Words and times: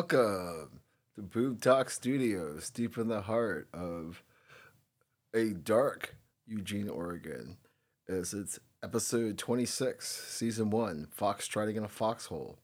Welcome 0.00 0.80
to 1.14 1.20
Boob 1.20 1.60
Talk 1.60 1.90
Studios, 1.90 2.70
deep 2.70 2.96
in 2.96 3.08
the 3.08 3.20
heart 3.20 3.68
of 3.74 4.22
a 5.34 5.50
dark 5.50 6.16
Eugene, 6.46 6.88
Oregon. 6.88 7.58
As 8.08 8.32
it's 8.32 8.58
episode 8.82 9.36
26, 9.36 10.08
season 10.08 10.70
one, 10.70 11.08
Fox 11.10 11.46
Trotting 11.46 11.76
in 11.76 11.84
a 11.84 11.88
Foxhole. 11.88 12.56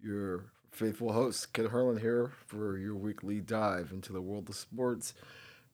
Your 0.00 0.46
faithful 0.72 1.12
host, 1.12 1.52
Ken 1.52 1.66
Harlan, 1.66 2.00
here 2.00 2.32
for 2.46 2.78
your 2.78 2.94
weekly 2.94 3.42
dive 3.42 3.90
into 3.92 4.14
the 4.14 4.22
world 4.22 4.48
of 4.48 4.56
sports 4.56 5.12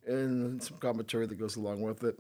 and 0.04 0.60
some 0.60 0.78
commentary 0.78 1.26
that 1.26 1.38
goes 1.38 1.54
along 1.54 1.82
with 1.82 2.02
it. 2.02 2.18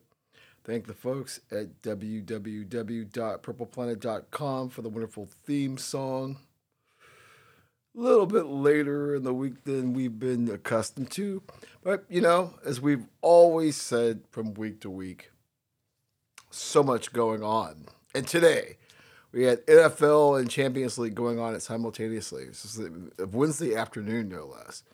Thank 0.62 0.86
the 0.86 0.94
folks 0.94 1.40
at 1.50 1.82
www.purpleplanet.com 1.82 4.68
for 4.68 4.82
the 4.82 4.88
wonderful 4.88 5.28
theme 5.44 5.78
song. 5.78 6.38
Little 7.94 8.26
bit 8.26 8.46
later 8.46 9.14
in 9.14 9.22
the 9.22 9.34
week 9.34 9.64
than 9.64 9.92
we've 9.92 10.18
been 10.18 10.48
accustomed 10.48 11.10
to. 11.12 11.42
But, 11.82 12.04
you 12.08 12.20
know, 12.20 12.54
as 12.64 12.80
we've 12.80 13.04
always 13.20 13.76
said 13.76 14.22
from 14.30 14.54
week 14.54 14.80
to 14.80 14.90
week, 14.90 15.30
so 16.50 16.82
much 16.82 17.12
going 17.12 17.42
on. 17.42 17.86
And 18.14 18.26
today, 18.26 18.78
we 19.30 19.44
had 19.44 19.66
NFL 19.66 20.40
and 20.40 20.50
Champions 20.50 20.96
League 20.98 21.14
going 21.14 21.38
on 21.38 21.58
simultaneously. 21.60 22.46
This 22.46 22.64
is 22.64 22.88
Wednesday 23.18 23.74
afternoon, 23.74 24.28
no 24.28 24.46
less 24.46 24.84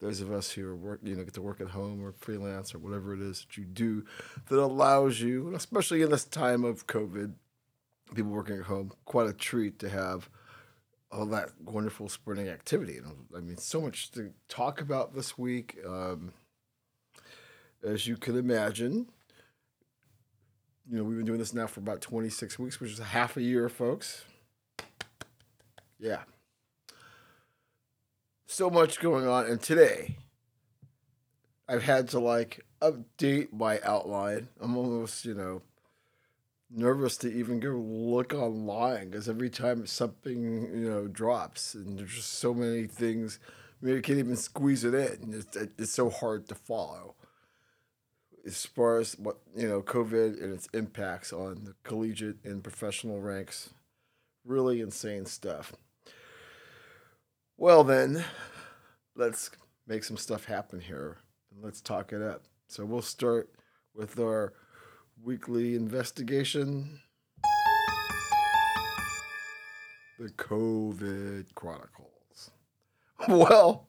those 0.00 0.20
of 0.20 0.32
us 0.32 0.50
who 0.50 0.66
are 0.66 0.74
work, 0.74 1.00
you 1.02 1.14
know, 1.14 1.24
get 1.24 1.34
to 1.34 1.42
work 1.42 1.60
at 1.60 1.68
home 1.68 2.02
or 2.02 2.12
freelance 2.12 2.74
or 2.74 2.78
whatever 2.78 3.14
it 3.14 3.20
is 3.20 3.40
that 3.40 3.56
you 3.56 3.64
do 3.64 4.04
that 4.48 4.58
allows 4.58 5.20
you, 5.20 5.54
especially 5.54 6.02
in 6.02 6.10
this 6.10 6.24
time 6.24 6.64
of 6.64 6.86
COVID, 6.86 7.34
people 8.14 8.32
working 8.32 8.58
at 8.58 8.64
home, 8.64 8.92
quite 9.04 9.28
a 9.28 9.32
treat 9.32 9.78
to 9.78 9.90
have 9.90 10.30
all 11.12 11.26
that 11.26 11.50
wonderful 11.64 12.08
sporting 12.08 12.48
activity. 12.48 12.98
And 12.98 13.26
I 13.36 13.40
mean, 13.40 13.56
so 13.56 13.80
much 13.80 14.10
to 14.12 14.32
talk 14.48 14.80
about 14.80 15.14
this 15.14 15.36
week. 15.36 15.78
Um, 15.86 16.32
as 17.82 18.06
you 18.06 18.16
can 18.16 18.36
imagine, 18.36 19.08
you 20.90 20.98
know, 20.98 21.04
we've 21.04 21.16
been 21.16 21.26
doing 21.26 21.38
this 21.38 21.54
now 21.54 21.66
for 21.66 21.80
about 21.80 22.00
26 22.00 22.58
weeks, 22.58 22.80
which 22.80 22.92
is 22.92 22.98
half 22.98 23.36
a 23.36 23.42
year, 23.42 23.68
folks. 23.68 24.24
Yeah 25.98 26.20
so 28.50 28.68
much 28.68 29.00
going 29.00 29.26
on. 29.26 29.46
And 29.46 29.60
today, 29.60 30.16
I've 31.68 31.84
had 31.84 32.08
to 32.08 32.20
like 32.20 32.60
update 32.82 33.52
my 33.52 33.80
outline. 33.82 34.48
I'm 34.60 34.76
almost, 34.76 35.24
you 35.24 35.34
know, 35.34 35.62
nervous 36.70 37.16
to 37.18 37.32
even 37.32 37.60
go 37.60 37.70
look 37.70 38.32
online 38.32 39.10
because 39.10 39.28
every 39.28 39.50
time 39.50 39.86
something, 39.86 40.62
you 40.74 40.90
know, 40.90 41.06
drops 41.06 41.74
and 41.74 41.98
there's 41.98 42.14
just 42.14 42.34
so 42.34 42.54
many 42.54 42.86
things, 42.86 43.38
I 43.82 43.86
mean, 43.86 43.98
I 43.98 44.00
can't 44.00 44.18
even 44.18 44.36
squeeze 44.36 44.84
it 44.84 44.94
in. 44.94 45.34
It's, 45.34 45.56
it's 45.56 45.92
so 45.92 46.10
hard 46.10 46.48
to 46.48 46.54
follow 46.54 47.14
as 48.46 48.64
far 48.64 48.98
as 48.98 49.18
what, 49.18 49.38
you 49.56 49.68
know, 49.68 49.82
COVID 49.82 50.42
and 50.42 50.52
its 50.52 50.68
impacts 50.72 51.32
on 51.32 51.64
the 51.64 51.74
collegiate 51.82 52.44
and 52.44 52.62
professional 52.62 53.20
ranks. 53.20 53.70
Really 54.44 54.80
insane 54.80 55.26
stuff. 55.26 55.72
Well, 57.56 57.84
then, 57.84 58.24
let's 59.14 59.50
make 59.86 60.04
some 60.04 60.16
stuff 60.16 60.46
happen 60.46 60.80
here 60.80 61.18
and 61.52 61.62
let's 61.62 61.80
talk 61.80 62.12
it 62.12 62.22
up. 62.22 62.44
So 62.68 62.84
we'll 62.84 63.02
start 63.02 63.50
with 63.94 64.18
our 64.18 64.54
weekly 65.22 65.74
investigation 65.74 67.00
the 70.18 70.28
COVID 70.28 71.54
Chronicles. 71.54 72.50
Well, 73.28 73.86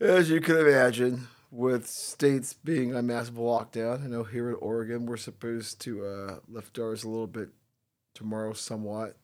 as 0.00 0.30
you 0.30 0.40
can 0.40 0.56
imagine, 0.58 1.26
with 1.50 1.88
states 1.88 2.52
being 2.52 2.94
on 2.94 3.06
massive 3.06 3.34
lockdown, 3.34 4.04
I 4.04 4.06
know 4.06 4.22
here 4.22 4.48
in 4.50 4.54
Oregon 4.56 5.06
we're 5.06 5.16
supposed 5.16 5.80
to 5.82 6.04
uh, 6.04 6.36
lift 6.46 6.78
ours 6.78 7.02
a 7.02 7.08
little 7.08 7.26
bit 7.26 7.48
tomorrow, 8.14 8.52
somewhat 8.52 9.16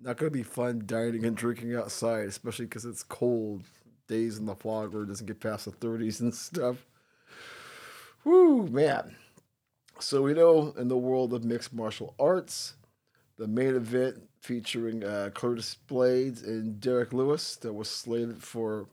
not 0.00 0.16
going 0.16 0.30
to 0.30 0.36
be 0.36 0.42
fun 0.42 0.82
dining 0.86 1.24
and 1.24 1.36
drinking 1.36 1.74
outside, 1.74 2.28
especially 2.28 2.66
because 2.66 2.84
it's 2.84 3.02
cold 3.02 3.64
days 4.08 4.38
in 4.38 4.46
the 4.46 4.54
fog 4.54 4.92
where 4.92 5.04
it 5.04 5.08
doesn't 5.08 5.26
get 5.26 5.40
past 5.40 5.64
the 5.64 5.70
30s 5.72 6.20
and 6.20 6.34
stuff. 6.34 6.84
Whoo, 8.24 8.66
man. 8.68 9.16
So 10.00 10.22
we 10.22 10.34
know 10.34 10.74
in 10.76 10.88
the 10.88 10.96
world 10.96 11.32
of 11.32 11.44
mixed 11.44 11.72
martial 11.72 12.14
arts, 12.18 12.74
the 13.36 13.46
main 13.46 13.74
event 13.76 14.22
featuring 14.40 15.04
uh, 15.04 15.30
Curtis 15.34 15.76
Blaydes 15.88 16.44
and 16.44 16.80
Derrick 16.80 17.12
Lewis 17.12 17.56
that 17.56 17.72
was 17.72 17.88
slated 17.88 18.42
for 18.42 18.86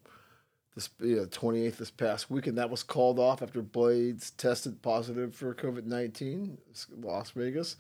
this 0.75 0.89
you 0.99 1.17
know, 1.17 1.25
28th 1.25 1.77
this 1.77 1.91
past 1.91 2.31
week, 2.31 2.47
and 2.47 2.57
that 2.57 2.69
was 2.69 2.83
called 2.83 3.19
off 3.19 3.41
after 3.41 3.61
Blaydes 3.61 4.31
tested 4.37 4.81
positive 4.81 5.35
for 5.35 5.53
COVID 5.53 5.85
19, 5.85 6.57
Las 7.01 7.31
Vegas. 7.31 7.75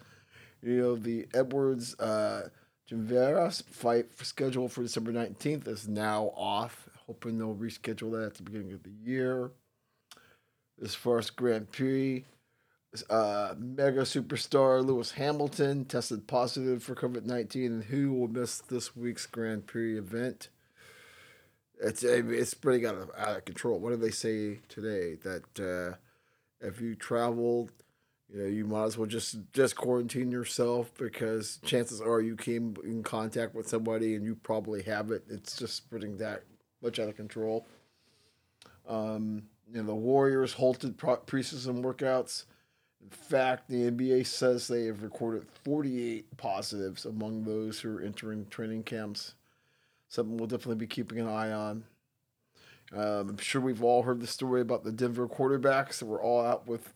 You 0.61 0.77
know, 0.77 0.95
the 0.95 1.27
Edwards 1.33 1.97
uh, 1.99 2.49
Chimaev's 2.89 3.61
fight 3.61 4.07
scheduled 4.21 4.71
for 4.71 4.83
December 4.83 5.11
19th 5.11 5.67
is 5.67 5.87
now 5.87 6.33
off. 6.35 6.89
Hoping 7.07 7.37
they'll 7.37 7.55
reschedule 7.55 8.11
that 8.11 8.25
at 8.27 8.33
the 8.35 8.43
beginning 8.43 8.73
of 8.73 8.83
the 8.83 8.91
year. 9.03 9.51
As 10.83 10.95
far 10.95 11.17
as 11.19 11.29
Grand 11.29 11.71
Prix, 11.71 12.25
uh, 13.09 13.55
mega 13.57 14.01
superstar 14.01 14.85
Lewis 14.85 15.11
Hamilton 15.11 15.85
tested 15.85 16.27
positive 16.27 16.83
for 16.83 16.95
COVID 16.95 17.25
19, 17.25 17.65
and 17.65 17.83
who 17.85 18.13
will 18.13 18.27
miss 18.27 18.59
this 18.59 18.95
week's 18.95 19.25
Grand 19.25 19.65
Prix 19.65 19.97
event? 19.97 20.49
It's 21.81 22.03
it's 22.03 22.53
pretty 22.53 22.85
out 22.85 22.95
of, 22.95 23.11
out 23.17 23.37
of 23.37 23.45
control. 23.45 23.79
What 23.79 23.91
did 23.91 24.01
they 24.01 24.11
say 24.11 24.59
today? 24.67 25.15
That 25.23 25.59
uh, 25.59 25.97
if 26.65 26.79
you 26.81 26.95
traveled 26.95 27.71
you 28.31 28.41
know, 28.41 28.47
you 28.47 28.65
might 28.65 28.85
as 28.85 28.97
well 28.97 29.07
just 29.07 29.37
just 29.51 29.75
quarantine 29.75 30.31
yourself 30.31 30.91
because 30.97 31.59
chances 31.65 31.99
are 31.99 32.21
you 32.21 32.35
came 32.35 32.75
in 32.83 33.03
contact 33.03 33.53
with 33.53 33.67
somebody 33.67 34.15
and 34.15 34.25
you 34.25 34.35
probably 34.35 34.83
have 34.83 35.11
it. 35.11 35.23
It's 35.29 35.57
just 35.57 35.75
spreading 35.75 36.17
that 36.17 36.43
much 36.81 36.99
out 36.99 37.09
of 37.09 37.17
control. 37.17 37.65
Um, 38.87 39.43
you 39.69 39.77
know, 39.77 39.87
the 39.87 39.95
Warriors 39.95 40.53
halted 40.53 40.97
pre- 40.97 41.15
preseason 41.15 41.83
workouts. 41.83 42.45
In 43.03 43.09
fact, 43.09 43.69
the 43.69 43.89
NBA 43.89 44.25
says 44.25 44.67
they 44.67 44.85
have 44.85 45.03
recorded 45.03 45.45
48 45.63 46.37
positives 46.37 47.05
among 47.05 47.43
those 47.43 47.79
who 47.79 47.97
are 47.97 48.01
entering 48.01 48.45
training 48.49 48.83
camps. 48.83 49.33
Something 50.07 50.37
we'll 50.37 50.47
definitely 50.47 50.75
be 50.75 50.87
keeping 50.87 51.19
an 51.19 51.27
eye 51.27 51.51
on. 51.51 51.83
Um, 52.93 53.29
I'm 53.29 53.37
sure 53.37 53.61
we've 53.61 53.83
all 53.83 54.03
heard 54.03 54.19
the 54.19 54.27
story 54.27 54.61
about 54.61 54.83
the 54.83 54.91
Denver 54.91 55.27
quarterbacks 55.27 55.99
that 55.99 56.05
were 56.05 56.21
all 56.21 56.45
out 56.45 56.67
with 56.67 56.93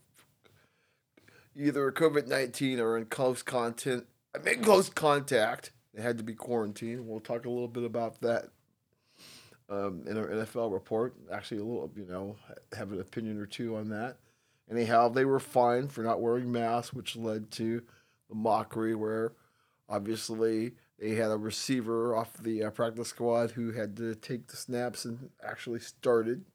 either 1.56 1.90
COVID 1.92 2.28
nineteen 2.28 2.80
or 2.80 2.98
in 2.98 3.06
close 3.06 3.42
content. 3.42 4.06
I 4.36 4.40
mean, 4.40 4.62
close 4.62 4.90
contact. 4.90 5.72
They 5.94 6.02
had 6.02 6.18
to 6.18 6.24
be 6.24 6.34
quarantined. 6.34 7.08
We'll 7.08 7.22
talk 7.22 7.46
a 7.46 7.50
little 7.50 7.70
bit 7.70 7.86
about 7.86 8.20
that 8.22 8.50
um, 9.70 10.04
in 10.08 10.18
our 10.18 10.28
NFL 10.28 10.74
report. 10.74 11.16
Actually, 11.32 11.62
a 11.62 11.64
little, 11.64 11.90
you 11.96 12.06
know, 12.06 12.36
have 12.78 12.92
an 12.92 13.00
opinion 13.00 13.40
or 13.40 13.46
two 13.46 13.78
on 13.78 13.90
that. 13.90 14.18
Anyhow, 14.70 15.10
they 15.10 15.26
were 15.26 15.40
fined 15.40 15.92
for 15.92 16.02
not 16.02 16.22
wearing 16.22 16.52
masks, 16.52 16.94
which 16.94 17.16
led 17.16 17.52
to 17.52 17.84
the 18.30 18.36
mockery 18.36 18.96
where 18.96 19.34
obviously 19.88 20.74
they 21.00 21.12
had 21.16 21.32
a 21.32 21.38
receiver 21.38 22.16
off 22.16 22.34
the 22.38 22.64
uh, 22.64 22.70
practice 22.72 23.10
squad 23.10 23.52
who 23.52 23.72
had 23.72 23.96
to 23.98 24.16
take 24.16 24.48
the 24.48 24.58
snaps 24.58 25.06
and 25.06 25.30
actually 25.44 25.80
started. 25.80 26.46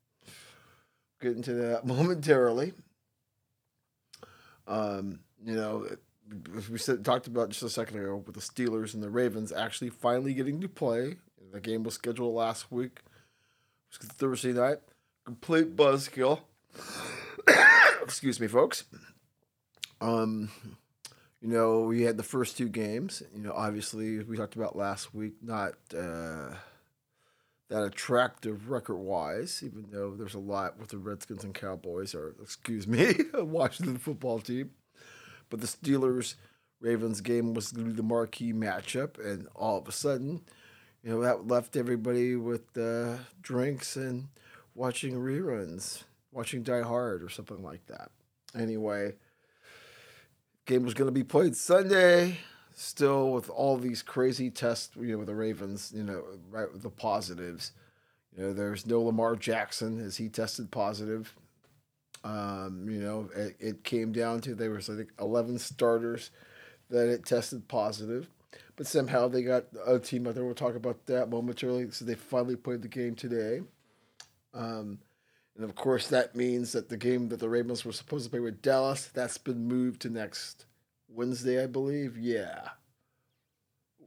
Get 1.21 1.37
into 1.37 1.55
that 1.55 1.87
momentarily. 1.87 2.73
Um, 4.67 5.21
you 5.45 5.55
know, 5.55 5.87
we 6.71 6.79
said 6.79 7.05
talked 7.05 7.27
about 7.27 7.51
just 7.51 7.63
a 7.63 7.71
second 7.71 7.99
ago 7.99 8.23
with 8.25 8.35
the 8.35 8.41
Steelers 8.41 8.95
and 8.95 9.03
the 9.03 9.11
Ravens 9.11 9.53
actually 9.53 9.91
finally 9.91 10.35
getting 10.35 10.61
to 10.61 10.69
play. 10.69 11.17
The 11.53 11.61
game 11.61 11.83
was 11.83 11.95
scheduled 11.95 12.35
last 12.35 12.71
week. 12.71 13.01
Thursday 13.93 14.53
night. 14.53 14.79
Complete 15.25 15.77
buzzkill. 15.77 16.41
Excuse 18.03 18.41
me, 18.41 18.47
folks. 18.47 18.85
Um, 20.01 20.51
you 21.41 21.49
know, 21.49 21.81
we 21.81 22.03
had 22.03 22.17
the 22.17 22.23
first 22.23 22.57
two 22.57 22.69
games. 22.69 23.23
You 23.35 23.43
know, 23.43 23.53
obviously, 23.55 24.23
we 24.23 24.37
talked 24.37 24.57
about 24.57 24.77
last 24.77 25.15
week, 25.15 25.35
not 25.43 25.75
uh, 25.97 26.55
that 27.69 27.85
attractive 27.85 28.69
record 28.69 28.99
wise, 28.99 29.63
even 29.65 29.87
though 29.91 30.15
there's 30.15 30.35
a 30.35 30.41
lot 30.41 30.79
with 30.79 30.91
the 30.91 30.99
Redskins 30.99 31.45
and 31.45 31.55
Cowboys, 31.55 32.15
or 32.15 32.35
excuse 32.43 32.87
me, 32.87 33.15
Washington 33.35 33.97
football 33.97 34.41
team. 34.41 34.71
But 35.49 35.61
the 35.61 35.67
Steelers 35.67 36.35
Ravens 36.81 37.21
game 37.21 37.55
was 37.55 37.73
going 37.73 37.87
to 37.87 37.91
be 37.93 37.97
the 37.97 38.03
marquee 38.03 38.53
matchup, 38.53 39.25
and 39.25 39.49
all 39.55 39.79
of 39.79 39.89
a 39.89 39.93
sudden, 39.93 40.43
you 41.03 41.11
know, 41.11 41.21
that 41.21 41.47
left 41.47 41.77
everybody 41.77 42.37
with 42.37 42.77
uh, 42.77 43.17
drinks 43.41 43.97
and 43.97 44.29
watching 44.75 45.15
reruns, 45.15 46.05
watching 46.33 46.63
Die 46.63 46.83
Hard 46.83 47.23
or 47.23 47.29
something 47.29 47.63
like 47.63 47.87
that. 47.87 48.11
Anyway, 48.59 49.15
game 50.67 50.85
was 50.85 50.95
going 50.95 51.09
to 51.09 51.13
be 51.13 51.25
played 51.25 51.57
Sunday. 51.57 52.39
still 52.75 53.33
with 53.33 53.51
all 53.51 53.77
these 53.77 54.03
crazy 54.03 54.51
tests, 54.51 54.97
you 54.97 55.13
know, 55.13 55.19
with 55.19 55.27
the 55.27 55.35
Ravens, 55.35 55.93
you 55.95 56.03
know, 56.03 56.25
right 56.51 56.73
with 56.73 56.83
the 56.83 56.91
positives. 56.91 57.73
You 58.37 58.45
know, 58.45 58.53
there's 58.53 58.87
no 58.87 59.03
Lamar 59.03 59.37
Jackson 59.37 60.01
as 60.01 60.17
he 60.17 60.29
tested 60.29 60.71
positive. 60.71 61.35
Um, 62.23 62.87
you 62.89 63.01
know, 63.01 63.29
it, 63.35 63.57
it 63.59 63.85
came 63.85 64.13
down 64.13 64.41
to 64.43 64.55
there 64.55 64.71
was 64.71 64.89
I 64.89 64.97
think 64.97 65.11
eleven 65.19 65.59
starters 65.59 66.31
that 66.91 67.09
it 67.09 67.25
tested 67.25 67.67
positive, 67.69 68.29
but 68.77 68.87
somehow 68.87 69.29
they 69.29 69.43
got 69.43 69.65
a 69.87 69.99
team 69.99 70.27
out 70.27 70.35
there. 70.35 70.45
We'll 70.45 70.55
talk 70.55 70.75
about 70.75 71.07
that 71.07 71.29
momentarily. 71.31 71.91
So 71.91 72.05
they 72.05 72.15
finally 72.15 72.57
played 72.57 72.83
the 72.83 72.89
game 72.89 73.15
today. 73.15 73.63
Um, 74.53 74.99
and 75.61 75.69
of 75.69 75.77
course, 75.77 76.07
that 76.07 76.35
means 76.35 76.73
that 76.73 76.89
the 76.89 76.97
game 76.97 77.29
that 77.29 77.39
the 77.39 77.51
Ravens 77.51 77.85
were 77.85 77.93
supposed 77.93 78.25
to 78.25 78.31
play 78.31 78.41
with 78.41 78.63
Dallas, 78.63 79.11
that's 79.13 79.37
been 79.37 79.69
moved 79.69 80.01
to 80.01 80.09
next 80.09 80.65
Wednesday, 81.07 81.63
I 81.63 81.67
believe. 81.67 82.17
Yeah. 82.17 82.71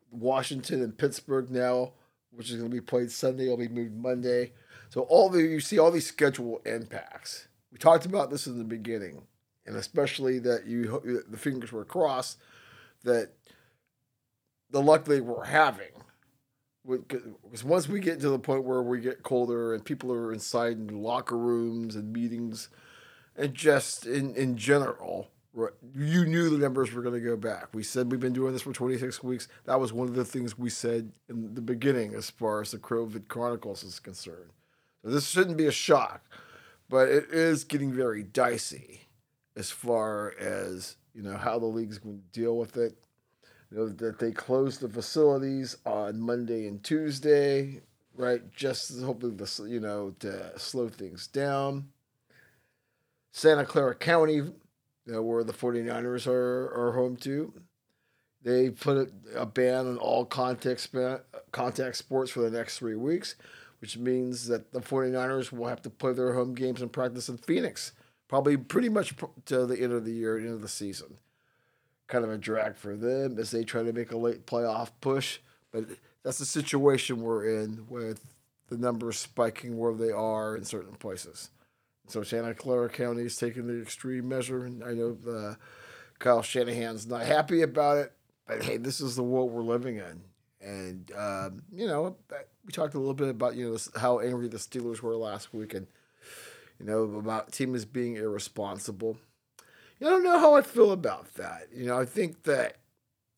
Washington 0.10 0.82
and 0.82 0.98
Pittsburgh 0.98 1.52
now, 1.52 1.92
which 2.32 2.50
is 2.50 2.56
going 2.56 2.72
to 2.72 2.76
be 2.76 2.82
played 2.82 3.12
Sunday, 3.12 3.50
will 3.50 3.58
be 3.58 3.68
moved 3.68 3.96
Monday. 3.96 4.54
So 4.90 5.02
all 5.02 5.30
the 5.30 5.44
you 5.44 5.60
see 5.60 5.78
all 5.78 5.92
these 5.92 6.08
schedule 6.08 6.60
impacts. 6.66 7.48
We 7.72 7.78
talked 7.78 8.08
about 8.08 8.32
this 8.32 8.48
in 8.48 8.58
the 8.58 8.64
beginning, 8.64 9.28
and 9.68 9.76
especially 9.76 10.40
that 10.40 10.66
you 10.66 11.24
the 11.30 11.38
fingers 11.38 11.72
were 11.72 11.86
crossed 11.86 12.40
that 13.04 13.30
the 14.72 14.82
luck 14.82 15.06
they 15.06 15.22
were 15.22 15.44
having 15.44 16.03
because 16.88 17.64
once 17.64 17.88
we 17.88 18.00
get 18.00 18.20
to 18.20 18.30
the 18.30 18.40
point 18.40 18.64
where 18.64 18.82
we 18.82 19.00
get 19.00 19.24
colder 19.24 19.74
and 19.74 19.86
people 19.86 20.12
are 20.12 20.34
inside 20.34 20.74
in 20.74 20.88
locker 21.02 21.38
rooms 21.38 21.96
and 21.96 22.12
meetings 22.12 22.70
and 23.36 23.54
just 23.54 24.06
in, 24.06 24.36
in 24.36 24.58
general 24.58 25.30
you 25.96 26.26
knew 26.26 26.50
the 26.50 26.58
numbers 26.58 26.92
were 26.92 27.04
going 27.04 27.14
to 27.14 27.22
go 27.22 27.38
back. 27.38 27.68
We 27.74 27.84
said 27.84 28.12
we've 28.12 28.20
been 28.20 28.34
doing 28.34 28.54
this 28.54 28.64
for 28.64 28.74
26 28.74 29.22
weeks. 29.22 29.48
That 29.66 29.80
was 29.80 29.94
one 29.94 30.08
of 30.08 30.16
the 30.16 30.26
things 30.26 30.58
we 30.58 30.72
said 30.72 31.12
in 31.30 31.54
the 31.54 31.62
beginning 31.62 32.16
as 32.16 32.32
far 32.32 32.62
as 32.62 32.72
the 32.72 32.80
covid 32.80 33.28
chronicles 33.28 33.84
is 33.84 34.00
concerned. 34.00 34.50
So 35.04 35.12
this 35.12 35.28
shouldn't 35.28 35.58
be 35.58 35.68
a 35.68 35.72
shock 35.72 36.24
but 36.94 37.10
it 37.10 37.32
is 37.32 37.64
getting 37.64 37.92
very 37.92 38.22
dicey 38.22 39.08
as 39.56 39.72
far 39.72 40.36
as 40.40 40.96
you 41.16 41.24
know 41.24 41.36
how 41.36 41.58
the 41.58 41.66
league's 41.66 41.98
going 41.98 42.22
to 42.22 42.40
deal 42.40 42.56
with 42.56 42.78
it 42.78 42.96
you 43.74 43.80
know, 43.80 43.90
that 43.90 44.20
they 44.20 44.32
closed 44.32 44.82
the 44.82 44.90
facilities 44.90 45.78
on 45.86 46.20
Monday 46.20 46.68
and 46.68 46.84
Tuesday, 46.84 47.82
right? 48.16 48.42
Just 48.56 49.02
hoping 49.02 49.38
to, 49.38 49.66
you 49.66 49.80
know, 49.80 50.14
to 50.20 50.58
slow 50.60 50.90
things 50.90 51.28
down. 51.28 51.90
Santa 53.32 53.66
Clara 53.66 53.96
County, 53.96 54.36
you 54.36 54.54
know, 55.08 55.24
where 55.24 55.44
the 55.44 55.54
49ers 55.54 56.28
are, 56.28 56.72
are 56.76 56.92
home 56.92 57.16
to, 57.18 57.52
they 58.44 58.70
put 58.70 59.12
a 59.36 59.46
ban 59.46 59.88
on 59.88 59.98
all 59.98 60.26
contact, 60.26 60.90
contact 61.52 61.96
sports 61.96 62.30
for 62.30 62.42
the 62.42 62.56
next 62.56 62.78
three 62.78 62.96
weeks, 62.96 63.36
which 63.82 63.98
means 63.98 64.48
that 64.48 64.72
the 64.72 64.82
49ers 64.82 65.52
will 65.52 65.68
have 65.68 65.82
to 65.82 65.90
play 65.90 66.14
their 66.14 66.36
home 66.36 66.54
games 66.54 66.82
and 66.82 66.92
practice 66.94 67.28
in 67.28 67.38
Phoenix, 67.38 67.94
probably 68.28 68.56
pretty 68.56 68.90
much 68.90 69.16
to 69.46 69.66
the 69.66 69.80
end 69.80 69.94
of 69.94 70.06
the 70.06 70.14
year, 70.14 70.38
end 70.38 70.50
of 70.50 70.62
the 70.62 70.68
season 70.68 71.18
kind 72.08 72.24
of 72.24 72.32
a 72.32 72.38
drag 72.38 72.76
for 72.76 72.96
them 72.96 73.38
as 73.40 73.52
they 73.52 73.64
try 73.64 73.84
to 73.84 73.94
make 73.94 74.12
a 74.12 74.18
late 74.18 74.46
playoff 74.46 74.92
push. 75.02 75.40
But 75.72 75.86
that's 76.24 76.38
the 76.38 76.46
situation 76.46 77.22
we're 77.22 77.62
in 77.62 77.86
with 77.88 78.22
the 78.70 78.78
numbers 78.78 79.20
spiking 79.20 79.78
where 79.78 79.94
they 79.94 80.12
are 80.12 80.56
in 80.56 80.64
certain 80.64 80.96
places. 80.96 81.50
So 82.08 82.24
Santa 82.24 82.54
Clara 82.54 82.90
County 82.90 83.24
is 83.24 83.38
taking 83.38 83.68
the 83.68 83.82
extreme 83.82 84.28
measure, 84.28 84.66
and 84.66 84.84
I 84.84 84.94
know 84.94 85.14
the 85.14 85.58
Kyle 86.20 86.42
Shanahan's 86.42 87.08
not 87.08 87.26
happy 87.26 87.62
about 87.62 87.98
it. 87.98 88.14
But 88.48 88.64
hey, 88.64 88.78
this 88.78 89.00
is 89.00 89.16
the 89.16 89.24
world 89.24 89.52
we're 89.52 89.62
living 89.62 89.98
in, 89.98 90.22
and 90.62 91.12
um, 91.16 91.64
you 91.72 91.88
know 91.88 92.18
we 92.66 92.72
talked 92.74 92.94
a 92.94 93.00
little 93.00 93.14
bit 93.14 93.30
about 93.30 93.56
you 93.56 93.70
know 93.70 93.78
how 94.00 94.20
angry 94.20 94.50
the 94.50 94.58
Steelers 94.58 95.02
were 95.02 95.16
last 95.16 95.54
week, 95.54 95.74
and 95.74 95.88
you 96.78 96.86
know 96.86 97.04
about 97.04 97.54
teams 97.54 97.86
being 97.86 98.18
irresponsible. 98.18 99.18
I 100.02 100.06
don't 100.06 100.24
know 100.24 100.40
how 100.40 100.56
I 100.56 100.62
feel 100.62 100.92
about 100.92 101.34
that. 101.36 101.68
You 101.74 101.86
know, 101.86 102.00
I 102.00 102.06
think 102.06 102.44
that 102.44 102.78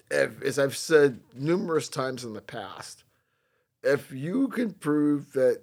if, 0.10 0.42
as 0.42 0.60
I've 0.60 0.78
said 0.78 1.20
numerous 1.34 1.90
times 1.90 2.24
in 2.24 2.34
the 2.34 2.42
past, 2.42 3.04
if 3.84 4.12
you 4.12 4.48
can 4.48 4.74
prove 4.74 5.34
that 5.34 5.62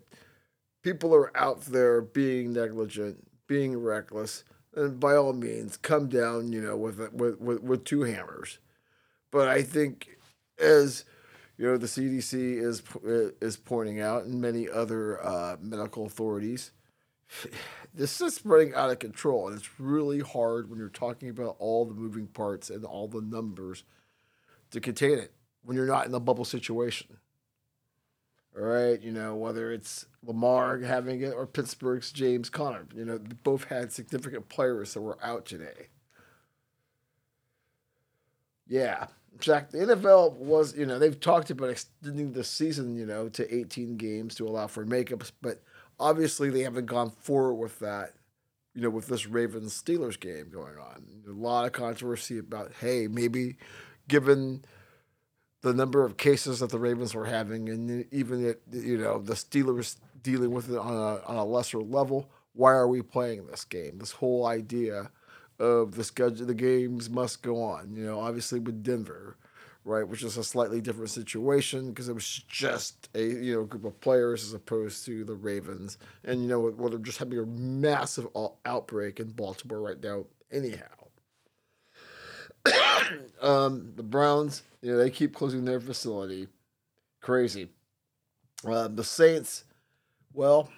people 0.82 1.14
are 1.14 1.36
out 1.36 1.62
there 1.62 2.00
being 2.00 2.52
negligent, 2.52 3.26
being 3.46 3.76
reckless, 3.76 4.44
then 4.74 4.96
by 4.98 5.14
all 5.14 5.32
means, 5.32 5.76
come 5.76 6.08
down, 6.08 6.52
you 6.52 6.60
know, 6.60 6.76
with 6.76 6.98
with 7.12 7.40
with, 7.40 7.62
with 7.62 7.84
two 7.84 8.02
hammers. 8.02 8.58
But 9.30 9.48
I 9.48 9.62
think, 9.62 10.18
as 10.58 11.04
you 11.58 11.66
know, 11.66 11.76
the 11.76 11.86
CDC 11.86 12.62
is 12.62 12.82
is 13.40 13.56
pointing 13.56 14.00
out, 14.00 14.24
and 14.24 14.40
many 14.40 14.68
other 14.68 15.24
uh, 15.24 15.56
medical 15.60 16.06
authorities 16.06 16.70
this 17.94 18.20
is 18.20 18.34
spreading 18.34 18.74
out 18.74 18.90
of 18.90 18.98
control, 18.98 19.48
and 19.48 19.56
it's 19.56 19.80
really 19.80 20.20
hard 20.20 20.68
when 20.68 20.78
you're 20.78 20.88
talking 20.88 21.28
about 21.28 21.56
all 21.58 21.84
the 21.84 21.94
moving 21.94 22.26
parts 22.26 22.70
and 22.70 22.84
all 22.84 23.08
the 23.08 23.20
numbers 23.20 23.84
to 24.70 24.80
contain 24.80 25.18
it 25.18 25.32
when 25.62 25.76
you're 25.76 25.86
not 25.86 26.06
in 26.06 26.14
a 26.14 26.20
bubble 26.20 26.44
situation. 26.44 27.18
All 28.56 28.64
right, 28.64 29.00
you 29.00 29.12
know 29.12 29.34
whether 29.34 29.72
it's 29.72 30.06
Lamar 30.24 30.78
having 30.80 31.22
it 31.22 31.32
or 31.32 31.46
Pittsburgh's 31.46 32.12
James 32.12 32.50
Conner. 32.50 32.86
You 32.94 33.04
know, 33.04 33.18
both 33.42 33.64
had 33.64 33.92
significant 33.92 34.48
players 34.48 34.92
that 34.92 35.00
were 35.00 35.18
out 35.22 35.46
today. 35.46 35.88
Yeah, 38.68 39.06
in 39.32 39.38
fact, 39.38 39.72
the 39.72 39.78
NFL 39.78 40.34
was, 40.36 40.76
you 40.76 40.86
know, 40.86 40.98
they've 40.98 41.18
talked 41.18 41.50
about 41.50 41.70
extending 41.70 42.32
the 42.32 42.44
season, 42.44 42.96
you 42.96 43.06
know, 43.06 43.28
to 43.30 43.54
18 43.54 43.96
games 43.96 44.34
to 44.36 44.46
allow 44.46 44.66
for 44.66 44.84
makeups, 44.84 45.32
but 45.40 45.62
obviously 45.98 46.50
they 46.50 46.62
haven't 46.62 46.86
gone 46.86 47.10
forward 47.10 47.54
with 47.54 47.78
that 47.80 48.14
you 48.74 48.80
know, 48.80 48.90
with 48.90 49.06
this 49.06 49.26
Ravens 49.26 49.80
Steelers 49.80 50.18
game 50.18 50.48
going 50.50 50.76
on. 50.78 51.04
A 51.28 51.30
lot 51.30 51.66
of 51.66 51.72
controversy 51.72 52.38
about, 52.38 52.72
hey, 52.80 53.06
maybe 53.06 53.56
given 54.08 54.64
the 55.60 55.74
number 55.74 56.04
of 56.04 56.16
cases 56.16 56.60
that 56.60 56.70
the 56.70 56.78
Ravens 56.78 57.14
were 57.14 57.26
having, 57.26 57.68
and 57.68 58.06
even 58.10 58.44
it, 58.44 58.62
you 58.72 58.98
know, 58.98 59.18
the 59.18 59.34
Steelers 59.34 59.96
dealing 60.22 60.52
with 60.52 60.70
it 60.70 60.78
on 60.78 60.94
a, 60.94 61.22
on 61.26 61.36
a 61.36 61.44
lesser 61.44 61.78
level, 61.78 62.30
why 62.54 62.72
are 62.72 62.88
we 62.88 63.02
playing 63.02 63.46
this 63.46 63.64
game? 63.64 63.98
This 63.98 64.12
whole 64.12 64.46
idea 64.46 65.10
of 65.58 65.94
the 65.94 66.04
schedule, 66.04 66.46
the 66.46 66.54
games 66.54 67.10
must 67.10 67.42
go 67.42 67.62
on. 67.62 67.94
You 67.94 68.04
know, 68.04 68.20
obviously 68.20 68.58
with 68.58 68.82
Denver, 68.82 69.36
right, 69.84 70.06
which 70.06 70.22
is 70.22 70.36
a 70.36 70.44
slightly 70.44 70.80
different 70.80 71.10
situation 71.10 71.90
because 71.90 72.08
it 72.08 72.14
was 72.14 72.44
just 72.48 73.08
a 73.14 73.22
you 73.22 73.54
know 73.54 73.64
group 73.64 73.84
of 73.84 74.00
players 74.00 74.44
as 74.44 74.52
opposed 74.52 75.04
to 75.06 75.24
the 75.24 75.34
Ravens, 75.34 75.98
and 76.24 76.42
you 76.42 76.48
know 76.48 76.60
well 76.60 76.90
they're 76.90 76.98
just 76.98 77.18
having 77.18 77.38
a 77.38 77.46
massive 77.46 78.26
outbreak 78.64 79.20
in 79.20 79.30
Baltimore 79.30 79.80
right 79.80 80.02
now. 80.02 80.24
Anyhow, 80.50 80.84
um, 83.42 83.92
the 83.96 84.02
Browns, 84.02 84.62
you 84.82 84.92
know, 84.92 84.98
they 84.98 85.10
keep 85.10 85.34
closing 85.34 85.64
their 85.64 85.80
facility, 85.80 86.48
crazy. 87.20 87.68
Uh, 88.64 88.88
the 88.88 89.02
Saints, 89.02 89.64
well, 90.32 90.68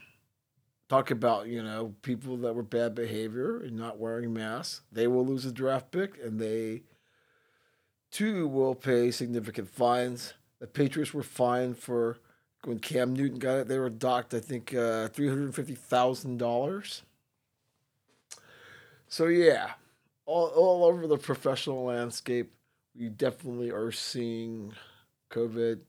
talk 0.89 1.11
about 1.11 1.47
you 1.47 1.63
know 1.63 1.95
people 2.03 2.37
that 2.39 2.55
were 2.55 2.63
bad 2.63 2.95
behavior 2.95 3.59
and 3.61 3.77
not 3.77 3.99
wearing 3.99 4.33
masks. 4.33 4.83
They 4.93 5.07
will 5.07 5.27
lose 5.27 5.45
a 5.45 5.53
draft 5.53 5.91
pick, 5.91 6.19
and 6.23 6.41
they 6.41 6.83
Two 8.15 8.47
will 8.47 8.77
pay 8.77 9.11
significant 9.11 9.69
fines. 9.69 10.35
The 10.61 10.69
Patriots 10.69 11.13
were 11.13 11.25
fined 11.25 11.79
for 11.79 12.19
when 12.63 12.79
Cam 12.79 13.13
Newton 13.13 13.41
got 13.41 13.57
it. 13.57 13.67
They 13.67 13.77
were 13.81 13.91
docked, 13.91 14.33
I 14.33 14.39
think, 14.39 14.73
uh, 14.73 15.09
three 15.09 15.29
hundred 15.29 15.53
fifty 15.53 15.75
thousand 15.75 16.37
dollars. 16.37 17.03
So 19.09 19.27
yeah, 19.27 19.73
all 20.27 20.47
all 20.47 20.85
over 20.85 21.09
the 21.09 21.19
professional 21.19 21.87
landscape, 21.87 22.53
we 22.97 23.09
definitely 23.09 23.73
are 23.73 23.91
seeing 23.91 24.75
COVID 25.33 25.81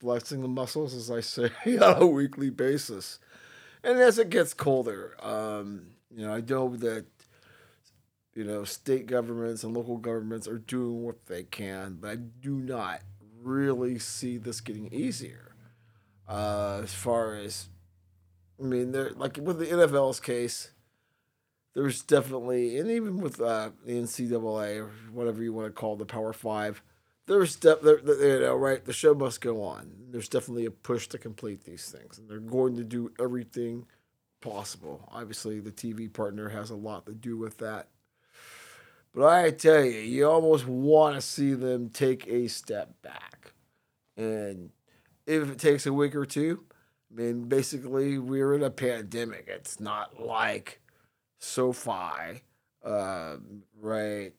flexing 0.00 0.40
the 0.40 0.48
muscles, 0.48 0.94
as 0.94 1.10
I 1.10 1.20
say, 1.20 1.50
on 1.78 2.02
a 2.02 2.06
weekly 2.06 2.48
basis. 2.48 3.18
And 3.82 3.98
as 3.98 4.18
it 4.18 4.30
gets 4.30 4.54
colder, 4.54 5.14
um, 5.22 5.88
you 6.10 6.24
know, 6.24 6.32
I 6.32 6.40
know 6.40 6.74
that 6.76 7.04
you 8.34 8.44
know, 8.44 8.64
state 8.64 9.06
governments 9.06 9.62
and 9.62 9.74
local 9.74 9.96
governments 9.96 10.48
are 10.48 10.58
doing 10.58 11.02
what 11.02 11.26
they 11.26 11.44
can, 11.44 11.98
but 12.00 12.10
I 12.10 12.16
do 12.16 12.56
not 12.56 13.00
really 13.42 13.98
see 13.98 14.38
this 14.38 14.60
getting 14.60 14.92
easier. 14.92 15.54
Uh, 16.28 16.80
as 16.82 16.94
far 16.94 17.36
as, 17.36 17.68
I 18.60 18.64
mean, 18.64 18.92
there 18.92 19.10
like 19.10 19.38
with 19.40 19.58
the 19.58 19.66
NFL's 19.66 20.20
case, 20.20 20.70
there's 21.74 22.02
definitely, 22.02 22.78
and 22.78 22.90
even 22.90 23.18
with 23.18 23.40
uh, 23.40 23.70
the 23.84 23.92
NCAA 23.92 24.78
or 24.78 24.90
whatever 25.12 25.42
you 25.42 25.52
want 25.52 25.66
to 25.66 25.72
call 25.72 25.96
the 25.96 26.06
Power 26.06 26.32
Five, 26.32 26.82
there's 27.26 27.56
de- 27.56 27.78
there, 27.82 27.98
you 28.00 28.40
know, 28.40 28.54
right, 28.54 28.84
the 28.84 28.92
show 28.92 29.14
must 29.14 29.40
go 29.40 29.62
on. 29.62 29.92
There's 30.10 30.28
definitely 30.28 30.66
a 30.66 30.70
push 30.70 31.08
to 31.08 31.18
complete 31.18 31.64
these 31.64 31.90
things, 31.90 32.18
and 32.18 32.28
they're 32.28 32.38
going 32.38 32.76
to 32.76 32.84
do 32.84 33.12
everything 33.20 33.86
possible. 34.40 35.08
Obviously, 35.12 35.60
the 35.60 35.72
TV 35.72 36.12
partner 36.12 36.48
has 36.48 36.70
a 36.70 36.76
lot 36.76 37.06
to 37.06 37.12
do 37.12 37.36
with 37.36 37.58
that 37.58 37.88
But 39.14 39.28
I 39.28 39.50
tell 39.50 39.84
you, 39.84 40.00
you 40.00 40.28
almost 40.28 40.66
want 40.66 41.14
to 41.14 41.20
see 41.20 41.54
them 41.54 41.88
take 41.88 42.26
a 42.26 42.48
step 42.48 43.00
back. 43.00 43.52
And 44.16 44.70
if 45.26 45.48
it 45.48 45.58
takes 45.58 45.86
a 45.86 45.92
week 45.92 46.16
or 46.16 46.26
two, 46.26 46.64
I 47.12 47.20
mean, 47.20 47.44
basically, 47.44 48.18
we're 48.18 48.54
in 48.54 48.62
a 48.64 48.70
pandemic. 48.70 49.44
It's 49.46 49.78
not 49.78 50.20
like 50.20 50.80
SoFi, 51.38 52.42
uh, 52.84 53.36
right? 53.80 54.32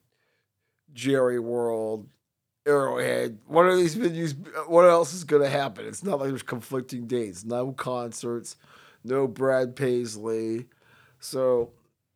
Jerry 0.93 1.39
World, 1.39 2.09
Arrowhead. 2.65 3.39
What 3.47 3.65
are 3.65 3.77
these 3.77 3.95
venues? 3.95 4.35
What 4.67 4.83
else 4.83 5.13
is 5.13 5.23
going 5.23 5.43
to 5.43 5.49
happen? 5.49 5.85
It's 5.85 6.03
not 6.03 6.19
like 6.19 6.29
there's 6.29 6.43
conflicting 6.43 7.07
dates, 7.07 7.45
no 7.45 7.71
concerts, 7.71 8.57
no 9.05 9.25
Brad 9.27 9.75
Paisley. 9.75 10.65
So, 11.19 11.71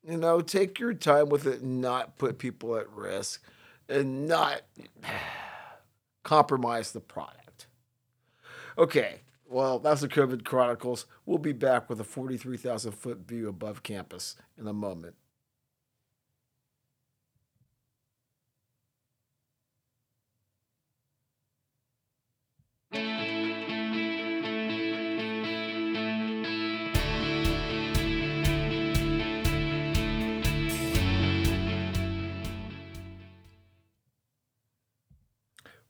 you 0.09 0.17
know, 0.17 0.41
take 0.41 0.79
your 0.79 0.93
time 0.93 1.29
with 1.29 1.45
it 1.45 1.61
and 1.61 1.81
not 1.81 2.17
put 2.17 2.37
people 2.39 2.75
at 2.75 2.89
risk 2.91 3.43
and 3.87 4.27
not 4.27 4.61
compromise 6.23 6.91
the 6.91 6.99
product. 6.99 7.67
Okay, 8.77 9.21
well, 9.47 9.79
that's 9.79 10.01
the 10.01 10.07
COVID 10.07 10.45
Chronicles. 10.45 11.05
We'll 11.25 11.37
be 11.37 11.53
back 11.53 11.89
with 11.89 11.99
a 11.99 12.03
43,000 12.03 12.91
foot 12.91 13.19
view 13.27 13.49
above 13.49 13.83
campus 13.83 14.35
in 14.57 14.67
a 14.67 14.73
moment. 14.73 15.15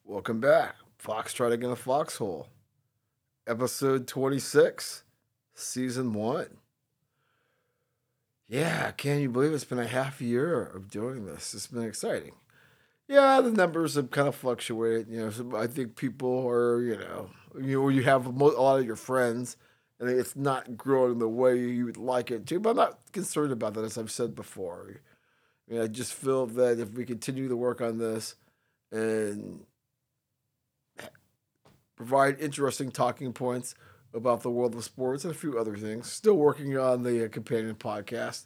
Welcome 0.10 0.40
back. 0.40 0.74
Fox 0.98 1.36
Foxtrot 1.36 1.52
again 1.52 1.70
a 1.70 1.76
foxhole. 1.76 2.48
Episode 3.46 4.08
26, 4.08 5.04
season 5.54 6.14
one. 6.14 6.58
Yeah, 8.48 8.90
can 8.90 9.20
you 9.20 9.30
believe 9.30 9.54
it's 9.54 9.66
been 9.66 9.78
a 9.78 9.86
half 9.86 10.20
year 10.20 10.64
of 10.64 10.90
doing 10.90 11.28
this? 11.28 11.54
It's 11.54 11.68
been 11.68 11.84
exciting. 11.84 12.32
Yeah, 13.08 13.40
the 13.40 13.52
numbers 13.52 13.94
have 13.94 14.10
kind 14.10 14.28
of 14.28 14.34
fluctuated. 14.34 15.10
You 15.10 15.30
know, 15.30 15.56
I 15.56 15.68
think 15.68 15.96
people 15.96 16.44
are, 16.50 16.82
you 16.82 16.98
know, 16.98 17.30
you 17.62 17.88
you 17.90 18.02
have 18.02 18.26
a 18.26 18.32
lot 18.32 18.80
of 18.80 18.88
your 18.88 18.96
friends, 18.96 19.58
and 20.00 20.10
it's 20.10 20.36
not 20.36 20.76
growing 20.76 21.20
the 21.20 21.30
way 21.30 21.60
you 21.60 21.86
would 21.86 21.98
like 21.98 22.32
it 22.32 22.48
to. 22.48 22.60
But 22.60 22.72
I'm 22.72 22.78
not 22.78 23.00
concerned 23.12 23.52
about 23.52 23.76
that, 23.76 23.86
as 23.86 23.96
I've 23.96 24.10
said 24.10 24.34
before. 24.34 25.02
I 25.70 25.72
mean, 25.72 25.82
I 25.84 25.86
just 25.86 26.16
feel 26.16 26.48
that 26.48 26.80
if 26.80 26.94
we 26.96 27.06
continue 27.06 27.48
to 27.48 27.56
work 27.56 27.80
on 27.80 28.00
this 28.00 28.34
and 28.92 29.66
provide 32.00 32.40
interesting 32.40 32.90
talking 32.90 33.34
points 33.34 33.76
about 34.14 34.42
the 34.42 34.50
world 34.50 34.74
of 34.74 34.84
sports 34.86 35.26
and 35.26 35.36
a 35.36 35.38
few 35.38 35.60
other 35.60 35.76
things. 35.76 36.10
Still 36.10 36.36
working 36.36 36.78
on 36.78 37.04
the 37.04 37.26
uh, 37.26 37.28
companion 37.28 37.76
podcast. 37.76 38.46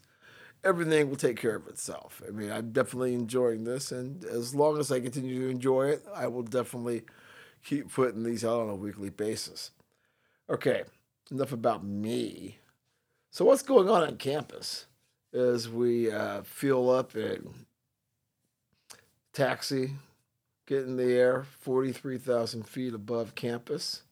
Everything 0.64 1.08
will 1.08 1.18
take 1.18 1.38
care 1.38 1.56
of 1.56 1.68
itself. 1.68 2.20
I 2.28 2.32
mean, 2.32 2.52
I'm 2.52 2.72
definitely 2.72 3.14
enjoying 3.14 3.64
this, 3.64 3.92
and 3.92 4.26
as 4.26 4.56
long 4.56 4.80
as 4.80 4.92
I 4.92 5.00
continue 5.00 5.42
to 5.42 5.50
enjoy 5.50 5.90
it, 5.90 6.04
I 6.16 6.28
will 6.28 6.42
definitely 6.42 7.04
keep 7.64 7.94
putting 7.94 8.24
these 8.24 8.44
out 8.44 8.62
on 8.62 8.70
a 8.70 8.76
weekly 8.76 9.12
basis. 9.12 9.70
Okay, 10.50 10.84
enough 11.30 11.52
about 11.52 11.84
me. 11.84 12.58
So, 13.30 13.46
what's 13.46 13.62
going 13.62 13.88
on 13.88 14.04
on 14.04 14.18
campus 14.18 14.88
as 15.32 15.70
we 15.70 16.12
uh, 16.12 16.42
fuel 16.44 16.90
up 16.90 17.14
and 17.14 17.66
taxi 19.32 19.92
get 20.66 20.84
in 20.84 20.98
the 20.98 21.14
air 21.14 21.46
43,000 21.62 22.68
feet 22.68 22.94
above 22.94 23.36
campus. 23.36 24.04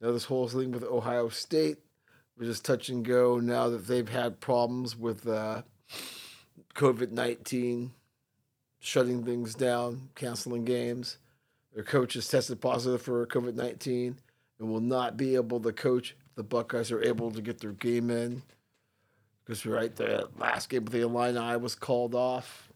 Now, 0.00 0.12
this 0.12 0.24
whole 0.24 0.48
thing 0.48 0.72
with 0.72 0.84
Ohio 0.84 1.28
State 1.28 1.78
was 2.36 2.48
just 2.48 2.64
touch 2.64 2.88
and 2.88 3.04
go 3.04 3.38
now 3.38 3.68
that 3.68 3.86
they've 3.86 4.08
had 4.08 4.40
problems 4.40 4.96
with 4.96 5.26
uh, 5.26 5.62
COVID 6.74 7.12
19, 7.12 7.92
shutting 8.78 9.24
things 9.24 9.54
down, 9.54 10.10
canceling 10.14 10.64
games. 10.64 11.18
Their 11.74 11.84
coach 11.84 12.14
has 12.14 12.28
tested 12.28 12.60
positive 12.60 13.02
for 13.02 13.26
COVID 13.26 13.54
19 13.54 14.18
and 14.58 14.68
will 14.68 14.80
not 14.80 15.16
be 15.16 15.34
able 15.34 15.60
to 15.60 15.72
coach 15.72 16.14
the 16.36 16.42
Buckeyes 16.42 16.92
are 16.92 17.02
able 17.02 17.30
to 17.30 17.40
get 17.40 17.60
their 17.60 17.72
game 17.72 18.10
in. 18.10 18.42
Because, 19.44 19.64
right, 19.64 19.94
the 19.94 20.28
last 20.38 20.68
game 20.68 20.84
with 20.84 20.92
the 20.92 21.00
Illini 21.00 21.56
was 21.56 21.74
called 21.74 22.14
off. 22.14 22.70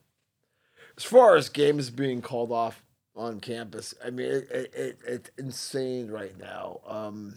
As 0.97 1.05
far 1.05 1.37
as 1.37 1.49
games 1.49 1.91
being 1.91 2.23
called 2.23 2.53
off, 2.53 2.83
on 3.21 3.39
campus. 3.39 3.95
I 4.05 4.11
mean, 4.11 4.27
it, 4.27 4.51
it, 4.51 4.75
it, 4.75 4.99
it's 5.07 5.31
insane 5.37 6.11
right 6.11 6.37
now. 6.39 6.81
Um, 6.87 7.37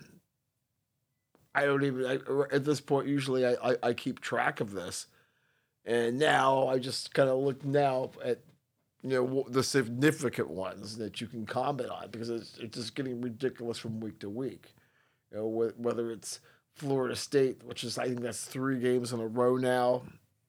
I 1.53 1.65
don't 1.65 1.83
even 1.83 2.05
I, 2.05 2.55
at 2.55 2.63
this 2.63 2.79
point. 2.79 3.07
Usually, 3.07 3.45
I, 3.45 3.53
I, 3.63 3.75
I 3.83 3.93
keep 3.93 4.21
track 4.21 4.61
of 4.61 4.71
this, 4.71 5.07
and 5.85 6.17
now 6.17 6.67
I 6.67 6.79
just 6.79 7.13
kind 7.13 7.29
of 7.29 7.37
look 7.37 7.63
now 7.63 8.11
at 8.23 8.39
you 9.03 9.09
know 9.09 9.45
the 9.49 9.61
significant 9.61 10.49
ones 10.49 10.97
that 10.97 11.19
you 11.21 11.27
can 11.27 11.45
comment 11.45 11.89
on 11.89 12.09
because 12.09 12.29
it's, 12.29 12.57
it's 12.57 12.77
just 12.77 12.95
getting 12.95 13.21
ridiculous 13.21 13.77
from 13.77 13.99
week 13.99 14.19
to 14.19 14.29
week. 14.29 14.73
You 15.31 15.37
know, 15.37 15.71
whether 15.77 16.11
it's 16.11 16.39
Florida 16.75 17.15
State, 17.15 17.61
which 17.63 17.83
is 17.83 17.97
I 17.97 18.07
think 18.07 18.21
that's 18.21 18.45
three 18.45 18.79
games 18.79 19.11
in 19.11 19.19
a 19.19 19.27
row 19.27 19.57
now, 19.57 20.03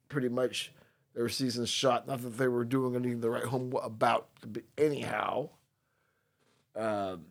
pretty 0.09 0.29
much 0.29 0.73
their 1.15 1.29
season 1.29 1.65
shot. 1.67 2.07
Not 2.07 2.23
that 2.23 2.37
they 2.39 2.49
were 2.49 2.65
doing 2.65 2.97
anything 2.97 3.21
the 3.21 3.31
write 3.31 3.45
home 3.45 3.73
about, 3.83 4.29
anyhow. 4.77 5.51
Um, 6.77 7.27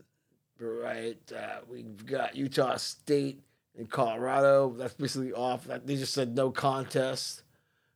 right, 0.59 1.19
uh, 1.35 1.59
we've 1.67 2.05
got 2.05 2.35
Utah 2.35 2.77
State 2.77 3.41
and 3.77 3.89
Colorado. 3.89 4.73
That's 4.77 4.93
basically 4.93 5.33
off. 5.33 5.67
They 5.85 5.97
just 5.97 6.13
said 6.13 6.35
no 6.35 6.51
contest. 6.51 7.43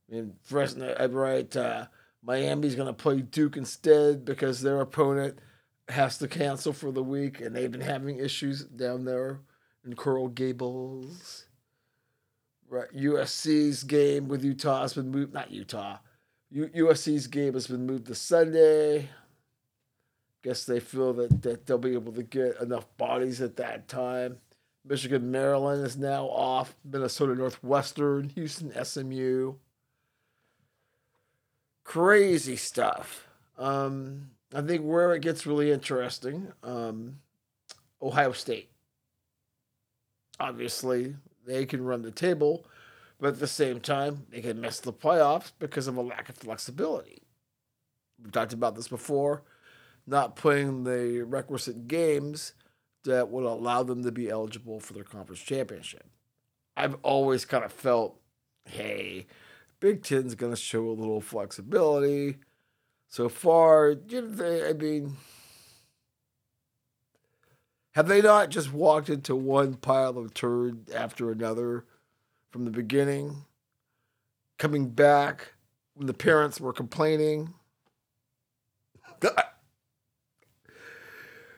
I 0.09 0.15
mean, 0.15 0.33
Fresno, 0.43 0.93
uh, 0.99 1.07
right? 1.09 1.55
Uh, 1.55 1.85
Miami's 2.23 2.75
going 2.75 2.87
to 2.87 2.93
play 2.93 3.21
Duke 3.21 3.57
instead 3.57 4.25
because 4.25 4.61
their 4.61 4.81
opponent 4.81 5.39
has 5.87 6.17
to 6.17 6.27
cancel 6.27 6.73
for 6.73 6.91
the 6.91 7.03
week, 7.03 7.39
and 7.39 7.55
they've 7.55 7.71
been 7.71 7.81
having 7.81 8.19
issues 8.19 8.65
down 8.65 9.05
there 9.05 9.39
in 9.85 9.95
Coral 9.95 10.27
Gables. 10.27 11.45
Right, 12.69 12.93
USC's 12.93 13.83
game 13.83 14.27
with 14.27 14.43
Utah 14.43 14.81
has 14.81 14.93
been 14.93 15.09
moved. 15.09 15.33
Not 15.33 15.51
Utah. 15.51 15.99
U- 16.49 16.69
USC's 16.69 17.27
game 17.27 17.53
has 17.53 17.67
been 17.67 17.85
moved 17.85 18.07
to 18.07 18.15
Sunday. 18.15 19.09
Guess 20.43 20.65
they 20.65 20.79
feel 20.79 21.13
that, 21.13 21.41
that 21.41 21.65
they'll 21.65 21.77
be 21.77 21.93
able 21.93 22.11
to 22.13 22.23
get 22.23 22.59
enough 22.61 22.85
bodies 22.97 23.41
at 23.41 23.55
that 23.57 23.87
time. 23.87 24.37
Michigan, 24.85 25.31
Maryland 25.31 25.85
is 25.85 25.97
now 25.97 26.25
off. 26.25 26.75
Minnesota 26.83 27.35
Northwestern, 27.35 28.29
Houston, 28.29 28.73
SMU. 28.83 29.55
Crazy 31.83 32.55
stuff. 32.55 33.27
Um, 33.57 34.31
I 34.53 34.61
think 34.61 34.83
where 34.83 35.13
it 35.13 35.21
gets 35.21 35.45
really 35.45 35.71
interesting, 35.71 36.51
um, 36.63 37.19
Ohio 38.01 38.31
State. 38.31 38.69
Obviously, 40.39 41.15
they 41.47 41.65
can 41.65 41.83
run 41.83 42.01
the 42.03 42.11
table, 42.11 42.65
but 43.19 43.29
at 43.29 43.39
the 43.39 43.47
same 43.47 43.79
time, 43.79 44.27
they 44.29 44.41
can 44.41 44.61
miss 44.61 44.79
the 44.79 44.93
playoffs 44.93 45.51
because 45.57 45.87
of 45.87 45.97
a 45.97 46.01
lack 46.01 46.29
of 46.29 46.35
flexibility. 46.35 47.23
We've 48.21 48.31
talked 48.31 48.53
about 48.53 48.75
this 48.75 48.87
before, 48.87 49.43
not 50.05 50.35
playing 50.35 50.83
the 50.83 51.23
requisite 51.23 51.87
games 51.87 52.53
that 53.03 53.29
would 53.29 53.45
allow 53.45 53.83
them 53.83 54.03
to 54.03 54.11
be 54.11 54.29
eligible 54.29 54.79
for 54.79 54.93
their 54.93 55.03
conference 55.03 55.41
championship. 55.41 56.05
I've 56.75 56.97
always 57.01 57.45
kind 57.45 57.63
of 57.63 57.71
felt, 57.71 58.19
hey, 58.65 59.27
Big 59.79 60.03
Ten's 60.03 60.35
going 60.35 60.53
to 60.53 60.59
show 60.59 60.87
a 60.87 60.91
little 60.91 61.21
flexibility. 61.21 62.37
So 63.07 63.29
far, 63.29 63.95
I 64.11 64.73
mean, 64.73 65.15
have 67.97 68.07
they 68.07 68.21
not 68.21 68.49
just 68.49 68.71
walked 68.71 69.09
into 69.09 69.35
one 69.35 69.73
pile 69.73 70.19
of 70.19 70.31
turd 70.35 70.91
after 70.91 71.31
another 71.31 71.83
from 72.51 72.63
the 72.63 72.69
beginning? 72.69 73.45
Coming 74.59 74.89
back 74.89 75.53
when 75.95 76.05
the 76.05 76.13
parents 76.13 76.61
were 76.61 76.73
complaining. 76.73 77.55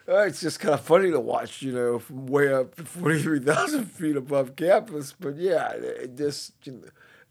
it's 0.07 0.39
just 0.39 0.61
kind 0.61 0.73
of 0.73 0.79
funny 0.79 1.11
to 1.11 1.19
watch, 1.19 1.61
you 1.61 1.73
know, 1.73 1.99
from 1.99 2.27
way 2.27 2.53
up 2.53 2.73
43,000 2.73 3.83
feet 3.91 4.15
above 4.15 4.55
campus. 4.55 5.13
But 5.19 5.35
yeah, 5.35 5.71
it 5.73 6.15
just, 6.15 6.53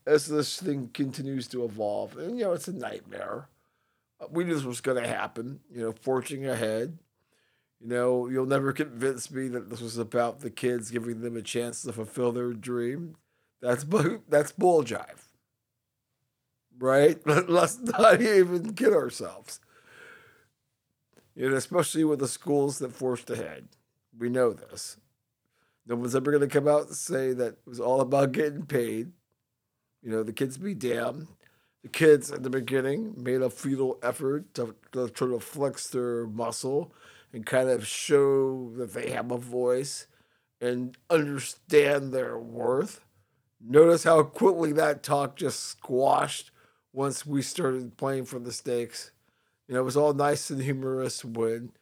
as 0.07 0.27
this 0.27 0.61
thing 0.61 0.91
continues 0.93 1.49
to 1.49 1.65
evolve, 1.65 2.19
and, 2.19 2.39
you 2.39 2.45
know, 2.45 2.53
it's 2.53 2.69
a 2.69 2.75
nightmare. 2.75 3.49
We 4.29 4.45
knew 4.45 4.55
this 4.55 4.65
was 4.65 4.83
going 4.83 5.03
to 5.03 5.09
happen, 5.09 5.61
you 5.73 5.81
know, 5.81 5.95
forging 5.99 6.45
ahead. 6.45 6.99
You 7.81 7.89
know, 7.89 8.29
you'll 8.29 8.47
never 8.47 8.73
convince 8.75 9.31
me 9.31 9.49
that 9.49 9.71
this 9.71 9.81
was 9.81 9.99
about 9.99 10.41
the 10.41 10.51
kids 10.51 10.91
giving 10.91 11.21
them 11.21 11.37
a 11.37 11.43
chance 11.43 11.83
to 11.83 11.93
fulfill 11.93 12.33
their 12.33 12.53
dream. 12.53 13.17
That's 13.61 13.85
that's 14.29 14.53
bull 14.53 14.85
jive. 14.85 15.27
right? 16.79 17.19
Let's 17.49 17.79
not 17.79 18.21
even 18.23 18.75
kid 18.75 18.93
ourselves. 18.93 19.61
Know, 21.37 21.55
especially 21.55 22.05
with 22.05 22.19
the 22.19 22.29
schools 22.29 22.79
that 22.79 22.93
forced 22.93 23.31
ahead. 23.31 23.69
We 24.19 24.29
know 24.29 24.53
this. 24.53 24.97
No 25.87 25.95
one's 25.97 26.17
ever 26.17 26.33
going 26.33 26.49
to 26.49 26.49
come 26.49 26.69
out 26.69 26.89
and 26.89 26.97
say 26.97 27.33
that 27.33 27.53
it 27.55 27.67
was 27.67 27.81
all 27.81 28.01
about 28.01 28.33
getting 28.33 28.67
paid. 28.67 29.13
You 30.03 30.11
know, 30.11 30.23
the 30.23 30.33
kids 30.33 30.59
be 30.59 30.75
damned. 30.75 31.29
The 31.83 31.89
kids 31.89 32.33
at 32.33 32.43
the 32.43 32.51
beginning 32.51 33.15
made 33.17 33.41
a 33.41 33.51
futile 33.51 33.99
effort 34.03 34.53
to, 34.55 34.75
to 34.93 35.09
try 35.09 35.29
to 35.29 35.39
flex 35.41 35.89
their 35.89 36.27
muscle 36.27 36.93
and 37.33 37.45
kind 37.45 37.69
of 37.69 37.87
show 37.87 38.71
that 38.77 38.95
they 38.95 39.11
have 39.11 39.31
a 39.31 39.39
voice 39.39 40.07
and 40.61 40.97
understand 41.11 42.13
their 42.13 42.39
worth. 42.39 43.05
Notice 43.61 44.05
how 44.05 44.23
quickly 44.23 44.73
that 44.73 45.03
talk 45.03 45.37
just 45.37 45.61
squashed 45.65 46.51
once 46.93 47.27
we 47.27 47.43
started 47.43 47.97
playing 47.97 48.25
for 48.25 48.39
the 48.39 48.53
stakes. 48.53 49.11
You 49.67 49.75
know, 49.75 49.81
it 49.81 49.85
was 49.85 49.97
all 49.97 50.15
nice 50.15 50.51
and 50.51 50.63
humorous 50.63 51.25
when 51.25 51.73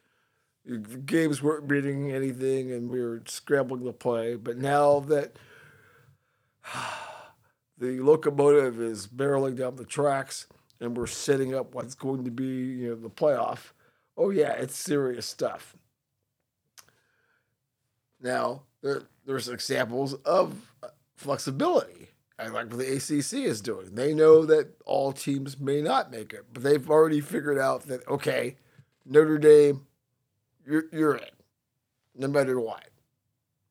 the 0.65 0.97
games 0.97 1.41
weren't 1.41 1.69
meaning 1.69 2.11
anything 2.11 2.71
and 2.71 2.89
we 2.89 3.01
were 3.01 3.23
scrambling 3.25 3.85
to 3.85 3.93
play. 3.93 4.35
But 4.35 4.57
now 4.57 4.99
that 5.01 5.37
the 7.77 7.99
locomotive 8.01 8.81
is 8.81 9.07
barreling 9.07 9.55
down 9.55 9.77
the 9.77 9.85
tracks 9.85 10.47
and 10.79 10.95
we're 10.95 11.07
setting 11.07 11.55
up 11.55 11.73
what's 11.73 11.95
going 11.95 12.25
to 12.25 12.31
be, 12.31 12.45
you 12.45 12.89
know, 12.89 12.95
the 12.95 13.09
playoff, 13.09 13.71
oh 14.17 14.29
yeah, 14.31 14.51
it's 14.53 14.75
serious 14.75 15.25
stuff. 15.25 15.75
Now, 18.19 18.63
there, 18.81 19.03
there's 19.25 19.47
examples 19.47 20.15
of 20.25 20.71
uh, 20.81 20.87
flexibility. 21.15 22.09
I 22.39 22.47
like 22.47 22.69
what 22.71 22.79
the 22.79 22.95
ACC 22.95 23.45
is 23.45 23.61
doing. 23.61 23.95
They 23.95 24.13
know 24.13 24.45
that 24.45 24.69
all 24.85 25.11
teams 25.11 25.59
may 25.59 25.81
not 25.81 26.11
make 26.11 26.33
it, 26.33 26.45
but 26.53 26.63
they've 26.63 26.89
already 26.89 27.21
figured 27.21 27.57
out 27.57 27.83
that 27.87 28.07
okay, 28.07 28.57
Notre 29.05 29.37
Dame, 29.37 29.87
you're 30.65 30.85
you're 30.91 31.15
in, 31.15 31.29
no 32.15 32.27
matter 32.27 32.59
what, 32.59 32.89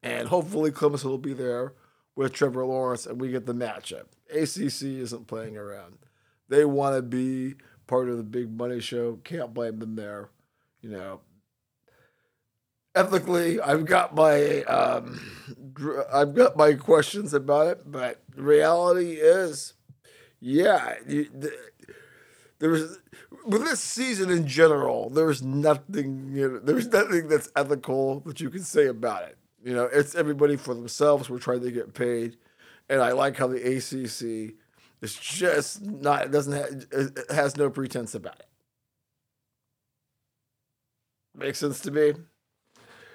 and 0.03 0.29
hopefully 0.29 0.71
Clemson 0.71 1.05
will 1.05 1.19
be 1.19 1.35
there 1.35 1.75
with 2.17 2.33
Trevor 2.33 2.65
Lawrence, 2.65 3.07
and 3.07 3.21
we 3.21 3.31
get 3.31 3.47
the 3.47 3.55
matchup. 3.55 4.07
ACC 4.31 5.01
isn't 5.01 5.29
playing 5.29 5.57
around. 5.57 5.99
They 6.49 6.65
want 6.65 6.97
to 6.97 7.03
be 7.03 7.55
part 7.87 8.09
of 8.09 8.17
the 8.17 8.25
big 8.25 8.51
money 8.51 8.81
show. 8.81 9.21
Can't 9.23 9.55
blame 9.55 9.79
them 9.79 9.95
there. 9.95 10.31
You 10.81 10.91
know, 10.91 11.21
ethically, 12.95 13.61
I've 13.61 13.85
got 13.85 14.15
my 14.15 14.63
um, 14.63 15.21
I've 16.13 16.35
got 16.35 16.57
my 16.57 16.75
questions 16.75 17.35
about 17.35 17.69
it, 17.69 17.91
but 17.91 18.23
reality 18.35 19.15
is, 19.15 19.75
yeah, 20.41 20.95
you, 21.07 21.29
the, 21.33 21.53
there 22.59 22.71
was 22.71 22.99
with 23.47 23.65
this 23.65 23.81
season 23.81 24.31
in 24.31 24.47
general. 24.47 25.11
There's 25.11 25.43
nothing, 25.43 26.31
you 26.33 26.49
know, 26.49 26.59
there's 26.59 26.89
nothing 26.89 27.29
that's 27.29 27.51
ethical 27.55 28.21
that 28.21 28.41
you 28.41 28.51
can 28.51 28.63
say 28.63 28.87
about 28.87 29.25
it. 29.25 29.37
You 29.63 29.75
know, 29.75 29.85
it's 29.85 30.15
everybody 30.15 30.57
for 30.57 30.75
themselves. 30.75 31.29
We're 31.29 31.39
trying 31.39 31.63
to 31.63 31.71
get 31.71 31.95
paid, 31.95 32.37
and 32.89 33.01
I 33.03 33.13
like 33.13 33.37
how 33.37 33.47
the 33.47 33.57
ACC 33.57 34.55
is 35.03 35.15
just 35.15 35.83
not. 35.83 36.27
It 36.27 36.31
doesn't 36.33 36.53
have, 36.53 36.87
it 36.93 37.31
has 37.31 37.57
no 37.57 37.71
pretense 37.71 38.15
about 38.15 38.39
it. 38.39 38.47
Makes 41.37 41.59
sense 41.59 41.81
to 41.81 41.91
me. 41.91 42.15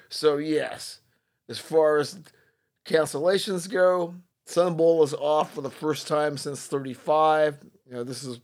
So 0.09 0.37
yes, 0.37 0.99
as 1.49 1.57
far 1.57 1.97
as 1.97 2.19
cancellations 2.85 3.69
go, 3.69 4.15
Sun 4.45 4.75
Bowl 4.75 5.03
is 5.03 5.13
off 5.13 5.53
for 5.53 5.61
the 5.61 5.69
first 5.69 6.07
time 6.07 6.37
since 6.37 6.65
35. 6.67 7.57
You 7.87 7.93
know, 7.93 8.03
this 8.03 8.23
is 8.23 8.39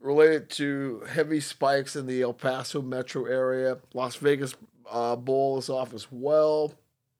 related 0.00 0.50
to 0.50 1.02
heavy 1.08 1.40
spikes 1.40 1.96
in 1.96 2.06
the 2.06 2.22
El 2.22 2.34
Paso 2.34 2.82
metro 2.82 3.24
area. 3.24 3.78
Las 3.94 4.16
Vegas 4.16 4.54
uh, 4.90 5.16
Bowl 5.16 5.58
is 5.58 5.70
off 5.70 5.94
as 5.94 6.06
well. 6.12 6.74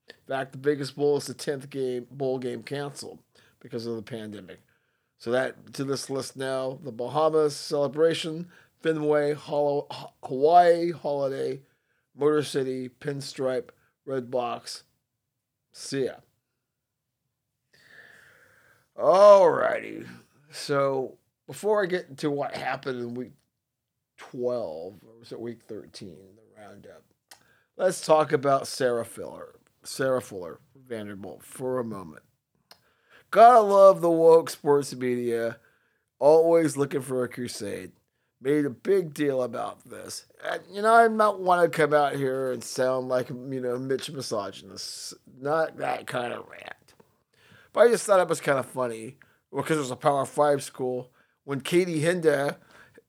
In 0.07 0.15
fact, 0.27 0.51
the 0.51 0.57
Vegas 0.59 0.91
Bowl 0.91 1.17
is 1.17 1.25
the 1.25 1.33
10th 1.33 1.69
game 1.69 2.07
bowl 2.11 2.37
game 2.37 2.61
canceled 2.63 3.19
because 3.59 3.87
of 3.87 3.95
the 3.95 4.03
pandemic. 4.03 4.59
So 5.17 5.31
that 5.31 5.73
to 5.73 5.83
this 5.83 6.09
list 6.09 6.37
now, 6.37 6.77
the 6.83 6.91
Bahamas 6.91 7.55
celebration, 7.55 8.47
Fenway, 8.85 9.33
Hawaii 9.33 10.91
holiday, 10.91 11.59
Motor 12.15 12.43
City, 12.43 12.87
Pinstripe, 12.87 13.69
Red 14.05 14.29
Box. 14.29 14.83
See 15.71 16.05
ya. 16.05 16.17
Alrighty. 18.95 20.07
So 20.51 21.17
before 21.47 21.81
I 21.81 21.87
get 21.87 22.09
into 22.09 22.29
what 22.29 22.55
happened 22.55 22.99
in 22.99 23.15
week 23.15 23.33
12, 24.17 24.99
or 25.01 25.19
was 25.19 25.31
it 25.31 25.39
week 25.39 25.63
13, 25.63 26.15
the 26.35 26.61
roundup, 26.61 27.01
let's 27.77 28.05
talk 28.05 28.33
about 28.33 28.67
Sarah 28.67 29.03
Fuller. 29.03 29.55
Sarah 29.81 30.21
Fuller, 30.21 30.59
Vanderbilt, 30.87 31.41
for 31.41 31.79
a 31.79 31.83
moment. 31.83 32.21
Gotta 33.31 33.61
love 33.61 34.01
the 34.01 34.11
woke 34.11 34.51
sports 34.51 34.95
media, 34.95 35.57
always 36.19 36.77
looking 36.77 37.01
for 37.01 37.23
a 37.23 37.27
crusade 37.27 37.91
made 38.45 38.63
a 38.63 38.69
big 38.69 39.11
deal 39.11 39.41
about 39.41 39.89
this. 39.89 40.27
And, 40.47 40.61
you 40.71 40.83
know, 40.83 40.93
I 40.93 41.07
not 41.07 41.39
want 41.39 41.63
to 41.63 41.75
come 41.75 41.95
out 41.95 42.15
here 42.15 42.51
and 42.51 42.63
sound 42.63 43.09
like, 43.09 43.29
you 43.29 43.59
know, 43.59 43.79
Mitch 43.79 44.11
misogynist. 44.11 45.15
Not 45.41 45.77
that 45.77 46.05
kind 46.05 46.31
of 46.31 46.47
rant. 46.47 46.93
But 47.73 47.87
I 47.87 47.89
just 47.89 48.05
thought 48.05 48.19
it 48.19 48.27
was 48.27 48.39
kind 48.39 48.59
of 48.59 48.67
funny 48.67 49.17
because 49.53 49.77
it 49.77 49.81
was 49.81 49.91
a 49.91 49.95
Power 49.95 50.25
5 50.25 50.61
school. 50.61 51.09
When 51.43 51.59
Katie 51.59 52.01
Hnida 52.01 52.57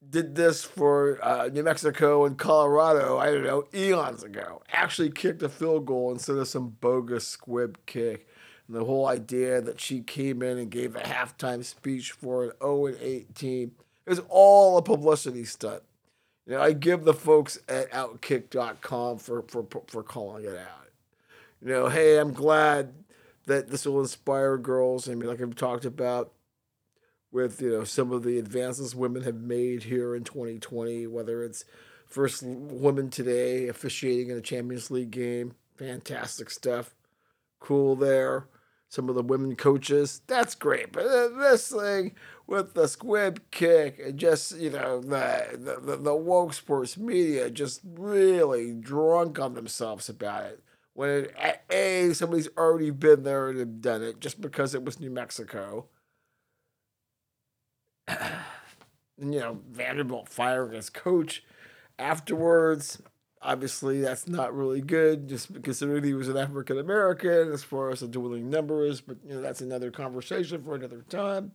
did 0.09 0.37
this 0.37 0.65
for 0.65 1.23
uh, 1.23 1.51
New 1.53 1.63
Mexico 1.63 2.25
and 2.25 2.39
Colorado, 2.39 3.19
I 3.19 3.27
don't 3.27 3.45
know, 3.45 3.65
eons 3.75 4.23
ago, 4.23 4.63
actually 4.73 5.11
kicked 5.11 5.43
a 5.43 5.51
field 5.51 5.85
goal 5.85 6.13
instead 6.13 6.37
of 6.37 6.49
some 6.49 6.77
bogus 6.81 7.27
squib 7.27 7.79
kick. 7.85 8.27
And 8.67 8.75
the 8.75 8.85
whole 8.85 9.07
idea 9.07 9.61
that 9.61 9.83
she 9.83 10.01
came 10.01 10.41
in 10.41 10.57
and 10.57 10.71
gave 10.71 10.97
a 10.97 11.01
halftime 11.01 11.63
speech 11.63 12.13
for 12.13 12.45
an 12.45 12.53
0 12.63 12.95
8 12.99 13.35
team 13.35 13.73
it 14.07 14.11
was 14.11 14.23
all 14.29 14.79
a 14.79 14.83
publicity 14.83 15.45
stunt. 15.45 15.83
You 16.47 16.55
know, 16.55 16.63
I 16.63 16.73
give 16.73 17.05
the 17.05 17.15
folks 17.15 17.59
at 17.69 17.91
Outkick.com 17.91 19.19
for, 19.19 19.43
for, 19.43 19.67
for 19.89 20.03
calling 20.03 20.45
it 20.45 20.57
out. 20.57 20.89
You 21.61 21.69
know, 21.69 21.89
hey, 21.89 22.19
I'm 22.19 22.33
glad 22.33 22.93
that 23.47 23.69
this 23.69 23.87
will 23.87 24.01
inspire 24.01 24.57
girls. 24.57 25.09
I 25.09 25.15
mean, 25.15 25.29
like 25.29 25.41
I've 25.41 25.57
talked 25.57 25.85
about 25.85 26.33
with, 27.33 27.61
you 27.61 27.71
know, 27.71 27.85
some 27.85 28.13
of 28.13 28.23
the 28.23 28.39
advances 28.39 28.95
women 28.95 29.23
have 29.23 29.37
made 29.37 29.85
here 29.85 30.15
in 30.15 30.23
2020, 30.23 31.07
whether 31.09 31.43
it's 31.43 31.65
first 32.07 32.43
woman 32.45 33.11
today 33.11 33.67
officiating 33.69 34.31
in 34.31 34.37
a 34.37 34.43
Champions 34.43 34.91
League 34.91 35.11
game. 35.11 35.55
Fantastic 35.77 36.51
stuff. 36.51 36.95
Cool 37.59 37.97
there. 37.97 38.47
Some 38.89 39.09
of 39.09 39.17
the 39.17 39.23
women 39.23 39.57
coaches. 39.57 40.23
That's 40.27 40.55
great. 40.55 40.93
But 40.93 41.07
uh, 41.07 41.29
this 41.29 41.69
thing, 41.71 42.13
with 42.47 42.75
the 42.75 42.87
squib 42.87 43.41
kick 43.51 44.01
and 44.05 44.19
just 44.19 44.57
you 44.59 44.71
know 44.71 45.01
the, 45.01 45.79
the 45.83 45.97
the 45.97 46.15
woke 46.15 46.55
sports 46.55 46.97
media 46.97 47.51
just 47.51 47.81
really 47.85 48.73
drunk 48.73 49.39
on 49.39 49.55
themselves 49.55 50.09
about 50.09 50.45
it 50.45 50.63
when 50.95 51.27
a 51.71 52.13
somebody's 52.15 52.49
already 52.57 52.91
been 52.91 53.23
there 53.23 53.51
and 53.51 53.83
done 53.83 54.03
it 54.03 54.21
just 54.21 54.41
because 54.41 54.75
it 54.75 54.85
was 54.85 54.99
New 54.99 55.11
Mexico. 55.11 55.87
and, 58.09 58.19
you 59.21 59.41
know 59.41 59.61
Vanderbilt 59.71 60.29
firing 60.29 60.73
his 60.73 60.91
coach 60.91 61.45
afterwards. 61.99 63.01
Obviously, 63.43 64.01
that's 64.01 64.27
not 64.27 64.57
really 64.57 64.81
good, 64.81 65.29
just 65.29 65.63
considering 65.63 66.03
he 66.03 66.15
was 66.15 66.29
an 66.29 66.39
African 66.39 66.79
American 66.79 67.53
as 67.53 67.63
far 67.63 67.91
as 67.91 68.01
the 68.01 68.09
dwindling 68.09 68.51
numbers. 68.51 69.01
But 69.01 69.19
you 69.25 69.35
know 69.35 69.43
that's 69.43 69.61
another 69.61 69.91
conversation 69.91 70.63
for 70.65 70.75
another 70.75 71.05
time. 71.09 71.53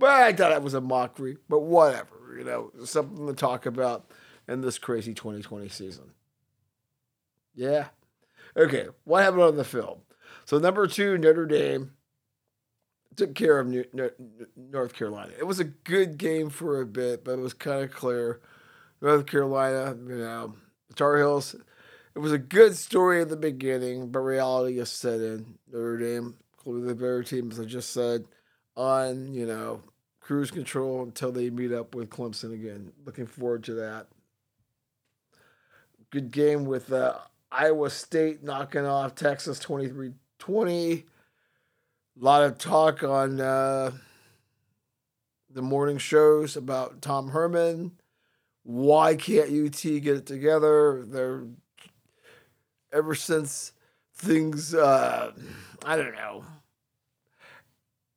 But 0.00 0.08
I 0.08 0.32
thought 0.32 0.52
it 0.52 0.62
was 0.62 0.72
a 0.72 0.80
mockery. 0.80 1.36
But 1.48 1.60
whatever, 1.60 2.34
you 2.36 2.42
know, 2.42 2.72
something 2.84 3.26
to 3.26 3.34
talk 3.34 3.66
about 3.66 4.10
in 4.48 4.62
this 4.62 4.78
crazy 4.78 5.12
2020 5.12 5.68
season. 5.68 6.12
Yeah. 7.54 7.88
Okay, 8.56 8.88
what 9.04 9.22
happened 9.22 9.42
on 9.42 9.56
the 9.56 9.64
film? 9.64 10.00
So 10.46 10.58
number 10.58 10.86
two, 10.86 11.18
Notre 11.18 11.44
Dame 11.44 11.92
took 13.14 13.34
care 13.34 13.58
of 13.58 13.66
New, 13.66 13.84
North 14.56 14.94
Carolina. 14.94 15.32
It 15.38 15.46
was 15.46 15.60
a 15.60 15.64
good 15.64 16.16
game 16.16 16.48
for 16.48 16.80
a 16.80 16.86
bit, 16.86 17.22
but 17.22 17.32
it 17.32 17.40
was 17.40 17.52
kind 17.52 17.84
of 17.84 17.92
clear. 17.92 18.40
North 19.02 19.26
Carolina, 19.26 19.96
you 20.08 20.16
know, 20.16 20.54
Tar 20.96 21.18
Heels. 21.18 21.54
It 22.14 22.18
was 22.20 22.32
a 22.32 22.38
good 22.38 22.74
story 22.74 23.20
at 23.20 23.28
the 23.28 23.36
beginning, 23.36 24.10
but 24.10 24.20
reality 24.20 24.78
has 24.78 24.90
set 24.90 25.20
in. 25.20 25.58
Notre 25.70 25.98
Dame, 25.98 26.36
clearly 26.56 26.88
the 26.88 26.94
better 26.94 27.22
team, 27.22 27.50
as 27.50 27.60
I 27.60 27.64
just 27.66 27.92
said, 27.92 28.24
on 28.76 29.32
you 29.34 29.46
know 29.46 29.82
cruise 30.20 30.50
control 30.50 31.02
until 31.02 31.32
they 31.32 31.50
meet 31.50 31.72
up 31.72 31.94
with 31.94 32.10
Clemson 32.10 32.52
again. 32.52 32.92
Looking 33.04 33.26
forward 33.26 33.64
to 33.64 33.74
that. 33.74 34.06
Good 36.10 36.30
game 36.30 36.64
with 36.64 36.92
uh, 36.92 37.18
Iowa 37.50 37.90
State 37.90 38.42
knocking 38.42 38.86
off 38.86 39.14
Texas 39.14 39.58
23 39.58 40.12
20. 40.38 40.92
A 40.92 41.04
lot 42.18 42.42
of 42.42 42.58
talk 42.58 43.02
on 43.02 43.40
uh, 43.40 43.92
the 45.48 45.62
morning 45.62 45.98
shows 45.98 46.56
about 46.56 47.02
Tom 47.02 47.28
Herman. 47.28 47.92
Why 48.62 49.16
can't 49.16 49.50
UT 49.50 49.82
get 49.82 50.16
it 50.16 50.26
together? 50.26 51.04
They're 51.06 51.44
ever 52.92 53.14
since 53.14 53.72
things. 54.14 54.74
Uh, 54.74 55.32
I 55.84 55.96
don't 55.96 56.14
know. 56.14 56.44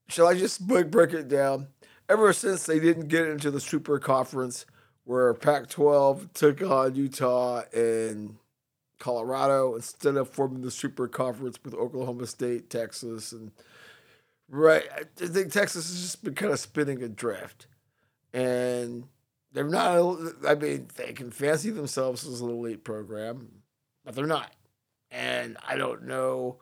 Shall 0.08 0.28
I 0.28 0.36
just 0.36 0.68
break, 0.68 0.92
break 0.92 1.14
it 1.14 1.28
down? 1.28 1.68
Ever 2.10 2.34
since 2.34 2.66
they 2.66 2.80
didn't 2.80 3.08
get 3.08 3.28
into 3.28 3.50
the 3.50 3.62
Super 3.62 3.98
Conference, 4.00 4.66
where 5.06 5.34
Pac 5.34 5.70
12 5.70 6.34
took 6.34 6.62
on 6.62 6.96
Utah 6.96 7.64
and 7.74 8.38
Colorado 9.00 9.76
instead 9.76 10.16
of 10.16 10.30
forming 10.30 10.62
the 10.62 10.72
Super 10.72 11.08
Conference 11.08 11.58
with 11.64 11.74
Oklahoma 11.74 12.28
State, 12.28 12.70
Texas, 12.70 13.32
and 13.32 13.52
right. 14.50 14.84
I 15.22 15.26
think 15.26 15.52
Texas 15.52 15.90
has 15.90 16.02
just 16.02 16.24
been 16.24 16.36
kind 16.36 16.54
of 16.54 16.60
spinning 16.60 17.04
adrift, 17.04 17.68
and 18.34 19.06
they're 19.52 19.68
not. 19.68 20.20
I 20.48 20.56
mean, 20.56 20.88
they 20.96 21.14
can 21.14 21.32
fancy 21.32 21.70
themselves 21.70 22.26
as 22.26 22.42
an 22.42 22.50
elite 22.50 22.84
program, 22.84 23.64
but 24.06 24.16
they're 24.16 24.26
not. 24.26 24.54
And 25.12 25.58
I 25.68 25.76
don't 25.76 26.04
know 26.04 26.60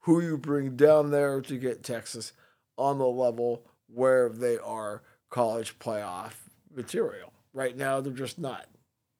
who 0.00 0.20
you 0.20 0.36
bring 0.38 0.76
down 0.76 1.10
there 1.10 1.40
to 1.42 1.58
get 1.58 1.82
Texas 1.84 2.32
on 2.76 2.98
the 2.98 3.06
level 3.06 3.64
where 3.86 4.28
they 4.28 4.58
are 4.58 5.02
college 5.30 5.78
playoff 5.78 6.32
material. 6.74 7.32
Right 7.52 7.76
now, 7.76 8.00
they're 8.00 8.12
just 8.12 8.38
not. 8.38 8.66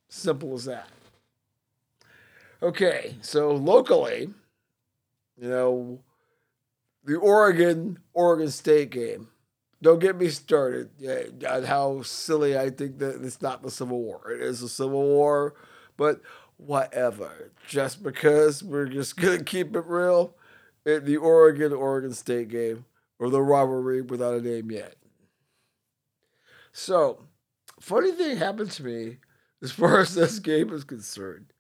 Simple 0.09 0.55
as 0.55 0.65
that. 0.67 0.89
Okay, 2.63 3.17
so 3.23 3.53
locally, 3.53 4.29
you 5.41 5.49
know, 5.49 6.01
the 7.05 7.17
Oregon 7.17 7.99
Oregon 8.13 8.51
State 8.51 8.91
game. 8.91 9.29
Don't 9.83 9.99
get 9.99 10.17
me 10.17 10.29
started 10.29 10.91
on 11.45 11.65
how 11.65 12.03
silly 12.03 12.57
I 12.57 12.71
think 12.71 12.99
that 12.99 13.21
it's 13.21 13.43
not 13.43 13.63
the 13.63 13.71
Civil 13.71 14.01
War. 14.01 14.31
It 14.31 14.41
is 14.41 14.63
a 14.63 14.69
Civil 14.69 15.03
War, 15.03 15.55
but 15.97 16.21
whatever. 16.57 17.51
Just 17.67 18.05
because 18.05 18.63
we're 18.63 18.87
just 18.87 19.17
gonna 19.17 19.43
keep 19.43 19.75
it 19.75 19.85
real, 19.87 20.37
it, 20.85 21.05
the 21.05 21.17
Oregon 21.17 21.73
Oregon 21.73 22.13
State 22.13 22.49
game 22.49 22.85
or 23.23 23.31
the 23.31 23.41
rivalry 23.41 24.03
without 24.03 24.35
a 24.35 24.41
name 24.41 24.69
yet. 24.73 24.97
So, 26.73 27.29
funny 27.81 28.11
thing 28.11 28.37
happened 28.37 28.73
to 28.73 28.83
me 28.83 29.19
as 29.63 29.71
far 29.71 30.01
as 30.01 30.13
this 30.17 30.41
game 30.41 30.73
is 30.73 30.83
concerned. 30.83 31.53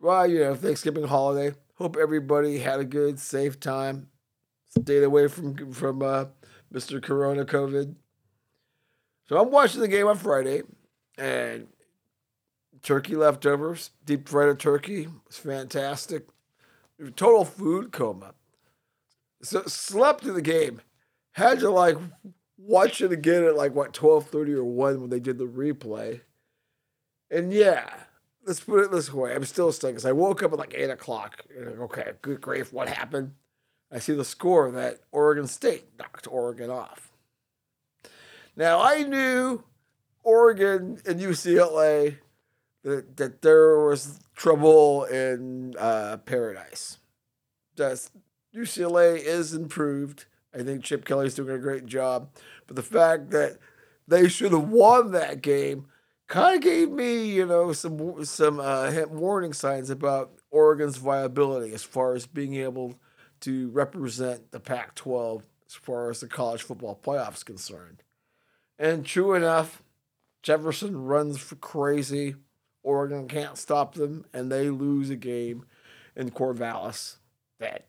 Well, 0.00 0.26
you 0.26 0.40
know, 0.40 0.56
Thanksgiving 0.56 1.06
holiday. 1.06 1.56
Hope 1.76 1.96
everybody 1.96 2.58
had 2.58 2.80
a 2.80 2.84
good, 2.84 3.20
safe 3.20 3.60
time. 3.60 4.08
Stayed 4.76 5.04
away 5.04 5.28
from 5.28 5.72
from 5.72 6.02
uh, 6.02 6.24
Mr. 6.74 7.00
Corona 7.00 7.44
COVID. 7.44 7.94
So 9.28 9.40
I'm 9.40 9.52
watching 9.52 9.80
the 9.80 9.88
game 9.88 10.08
on 10.08 10.18
Friday, 10.18 10.62
and 11.16 11.68
turkey 12.82 13.14
leftovers, 13.14 13.90
deep 14.04 14.28
fried 14.28 14.58
turkey 14.58 15.06
was 15.26 15.36
fantastic. 15.36 16.26
Total 17.14 17.44
food 17.44 17.92
coma. 17.92 18.34
So 19.42 19.62
slept 19.64 20.24
in 20.24 20.34
the 20.34 20.42
game. 20.42 20.80
Had 21.32 21.60
to 21.60 21.70
like 21.70 21.96
watch 22.56 23.00
it 23.00 23.12
again 23.12 23.44
at 23.44 23.56
like 23.56 23.74
what 23.74 23.92
twelve 23.92 24.26
thirty 24.28 24.52
or 24.52 24.64
one 24.64 25.00
when 25.00 25.10
they 25.10 25.20
did 25.20 25.38
the 25.38 25.46
replay. 25.46 26.20
And 27.30 27.52
yeah, 27.52 27.90
let's 28.46 28.60
put 28.60 28.84
it 28.84 28.90
this 28.90 29.12
way: 29.12 29.34
I'm 29.34 29.44
still 29.44 29.72
stuck. 29.72 29.92
Cause 29.92 30.06
I 30.06 30.12
woke 30.12 30.42
up 30.42 30.52
at 30.52 30.58
like 30.58 30.74
eight 30.74 30.90
o'clock. 30.90 31.44
Like, 31.54 31.78
okay, 31.78 32.12
good 32.22 32.40
grief, 32.40 32.72
what 32.72 32.88
happened? 32.88 33.34
I 33.92 33.98
see 33.98 34.14
the 34.14 34.24
score 34.24 34.70
that 34.70 35.00
Oregon 35.12 35.46
State 35.46 35.84
knocked 35.98 36.26
Oregon 36.26 36.70
off. 36.70 37.12
Now 38.56 38.80
I 38.80 39.02
knew 39.02 39.62
Oregon 40.24 40.98
and 41.06 41.20
UCLA 41.20 42.16
that, 42.82 43.16
that 43.16 43.42
there 43.42 43.78
was 43.86 44.20
trouble 44.34 45.04
in 45.04 45.74
uh, 45.78 46.16
paradise. 46.18 46.98
Just 47.76 48.12
UCLA 48.56 49.18
is 49.18 49.52
improved. 49.52 50.24
I 50.54 50.62
think 50.62 50.82
Chip 50.82 51.04
Kelly's 51.04 51.34
doing 51.34 51.54
a 51.54 51.58
great 51.58 51.84
job, 51.86 52.30
but 52.66 52.76
the 52.76 52.82
fact 52.82 53.30
that 53.30 53.58
they 54.08 54.28
should 54.28 54.52
have 54.52 54.68
won 54.68 55.12
that 55.12 55.42
game 55.42 55.86
kind 56.28 56.56
of 56.56 56.62
gave 56.62 56.90
me, 56.90 57.26
you 57.26 57.44
know, 57.44 57.72
some 57.72 58.24
some 58.24 58.58
uh, 58.58 58.90
warning 59.10 59.52
signs 59.52 59.90
about 59.90 60.32
Oregon's 60.50 60.96
viability 60.96 61.74
as 61.74 61.82
far 61.82 62.14
as 62.14 62.26
being 62.26 62.54
able 62.54 62.98
to 63.40 63.68
represent 63.70 64.50
the 64.52 64.60
Pac-12 64.60 65.42
as 65.66 65.74
far 65.74 66.10
as 66.10 66.20
the 66.20 66.28
college 66.28 66.62
football 66.62 66.98
playoff 67.00 67.34
is 67.34 67.44
concerned. 67.44 68.02
And 68.78 69.04
true 69.04 69.34
enough, 69.34 69.82
Jefferson 70.42 71.04
runs 71.04 71.38
for 71.38 71.56
crazy. 71.56 72.36
Oregon 72.82 73.26
can't 73.28 73.58
stop 73.58 73.94
them, 73.94 74.24
and 74.32 74.50
they 74.50 74.70
lose 74.70 75.10
a 75.10 75.16
game 75.16 75.66
in 76.14 76.30
Corvallis 76.30 77.16
that 77.58 77.86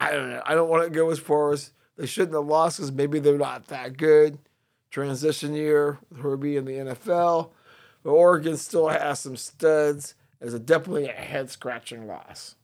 I 0.00 0.12
don't 0.12 0.30
know. 0.30 0.42
I 0.44 0.54
don't 0.54 0.68
want 0.68 0.84
to 0.84 0.90
go 0.90 1.10
as 1.10 1.18
far 1.18 1.52
as 1.52 1.72
they 1.96 2.06
shouldn't 2.06 2.34
have 2.34 2.46
lost 2.46 2.78
because 2.78 2.92
maybe 2.92 3.18
they're 3.18 3.38
not 3.38 3.68
that 3.68 3.96
good. 3.96 4.38
Transition 4.90 5.54
year 5.54 5.98
with 6.08 6.20
Herbie 6.20 6.56
in 6.56 6.64
the 6.64 6.72
NFL, 6.72 7.50
but 8.02 8.10
Oregon 8.10 8.56
still 8.56 8.88
has 8.88 9.20
some 9.20 9.36
studs. 9.36 10.14
It's 10.40 10.54
a 10.54 10.58
definitely 10.58 11.08
a 11.08 11.12
head 11.12 11.50
scratching 11.50 12.06
loss. 12.06 12.54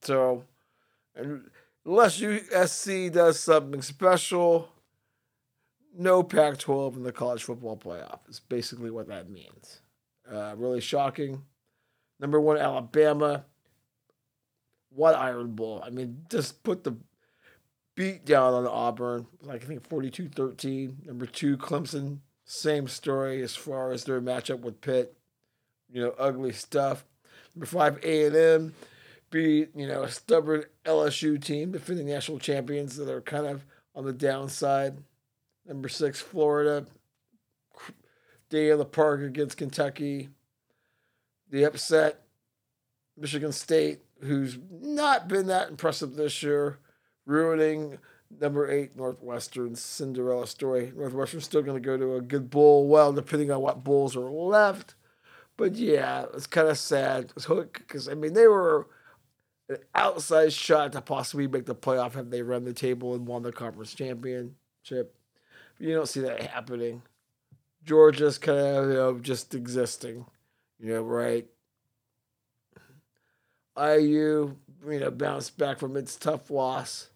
So, 0.00 0.44
unless 1.14 2.20
USC 2.20 3.12
does 3.12 3.40
something 3.40 3.82
special, 3.82 4.70
no 5.96 6.22
Pac 6.22 6.58
12 6.58 6.96
in 6.96 7.02
the 7.02 7.12
college 7.12 7.42
football 7.42 7.76
playoff 7.76 8.20
is 8.28 8.40
basically 8.40 8.90
what 8.90 9.08
that 9.08 9.28
means. 9.28 9.80
Uh, 10.30 10.54
really 10.56 10.80
shocking. 10.80 11.42
Number 12.20 12.40
one, 12.40 12.56
Alabama. 12.56 13.44
What 14.94 15.16
Iron 15.16 15.52
Bowl? 15.52 15.82
I 15.84 15.90
mean, 15.90 16.24
just 16.30 16.62
put 16.62 16.84
the 16.84 16.96
beat 17.94 18.24
down 18.24 18.54
on 18.54 18.66
Auburn, 18.66 19.26
like 19.42 19.62
I 19.62 19.66
think 19.66 19.88
42 19.88 20.28
13. 20.28 21.02
Number 21.06 21.26
two, 21.26 21.56
Clemson, 21.56 22.18
same 22.44 22.88
story 22.88 23.42
as 23.42 23.56
far 23.56 23.92
as 23.92 24.04
their 24.04 24.20
matchup 24.20 24.60
with 24.60 24.80
Pitt. 24.80 25.16
You 25.90 26.00
know, 26.02 26.14
ugly 26.18 26.52
stuff. 26.52 27.04
Number 27.54 27.66
five, 27.66 27.98
A&M 28.02 28.74
beat, 29.30 29.70
you 29.74 29.86
know, 29.86 30.02
a 30.02 30.08
stubborn 30.08 30.64
LSU 30.84 31.42
team, 31.42 31.72
defending 31.72 32.06
national 32.06 32.38
champions 32.38 32.96
that 32.96 33.08
are 33.08 33.20
kind 33.20 33.46
of 33.46 33.64
on 33.94 34.04
the 34.04 34.12
downside. 34.12 34.96
Number 35.66 35.88
six, 35.88 36.20
Florida, 36.20 36.86
day 38.48 38.68
of 38.68 38.78
the 38.78 38.84
park 38.84 39.22
against 39.22 39.56
Kentucky. 39.56 40.28
The 41.50 41.64
upset, 41.64 42.22
Michigan 43.16 43.52
State, 43.52 44.00
who's 44.24 44.58
not 44.70 45.28
been 45.28 45.46
that 45.46 45.68
impressive 45.68 46.14
this 46.14 46.42
year, 46.42 46.78
ruining 47.26 47.98
number 48.40 48.70
eight 48.70 48.96
Northwestern 48.96 49.74
Cinderella 49.74 50.46
story. 50.46 50.92
Northwestern's 50.96 51.44
still 51.44 51.62
going 51.62 51.80
to 51.80 51.86
go 51.86 51.96
to 51.96 52.16
a 52.16 52.20
good 52.20 52.50
bowl, 52.50 52.88
well, 52.88 53.12
depending 53.12 53.50
on 53.50 53.60
what 53.60 53.84
bowls 53.84 54.16
are 54.16 54.30
left. 54.30 54.94
But 55.56 55.76
yeah, 55.76 56.26
it's 56.34 56.46
kind 56.46 56.68
of 56.68 56.78
sad 56.78 57.32
because 57.34 58.08
I 58.08 58.14
mean 58.14 58.34
they 58.34 58.48
were 58.48 58.88
an 59.68 59.78
outsized 59.94 60.58
shot 60.58 60.92
to 60.92 61.00
possibly 61.00 61.46
make 61.46 61.66
the 61.66 61.74
playoff 61.74 62.14
had 62.14 62.30
they 62.30 62.42
run 62.42 62.64
the 62.64 62.72
table 62.72 63.14
and 63.14 63.26
won 63.26 63.42
the 63.42 63.52
conference 63.52 63.94
championship. 63.94 64.54
But 64.90 65.86
you 65.86 65.94
don't 65.94 66.08
see 66.08 66.20
that 66.20 66.42
happening. 66.42 67.02
Georgia's 67.84 68.38
kind 68.38 68.58
of 68.58 68.88
you 68.88 68.94
know, 68.94 69.18
just 69.18 69.54
existing, 69.54 70.26
you 70.80 70.94
know, 70.94 71.02
right? 71.02 71.46
IU, 73.78 74.56
you 74.88 75.00
know, 75.00 75.10
bounced 75.10 75.58
back 75.58 75.78
from 75.78 75.96
its 75.96 76.16
tough 76.16 76.50
loss. 76.50 77.10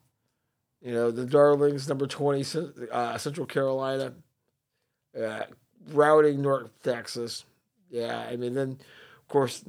You 0.81 0.92
know, 0.92 1.11
the 1.11 1.25
Darlings, 1.25 1.88
number 1.88 2.07
20, 2.07 2.44
uh, 2.92 3.18
Central 3.18 3.47
Carolina, 3.47 4.14
uh, 5.21 5.42
routing 5.92 6.40
North 6.40 6.71
Texas. 6.83 7.44
Yeah, 7.90 8.18
I 8.18 8.37
mean, 8.37 8.55
then, 8.55 8.79
of 9.18 9.29
course, 9.29 9.64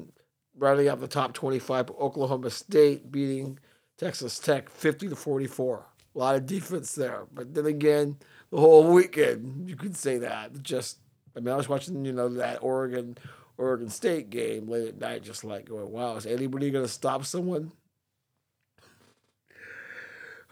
rounding 0.55 0.87
out 0.87 0.99
the 0.99 1.07
top 1.07 1.33
25, 1.33 1.91
Oklahoma 1.91 2.49
State 2.51 3.11
beating 3.11 3.57
Texas 3.97 4.39
Tech 4.39 4.69
50 4.69 5.09
to 5.09 5.15
44. 5.15 5.85
A 6.15 6.17
lot 6.17 6.35
of 6.35 6.45
defense 6.45 6.93
there. 6.93 7.25
But 7.33 7.53
then 7.53 7.65
again, 7.65 8.17
the 8.51 8.59
whole 8.59 8.91
weekend. 8.91 9.69
You 9.69 9.75
could 9.75 9.95
say 9.95 10.17
that. 10.19 10.61
Just, 10.61 10.99
I 11.35 11.39
mean, 11.39 11.53
I 11.53 11.57
was 11.57 11.69
watching, 11.69 12.05
you 12.05 12.13
know, 12.13 12.29
that 12.29 12.63
Oregon 12.63 13.17
Oregon 13.59 13.89
State 13.89 14.29
game 14.29 14.69
late 14.69 14.87
at 14.87 14.99
night, 14.99 15.21
just 15.21 15.43
like 15.43 15.67
going, 15.67 15.91
wow, 15.91 16.15
is 16.15 16.25
anybody 16.25 16.71
going 16.71 16.85
to 16.85 16.91
stop 16.91 17.25
someone? 17.25 17.73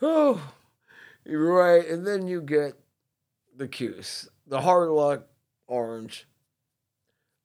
Oh, 0.01 0.53
you're 1.25 1.53
right. 1.53 1.87
And 1.87 2.05
then 2.05 2.27
you 2.27 2.41
get 2.41 2.73
the 3.55 3.67
Cuse, 3.67 4.29
the 4.45 4.59
hard 4.61 4.89
luck 4.89 5.23
orange, 5.67 6.27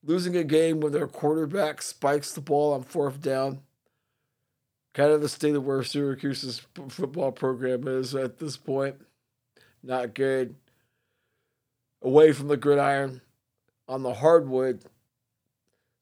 losing 0.05 0.37
a 0.37 0.43
game 0.45 0.81
when 0.81 0.93
their 0.93 1.07
quarterback 1.07 1.81
spikes 1.81 2.33
the 2.33 2.41
ball 2.41 2.75
on 2.75 2.83
fourth 2.83 3.23
down. 3.23 3.61
Kind 4.95 5.13
of 5.13 5.23
the 5.23 5.29
state 5.29 5.55
of 5.55 5.65
where 5.65 5.83
Syracuse's 5.85 6.61
football 6.89 7.31
program 7.31 7.87
is 7.87 8.15
at 8.17 8.39
this 8.39 8.57
point. 8.57 8.97
Not 9.83 10.13
good. 10.13 10.57
away 12.03 12.33
from 12.33 12.49
the 12.49 12.57
gridiron 12.57 13.21
on 13.89 14.03
the 14.03 14.15
hardwood. 14.15 14.85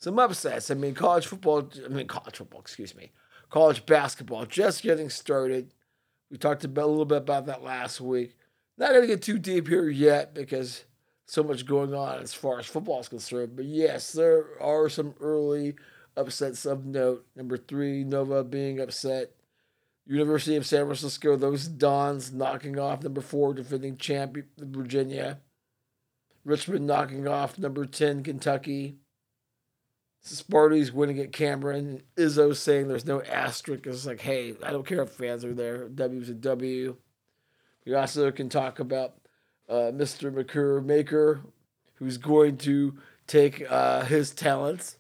Some 0.00 0.18
upsets. 0.18 0.70
I 0.70 0.74
mean, 0.74 0.94
college 0.94 1.26
football, 1.26 1.70
I 1.84 1.88
mean, 1.88 2.06
college 2.06 2.36
football, 2.36 2.60
excuse 2.60 2.94
me, 2.94 3.12
college 3.50 3.84
basketball 3.84 4.46
just 4.46 4.82
getting 4.82 5.10
started. 5.10 5.74
We 6.30 6.38
talked 6.38 6.64
about, 6.64 6.86
a 6.86 6.86
little 6.86 7.04
bit 7.04 7.18
about 7.18 7.46
that 7.46 7.62
last 7.62 8.00
week. 8.00 8.36
Not 8.78 8.90
going 8.90 9.02
to 9.02 9.06
get 9.06 9.22
too 9.22 9.38
deep 9.38 9.68
here 9.68 9.88
yet 9.90 10.34
because 10.34 10.84
so 11.26 11.42
much 11.42 11.66
going 11.66 11.94
on 11.94 12.20
as 12.20 12.32
far 12.32 12.58
as 12.58 12.66
football 12.66 13.00
is 13.00 13.08
concerned. 13.08 13.56
But 13.56 13.66
yes, 13.66 14.12
there 14.12 14.46
are 14.60 14.88
some 14.88 15.14
early 15.20 15.74
upsets 16.16 16.64
of 16.64 16.86
note. 16.86 17.26
Number 17.36 17.58
three, 17.58 18.02
Nova 18.04 18.42
being 18.42 18.80
upset. 18.80 19.32
University 20.06 20.56
of 20.56 20.66
San 20.66 20.86
Francisco, 20.86 21.36
those 21.36 21.68
Dons 21.68 22.32
knocking 22.32 22.78
off 22.78 23.02
number 23.02 23.20
four, 23.20 23.52
defending 23.54 23.96
champion 23.96 24.46
Virginia. 24.58 25.40
Richmond 26.44 26.86
knocking 26.86 27.28
off 27.28 27.58
number 27.58 27.84
10, 27.84 28.22
Kentucky. 28.22 28.96
Sparty's 30.22 30.92
winning 30.92 31.18
at 31.18 31.32
Cameron. 31.32 32.02
Izzo 32.16 32.54
saying 32.54 32.88
there's 32.88 33.06
no 33.06 33.22
asterisk. 33.22 33.86
It's 33.86 34.06
like, 34.06 34.20
hey, 34.20 34.54
I 34.62 34.70
don't 34.70 34.86
care 34.86 35.02
if 35.02 35.10
fans 35.10 35.44
are 35.44 35.54
there. 35.54 35.88
W's 35.88 36.28
a 36.28 36.34
W. 36.34 36.96
We 37.86 37.94
also 37.94 38.30
can 38.30 38.48
talk 38.48 38.78
about 38.78 39.14
uh, 39.68 39.92
Mr. 39.92 40.32
Makur 40.32 40.84
Maker, 40.84 41.40
who's 41.94 42.18
going 42.18 42.58
to 42.58 42.98
take 43.26 43.64
uh, 43.70 44.04
his 44.04 44.32
talents 44.32 44.96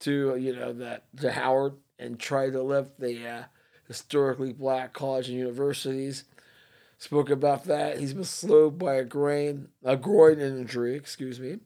to 0.00 0.36
you 0.36 0.54
know 0.54 0.72
that 0.72 1.04
to 1.18 1.30
Howard 1.30 1.74
and 1.98 2.18
try 2.18 2.50
to 2.50 2.62
lift 2.62 2.98
the 2.98 3.26
uh, 3.26 3.42
historically 3.86 4.52
black 4.52 4.92
college 4.92 5.28
and 5.28 5.38
universities. 5.38 6.24
Spoke 6.98 7.30
about 7.30 7.64
that. 7.64 7.98
He's 7.98 8.12
been 8.12 8.24
slowed 8.24 8.78
by 8.78 8.96
a 8.96 9.04
grain, 9.04 9.68
a 9.82 9.96
groin 9.96 10.38
injury. 10.38 10.96
Excuse 10.96 11.40
me. 11.40 11.58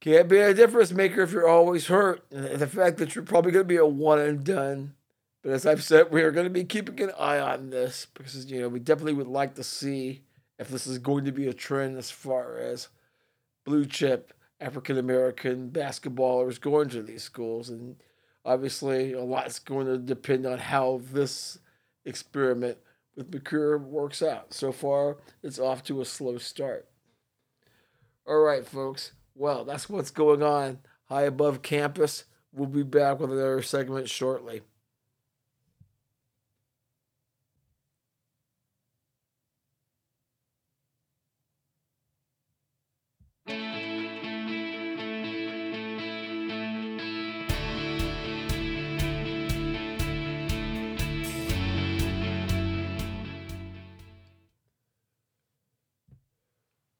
Can't 0.00 0.28
be 0.28 0.38
a 0.38 0.54
difference 0.54 0.92
maker 0.92 1.22
if 1.22 1.32
you're 1.32 1.48
always 1.48 1.86
hurt. 1.86 2.24
And 2.30 2.60
the 2.60 2.66
fact 2.66 2.98
that 2.98 3.14
you're 3.14 3.24
probably 3.24 3.52
going 3.52 3.64
to 3.64 3.68
be 3.68 3.76
a 3.76 3.86
one 3.86 4.18
and 4.18 4.44
done. 4.44 4.94
But 5.42 5.52
as 5.52 5.66
I've 5.66 5.82
said, 5.82 6.10
we 6.10 6.22
are 6.22 6.32
going 6.32 6.46
to 6.46 6.50
be 6.50 6.64
keeping 6.64 7.00
an 7.00 7.12
eye 7.18 7.38
on 7.38 7.70
this 7.70 8.06
because 8.14 8.50
you 8.50 8.60
know 8.60 8.68
we 8.68 8.80
definitely 8.80 9.14
would 9.14 9.26
like 9.26 9.54
to 9.54 9.64
see 9.64 10.22
if 10.58 10.68
this 10.68 10.86
is 10.86 10.98
going 10.98 11.24
to 11.24 11.32
be 11.32 11.46
a 11.46 11.54
trend 11.54 11.96
as 11.96 12.10
far 12.10 12.58
as 12.58 12.88
blue 13.64 13.84
chip 13.84 14.32
African 14.60 14.98
American 14.98 15.70
basketballers 15.70 16.60
going 16.60 16.88
to 16.90 17.02
these 17.02 17.22
schools. 17.22 17.70
And 17.70 17.96
obviously, 18.44 19.12
a 19.12 19.22
lot's 19.22 19.58
going 19.58 19.86
to 19.86 19.98
depend 19.98 20.46
on 20.46 20.58
how 20.58 21.00
this 21.12 21.58
experiment 22.04 22.78
with 23.14 23.30
Makur 23.30 23.80
works 23.80 24.22
out. 24.22 24.52
So 24.52 24.72
far, 24.72 25.18
it's 25.42 25.58
off 25.58 25.82
to 25.84 26.00
a 26.00 26.04
slow 26.04 26.38
start. 26.38 26.88
All 28.26 28.40
right, 28.40 28.66
folks. 28.66 29.12
Well, 29.38 29.66
that's 29.66 29.90
what's 29.90 30.10
going 30.10 30.42
on 30.42 30.78
high 31.10 31.24
above 31.24 31.60
campus. 31.60 32.24
We'll 32.52 32.68
be 32.68 32.82
back 32.82 33.20
with 33.20 33.30
another 33.30 33.60
segment 33.60 34.08
shortly. 34.08 34.62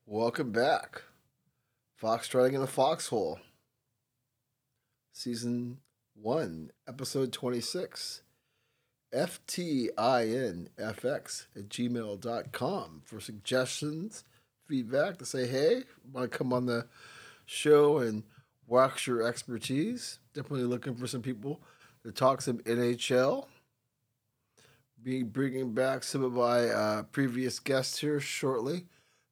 Welcome 0.04 0.52
back. 0.52 1.02
Foxtrotting 2.00 2.54
in 2.54 2.60
the 2.60 2.66
Foxhole. 2.66 3.38
Season 5.12 5.78
1, 6.14 6.70
Episode 6.86 7.32
26. 7.32 8.22
FTINFX 9.14 10.66
at 11.56 11.68
gmail.com 11.68 13.02
for 13.04 13.20
suggestions, 13.20 14.24
feedback 14.66 15.16
to 15.16 15.24
say, 15.24 15.46
hey, 15.46 15.84
want 16.12 16.30
to 16.30 16.38
come 16.38 16.52
on 16.52 16.66
the 16.66 16.86
show 17.46 17.98
and 17.98 18.24
wax 18.66 19.06
your 19.06 19.22
expertise. 19.22 20.18
Definitely 20.34 20.66
looking 20.66 20.96
for 20.96 21.06
some 21.06 21.22
people 21.22 21.62
to 22.04 22.12
talk 22.12 22.42
some 22.42 22.58
NHL. 22.58 23.46
Be 25.02 25.22
bringing 25.22 25.72
back 25.72 26.02
some 26.02 26.22
of 26.22 26.34
my 26.34 26.68
uh, 26.68 27.04
previous 27.04 27.58
guests 27.58 27.98
here 27.98 28.20
shortly 28.20 28.84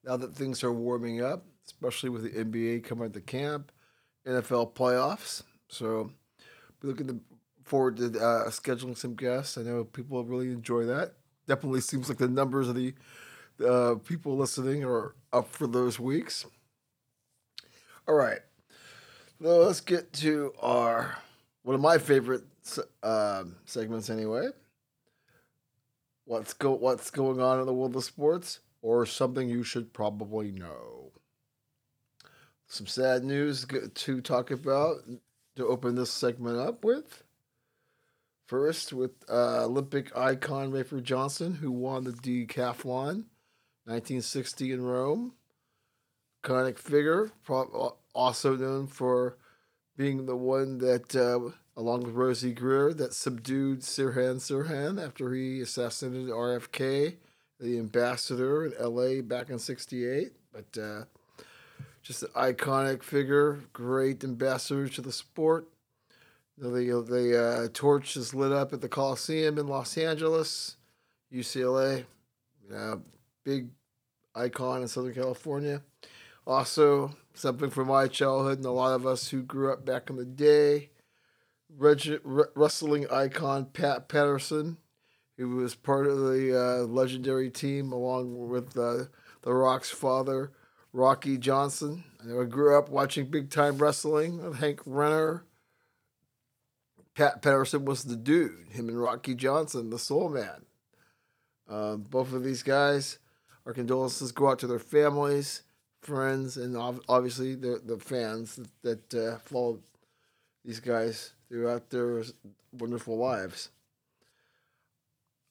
now 0.05 0.17
that 0.17 0.35
things 0.35 0.63
are 0.63 0.73
warming 0.73 1.23
up, 1.23 1.45
especially 1.67 2.11
with 2.11 2.23
the 2.23 2.45
NBA 2.45 2.85
coming 2.85 3.11
to 3.13 3.21
camp, 3.21 3.73
NFL 4.27 4.75
playoffs. 4.75 5.43
So, 5.69 6.11
we're 6.83 6.91
looking 6.91 7.21
forward 7.65 7.97
to 7.97 8.07
uh, 8.07 8.49
scheduling 8.51 8.97
some 8.97 9.15
guests. 9.15 9.57
I 9.57 9.63
know 9.63 9.85
people 9.85 10.23
really 10.25 10.51
enjoy 10.51 10.85
that. 10.87 11.15
Definitely 11.47 11.81
seems 11.81 12.09
like 12.09 12.19
the 12.19 12.29
numbers 12.29 12.69
of 12.69 12.75
the 12.75 12.95
uh, 13.65 13.97
people 14.07 14.37
listening 14.37 14.85
are 14.85 15.15
up 15.33 15.49
for 15.49 15.67
those 15.67 15.99
weeks. 15.99 16.47
All 18.07 18.15
right, 18.15 18.41
now 19.41 19.51
let's 19.51 19.81
get 19.81 20.13
to 20.15 20.53
our 20.61 21.17
one 21.63 21.75
of 21.75 21.81
my 21.81 21.97
favorite 21.97 22.43
uh, 23.03 23.45
segments 23.65 24.11
anyway. 24.11 24.49
What's 26.27 26.53
go 26.53 26.73
What's 26.73 27.11
going 27.11 27.41
on 27.41 27.61
in 27.61 27.67
the 27.67 27.73
world 27.73 27.97
of 27.97 28.05
sports? 28.05 28.61
or 28.85 29.07
something 29.07 29.49
you 29.49 29.65
should 29.65 29.95
probably 29.95 30.51
know. 30.51 31.11
Some 32.75 32.89
sad 32.89 33.23
news 33.23 33.65
to 33.95 34.21
talk 34.21 34.51
about 34.51 34.97
to 35.55 35.65
open 35.65 35.95
this 35.95 36.11
segment 36.11 36.59
up 36.59 36.83
with. 36.83 37.23
First, 38.49 38.93
with 38.93 39.13
uh, 39.31 39.67
Olympic 39.67 40.15
icon 40.17 40.73
Rafer 40.73 41.01
Johnson, 41.01 41.55
who 41.55 41.71
won 41.71 42.03
the 42.03 42.11
decathlon 42.11 43.27
1960 43.85 44.73
in 44.73 44.83
Rome. 44.83 45.35
Iconic 46.43 46.81
figure, 46.81 47.31
also 48.13 48.57
known 48.57 48.89
for 48.89 49.37
being 49.97 50.27
the 50.27 50.35
one 50.35 50.79
that, 50.79 51.15
uh, 51.15 51.55
along 51.77 52.03
with 52.03 52.17
Rosey 52.17 52.53
Grier, 52.53 52.93
that 52.93 53.15
subdued 53.15 53.83
Sirhan 53.83 54.41
Sirhan 54.41 54.99
after 55.01 55.33
he 55.33 55.61
assassinated 55.61 56.29
RFK 56.29 57.19
the 57.61 57.79
ambassador 57.79 58.67
in 58.67 58.73
LA 58.81 59.23
back 59.23 59.49
in 59.49 59.61
68. 59.61 60.33
But 60.53 60.77
uh, 60.77 61.05
just 62.05 62.23
an 62.23 62.29
iconic 62.37 63.03
figure, 63.03 63.59
great 63.73 64.23
ambassador 64.23 64.89
to 64.89 65.01
the 65.01 65.11
sport. 65.11 65.67
The, 66.57 66.69
the 66.69 67.43
uh, 67.43 67.69
torch 67.73 68.17
is 68.17 68.33
lit 68.33 68.53
up 68.53 68.73
at 68.73 68.81
the 68.81 68.89
Coliseum 68.89 69.59
in 69.59 69.67
Los 69.67 69.99
Angeles, 69.99 70.77
UCLA. 71.33 72.05
Uh, 72.73 72.97
big 73.43 73.71
icon 74.37 74.83
in 74.83 74.89
Southern 74.89 75.15
California. 75.15 75.83
Also, 76.47 77.17
something 77.33 77.71
from 77.71 77.89
my 77.89 78.07
childhood 78.07 78.59
and 78.59 78.67
a 78.67 78.71
lot 78.71 78.95
of 78.95 79.05
us 79.05 79.31
who 79.31 79.43
grew 79.43 79.73
up 79.73 79.85
back 79.85 80.09
in 80.09 80.17
the 80.17 80.25
day. 80.25 80.91
Reg- 81.77 82.21
wrestling 82.55 83.11
icon 83.11 83.65
Pat 83.65 84.09
Patterson 84.09 84.77
he 85.37 85.45
was 85.45 85.75
part 85.75 86.07
of 86.07 86.19
the 86.19 86.57
uh, 86.57 86.85
legendary 86.85 87.51
team 87.51 87.93
along 87.93 88.49
with 88.49 88.77
uh, 88.79 89.05
The 89.43 89.53
Rock's 89.53 89.91
father, 89.91 90.53
Rocky 90.95 91.39
Johnson. 91.39 92.05
I 92.23 92.45
grew 92.45 92.79
up 92.79 92.89
watching 92.89 93.27
big 93.27 93.51
time 93.51 93.79
wrestling 93.79 94.43
with 94.43 94.61
Hank 94.61 94.81
Renner. 94.87 95.43
Pat 97.17 97.43
Patterson 97.43 97.85
was 97.85 98.05
the 98.05 98.17
dude, 98.17 98.69
him 98.71 98.89
and 98.89 99.01
Rocky 99.01 99.35
Johnson, 99.35 99.91
the 99.91 99.99
soul 99.99 100.29
man. 100.29 100.65
Um, 101.69 102.03
both 102.03 102.33
of 102.33 102.45
these 102.45 102.63
guys, 102.63 103.19
our 103.67 103.73
condolences 103.73 104.31
go 104.31 104.49
out 104.49 104.61
to 104.61 104.69
their 104.69 104.79
families, 104.79 105.63
friends, 106.01 106.57
and 106.57 106.77
obviously 107.09 107.57
the, 107.57 107.81
the 107.85 107.99
fans 107.99 108.57
that, 108.83 109.11
that 109.11 109.15
uh, 109.15 109.39
followed 109.39 109.83
these 110.65 110.79
guys 110.79 111.33
throughout 111.49 111.91
their 111.91 112.23
wonderful 112.73 113.19
lives. 113.19 113.71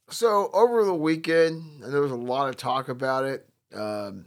So 0.10 0.50
over 0.54 0.86
the 0.86 0.96
weekend, 0.96 1.84
and 1.84 1.94
there 1.94 2.02
was 2.02 2.12
a 2.12 2.16
lot 2.16 2.48
of 2.48 2.56
talk 2.56 2.88
about 2.88 3.26
it. 3.26 3.46
Um, 3.74 4.26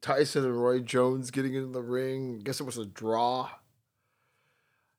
Tyson 0.00 0.44
and 0.44 0.62
Roy 0.62 0.80
Jones 0.80 1.30
getting 1.30 1.54
into 1.54 1.72
the 1.72 1.82
ring. 1.82 2.38
I 2.40 2.42
guess 2.42 2.60
it 2.60 2.64
was 2.64 2.78
a 2.78 2.86
draw. 2.86 3.50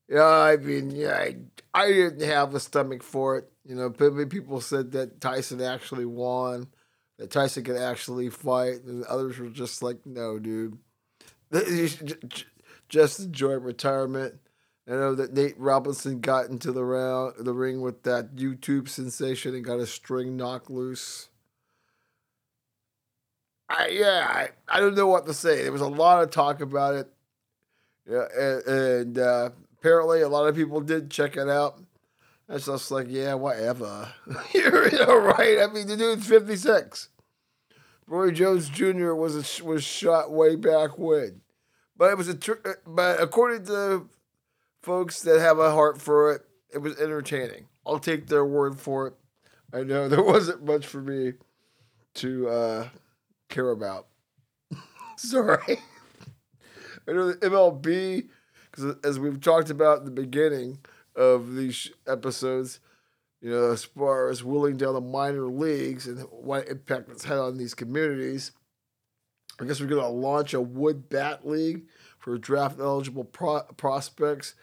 Yeah, 0.10 0.24
I 0.24 0.58
mean, 0.58 0.92
yeah, 0.92 1.16
I, 1.16 1.36
I 1.74 1.88
didn't 1.88 2.28
have 2.28 2.54
a 2.54 2.60
stomach 2.60 3.04
for 3.04 3.38
it. 3.38 3.50
You 3.66 3.76
know, 3.76 3.90
people 3.90 4.60
said 4.62 4.92
that 4.92 5.22
Tyson 5.22 5.62
actually 5.62 6.06
won, 6.06 6.68
that 7.18 7.32
Tyson 7.32 7.64
could 7.64 7.78
actually 7.78 8.30
fight, 8.30 8.84
and 8.84 9.06
others 9.06 9.40
were 9.40 9.50
just 9.50 9.82
like, 9.82 10.06
no, 10.06 10.40
dude. 10.40 10.78
just 12.90 13.20
enjoy 13.20 13.54
retirement. 13.54 14.36
I 14.88 14.92
know 14.92 15.16
that 15.16 15.34
Nate 15.34 15.58
Robinson 15.58 16.20
got 16.20 16.50
into 16.50 16.74
the 16.74 16.84
round, 16.84 17.36
the 17.40 17.54
ring 17.54 17.82
with 17.82 18.04
that 18.04 18.36
YouTube 18.36 18.90
sensation 18.90 19.56
and 19.56 19.64
got 19.64 19.80
a 19.80 19.88
string 19.88 20.36
knocked 20.36 20.70
loose. 20.70 21.30
I, 23.70 23.88
yeah, 23.88 24.28
I, 24.30 24.50
I 24.68 24.80
don't 24.80 24.96
know 24.96 25.08
what 25.08 25.26
to 25.26 25.34
say. 25.34 25.64
There 25.64 25.72
was 25.72 25.82
a 25.82 25.88
lot 25.88 26.22
of 26.22 26.32
talk 26.32 26.62
about 26.62 26.96
it. 26.96 27.08
Yeah, 28.10 28.26
and, 28.38 28.68
and 28.68 29.18
uh, 29.18 29.50
apparently 29.78 30.22
a 30.22 30.30
lot 30.30 30.48
of 30.48 30.56
people 30.56 30.82
did 30.82 31.10
check 31.10 31.38
it 31.38 31.50
out. 31.50 31.80
It's 32.50 32.66
just 32.66 32.92
like, 32.92 33.08
yeah, 33.10 33.34
whatever. 33.36 34.12
You're 34.54 34.90
you 34.90 35.00
know, 35.00 35.18
right. 35.18 35.60
I 35.60 35.68
mean, 35.74 35.88
the 35.88 35.98
dude's 35.98 36.28
56. 36.28 37.10
Roy 38.08 38.32
Jones 38.32 38.70
Jr. 38.70 39.14
was 39.14 39.36
a, 39.36 39.64
was 39.64 39.84
shot 39.84 40.32
way 40.32 40.56
back 40.56 40.98
when, 40.98 41.42
but 41.96 42.12
it 42.12 42.18
was 42.18 42.28
a 42.28 42.36
tr- 42.36 42.54
but 42.86 43.22
according 43.22 43.66
to 43.68 44.10
folks 44.82 45.22
that 45.22 45.40
have 45.40 45.58
a 45.58 45.72
heart 45.72 46.02
for 46.02 46.34
it, 46.34 46.42
it 46.74 46.80
was 46.80 47.00
entertaining. 47.00 47.68
I'll 47.86 48.00
take 48.00 48.28
their 48.28 48.46
word 48.46 48.80
for 48.80 49.08
it. 49.08 49.14
I 49.72 49.84
know 49.84 50.08
there 50.10 50.22
wasn't 50.22 50.66
much 50.66 50.86
for 50.86 51.02
me 51.02 51.34
to 52.16 52.50
uh, 52.50 52.88
care 53.54 53.70
about. 53.70 54.08
Sorry. 55.18 55.80
Know 57.06 57.34
the 57.34 57.50
MLB, 57.50 58.30
because 58.72 58.96
as 59.04 59.20
we've 59.20 59.42
talked 59.42 59.70
about 59.70 60.00
in 60.00 60.06
the 60.06 60.12
beginning 60.12 60.80
of 61.18 61.54
these 61.54 61.92
episodes, 62.08 62.80
you 63.42 63.50
know, 63.50 63.72
as 63.72 63.84
far 63.84 64.30
as 64.30 64.42
willing 64.42 64.78
down 64.78 64.94
the 64.94 65.02
minor 65.02 65.48
leagues 65.48 66.08
and 66.08 66.22
what 66.32 66.70
impact 66.70 67.10
it's 67.10 67.26
had 67.26 67.40
on 67.40 67.58
these 67.58 67.74
communities. 67.74 68.54
I 69.60 69.66
guess 69.66 69.82
we're 69.82 69.88
going 69.88 70.02
to 70.02 70.08
launch 70.08 70.54
a 70.54 70.62
wood 70.62 71.10
bat 71.10 71.46
league 71.46 71.84
for 72.20 72.38
draft 72.38 72.80
eligible 72.80 73.26
pro- 73.26 73.64
prospects. 73.76 74.56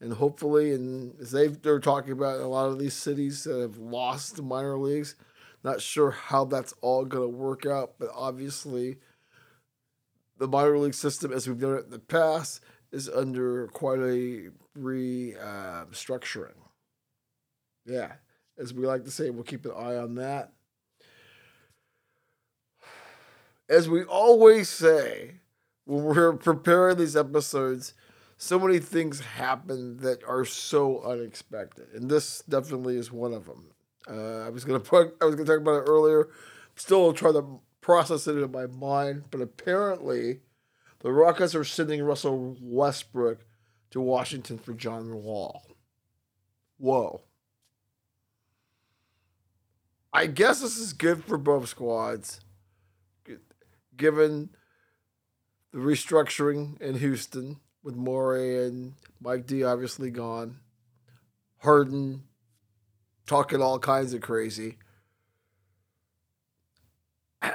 And 0.00 0.14
hopefully, 0.14 0.72
and 0.72 1.14
as 1.20 1.32
they 1.32 1.48
they're 1.48 1.80
talking 1.80 2.12
about 2.12 2.40
a 2.40 2.46
lot 2.46 2.66
of 2.66 2.78
these 2.78 2.94
cities 2.94 3.44
that 3.44 3.60
have 3.60 3.76
lost 3.76 4.36
the 4.36 4.42
minor 4.42 4.78
leagues, 4.78 5.16
not 5.64 5.80
sure 5.80 6.10
how 6.10 6.44
that's 6.44 6.74
all 6.82 7.04
going 7.06 7.24
to 7.24 7.36
work 7.36 7.64
out, 7.64 7.94
but 7.98 8.10
obviously, 8.14 8.98
the 10.38 10.46
minor 10.46 10.78
league 10.78 10.94
system, 10.94 11.32
as 11.32 11.48
we've 11.48 11.58
done 11.58 11.76
it 11.78 11.84
in 11.84 11.90
the 11.90 11.98
past, 11.98 12.60
is 12.92 13.08
under 13.08 13.66
quite 13.68 13.98
a 13.98 14.50
restructuring. 14.78 16.50
Uh, 16.50 16.60
yeah, 17.86 18.12
as 18.58 18.74
we 18.74 18.86
like 18.86 19.04
to 19.04 19.10
say, 19.10 19.30
we'll 19.30 19.42
keep 19.42 19.64
an 19.64 19.72
eye 19.72 19.96
on 19.96 20.16
that. 20.16 20.52
As 23.68 23.88
we 23.88 24.04
always 24.04 24.68
say 24.68 25.36
when 25.86 26.04
we're 26.04 26.32
preparing 26.36 26.98
these 26.98 27.16
episodes, 27.16 27.94
so 28.36 28.58
many 28.58 28.78
things 28.78 29.20
happen 29.20 29.98
that 29.98 30.22
are 30.24 30.44
so 30.44 31.00
unexpected, 31.02 31.86
and 31.94 32.10
this 32.10 32.42
definitely 32.48 32.96
is 32.96 33.10
one 33.10 33.32
of 33.32 33.46
them. 33.46 33.73
Uh, 34.08 34.40
I 34.40 34.50
was 34.50 34.64
gonna 34.64 34.80
put, 34.80 35.16
I 35.20 35.24
was 35.24 35.34
gonna 35.34 35.46
talk 35.46 35.60
about 35.60 35.82
it 35.82 35.88
earlier. 35.88 36.28
Still 36.76 37.12
trying 37.12 37.34
to 37.34 37.60
process 37.80 38.26
it 38.26 38.36
in 38.36 38.50
my 38.50 38.66
mind, 38.66 39.24
but 39.30 39.40
apparently, 39.40 40.40
the 41.00 41.12
Rockets 41.12 41.54
are 41.54 41.64
sending 41.64 42.02
Russell 42.02 42.56
Westbrook 42.60 43.44
to 43.90 44.00
Washington 44.00 44.58
for 44.58 44.72
John 44.72 45.22
Wall. 45.22 45.62
Whoa. 46.78 47.22
I 50.12 50.26
guess 50.26 50.60
this 50.60 50.78
is 50.78 50.92
good 50.92 51.24
for 51.24 51.36
both 51.36 51.68
squads, 51.68 52.40
given 53.96 54.50
the 55.72 55.78
restructuring 55.78 56.80
in 56.80 56.96
Houston 56.96 57.60
with 57.82 57.96
Morey 57.96 58.64
and 58.64 58.94
Mike 59.20 59.46
D 59.46 59.64
obviously 59.64 60.10
gone. 60.10 60.60
Harden 61.58 62.22
talking 63.26 63.60
all 63.60 63.78
kinds 63.78 64.14
of 64.14 64.20
crazy. 64.20 64.78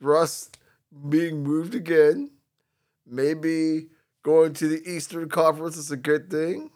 Russ 0.00 0.50
being 1.08 1.42
moved 1.42 1.74
again. 1.74 2.30
Maybe 3.06 3.88
going 4.22 4.54
to 4.54 4.68
the 4.68 4.82
Eastern 4.88 5.28
Conference 5.28 5.76
is 5.76 5.90
a 5.90 5.96
good 5.96 6.30
thing 6.30 6.70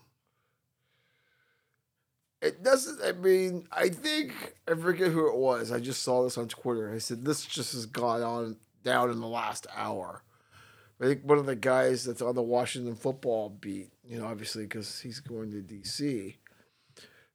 it 2.47 2.63
doesn't. 2.63 3.01
I 3.03 3.13
mean, 3.13 3.67
I 3.73 3.89
think 3.89 4.55
I 4.69 4.75
forget 4.75 5.11
who 5.11 5.29
it 5.29 5.37
was. 5.37 5.73
I 5.73 5.81
just 5.81 6.03
saw 6.03 6.23
this 6.23 6.39
on 6.39 6.49
Twitter. 6.49 6.93
I 6.93 6.99
said 6.99 7.25
this 7.25 7.45
just 7.45 7.73
has 7.73 7.87
gone 7.87 8.23
on 8.23 8.57
down 8.83 9.11
in 9.11 9.21
the 9.21 9.27
last 9.27 9.67
hour. 9.75 10.23
I 11.01 11.05
think 11.05 11.23
one 11.25 11.39
of 11.39 11.47
the 11.47 11.57
guys 11.57 12.05
that's 12.05 12.23
on 12.23 12.35
the 12.35 12.43
Washington 12.43 12.95
football 12.95 13.51
beat, 13.51 13.91
you 14.05 14.19
know, 14.19 14.27
obviously 14.27 14.63
because 14.63 15.01
he's 15.01 15.21
going 15.21 15.51
to 15.51 15.59
DC, 15.59 16.37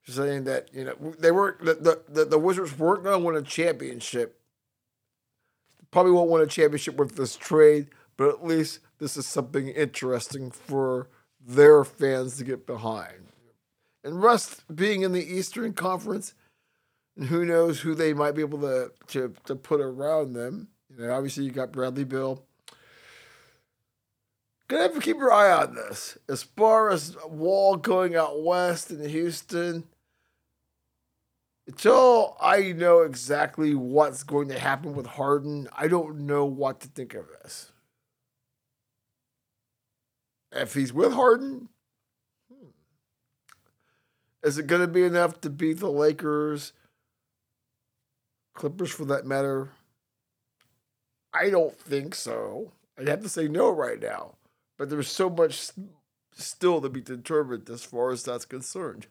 saying 0.06 0.44
that 0.44 0.68
you 0.72 0.84
know 0.84 1.14
they 1.18 1.30
weren't 1.30 1.60
the 1.60 2.00
the, 2.08 2.24
the 2.24 2.38
Wizards 2.38 2.78
weren't 2.78 3.04
going 3.04 3.20
to 3.20 3.26
win 3.26 3.36
a 3.36 3.42
championship. 3.42 4.40
Probably 5.90 6.12
won't 6.12 6.30
win 6.30 6.42
a 6.42 6.46
championship 6.46 6.96
with 6.96 7.16
this 7.16 7.36
trade, 7.36 7.88
but 8.16 8.28
at 8.28 8.44
least 8.44 8.80
this 8.98 9.16
is 9.16 9.26
something 9.26 9.68
interesting 9.68 10.50
for 10.50 11.08
their 11.44 11.84
fans 11.84 12.36
to 12.38 12.44
get 12.44 12.66
behind. 12.66 13.28
And 14.04 14.22
Russ 14.22 14.62
being 14.74 15.02
in 15.02 15.12
the 15.12 15.24
Eastern 15.24 15.74
Conference, 15.74 16.34
and 17.16 17.26
who 17.26 17.44
knows 17.44 17.80
who 17.80 17.94
they 17.94 18.14
might 18.14 18.32
be 18.32 18.42
able 18.42 18.60
to 18.60 18.92
to, 19.08 19.34
to 19.44 19.54
put 19.54 19.80
around 19.80 20.32
them. 20.32 20.68
You 20.90 21.06
know, 21.06 21.12
obviously 21.12 21.44
you 21.44 21.50
got 21.50 21.72
Bradley 21.72 22.04
Beal. 22.04 22.42
Gonna 24.68 24.84
have 24.84 24.94
to 24.94 25.00
keep 25.00 25.18
your 25.18 25.32
eye 25.32 25.52
on 25.52 25.74
this. 25.74 26.16
As 26.28 26.42
far 26.42 26.90
as 26.90 27.16
Wall 27.26 27.76
going 27.76 28.16
out 28.16 28.42
west 28.42 28.90
in 28.90 29.06
Houston, 29.06 29.84
until 31.66 32.36
I 32.40 32.72
know 32.72 33.02
exactly 33.02 33.74
what's 33.74 34.22
going 34.22 34.48
to 34.48 34.58
happen 34.58 34.94
with 34.94 35.06
Harden, 35.06 35.68
I 35.72 35.88
don't 35.88 36.26
know 36.26 36.44
what 36.44 36.80
to 36.80 36.88
think 36.88 37.14
of 37.14 37.28
this. 37.28 37.72
If 40.50 40.74
he's 40.74 40.92
with 40.92 41.12
Harden, 41.12 41.68
hmm. 42.52 42.68
is 44.42 44.58
it 44.58 44.66
going 44.66 44.82
to 44.82 44.88
be 44.88 45.04
enough 45.04 45.40
to 45.42 45.50
beat 45.50 45.78
the 45.78 45.90
Lakers, 45.90 46.72
Clippers 48.54 48.90
for 48.90 49.06
that 49.06 49.24
matter? 49.24 49.70
I 51.32 51.48
don't 51.48 51.78
think 51.78 52.14
so. 52.14 52.72
I'd 52.98 53.08
have 53.08 53.22
to 53.22 53.28
say 53.28 53.48
no 53.48 53.70
right 53.70 54.00
now. 54.00 54.36
But 54.76 54.90
there's 54.90 55.08
so 55.08 55.30
much 55.30 55.70
still 56.34 56.80
to 56.80 56.88
be 56.88 57.00
determined 57.00 57.70
as 57.70 57.84
far 57.84 58.10
as 58.10 58.24
that's 58.24 58.44
concerned. 58.44 59.06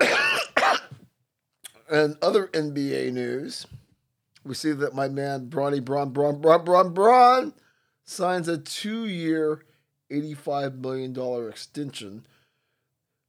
and 1.90 2.16
other 2.22 2.48
NBA 2.48 3.12
news, 3.12 3.66
we 4.44 4.54
see 4.54 4.72
that 4.72 4.94
my 4.94 5.08
man 5.08 5.48
Bronny 5.48 5.84
Braun 5.84 6.10
Braun 6.10 6.40
Braun 6.40 6.64
Braun 6.64 6.94
Braun 6.94 7.52
signs 8.04 8.48
a 8.48 8.58
two-year 8.58 9.62
$85 10.10 10.80
million 10.80 11.48
extension 11.48 12.26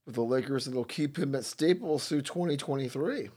with 0.06 0.16
the 0.16 0.24
Lakers 0.24 0.66
that'll 0.66 0.84
keep 0.84 1.18
him 1.18 1.36
at 1.36 1.46
Staples 1.46 2.08
through 2.08 2.24
2023. 2.24 3.30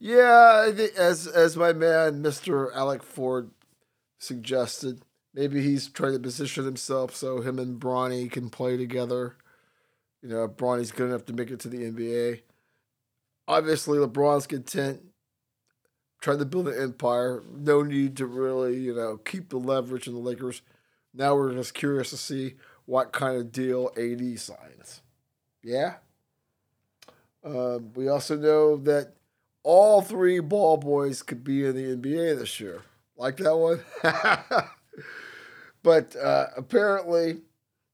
Yeah, 0.00 0.64
I 0.66 0.72
think 0.72 0.94
as 0.94 1.26
as 1.26 1.56
my 1.56 1.72
man 1.72 2.22
Mr. 2.22 2.72
Alec 2.72 3.02
Ford 3.02 3.50
suggested, 4.18 5.02
maybe 5.34 5.60
he's 5.60 5.88
trying 5.88 6.12
to 6.12 6.20
position 6.20 6.64
himself 6.64 7.16
so 7.16 7.40
him 7.40 7.58
and 7.58 7.80
Bronny 7.80 8.30
can 8.30 8.48
play 8.48 8.76
together. 8.76 9.36
You 10.22 10.30
know, 10.30 10.48
Bronny's 10.48 10.90
good 10.90 11.10
enough 11.10 11.26
to 11.26 11.32
make 11.32 11.50
it 11.50 11.60
to 11.60 11.68
the 11.68 11.90
NBA. 11.90 12.42
Obviously, 13.46 13.98
LeBron's 13.98 14.46
content 14.46 15.00
trying 16.20 16.38
to 16.38 16.44
build 16.44 16.68
an 16.68 16.80
empire. 16.80 17.42
No 17.50 17.82
need 17.82 18.16
to 18.16 18.26
really, 18.26 18.78
you 18.78 18.94
know, 18.94 19.16
keep 19.18 19.48
the 19.48 19.58
leverage 19.58 20.06
in 20.06 20.14
the 20.14 20.20
Lakers. 20.20 20.62
Now 21.14 21.34
we're 21.34 21.54
just 21.54 21.74
curious 21.74 22.10
to 22.10 22.16
see 22.16 22.54
what 22.84 23.12
kind 23.12 23.36
of 23.36 23.52
deal 23.52 23.90
AD 23.96 24.38
signs. 24.38 25.02
Yeah. 25.62 25.94
Uh, 27.44 27.78
we 27.94 28.08
also 28.08 28.36
know 28.36 28.76
that 28.76 29.14
all 29.62 30.02
three 30.02 30.40
ball 30.40 30.76
boys 30.76 31.22
could 31.22 31.44
be 31.44 31.64
in 31.64 31.74
the 31.74 31.96
NBA 31.96 32.38
this 32.38 32.58
year. 32.60 32.82
Like 33.16 33.36
that 33.38 33.56
one? 33.56 33.80
but 35.82 36.16
uh, 36.16 36.46
apparently, 36.56 37.42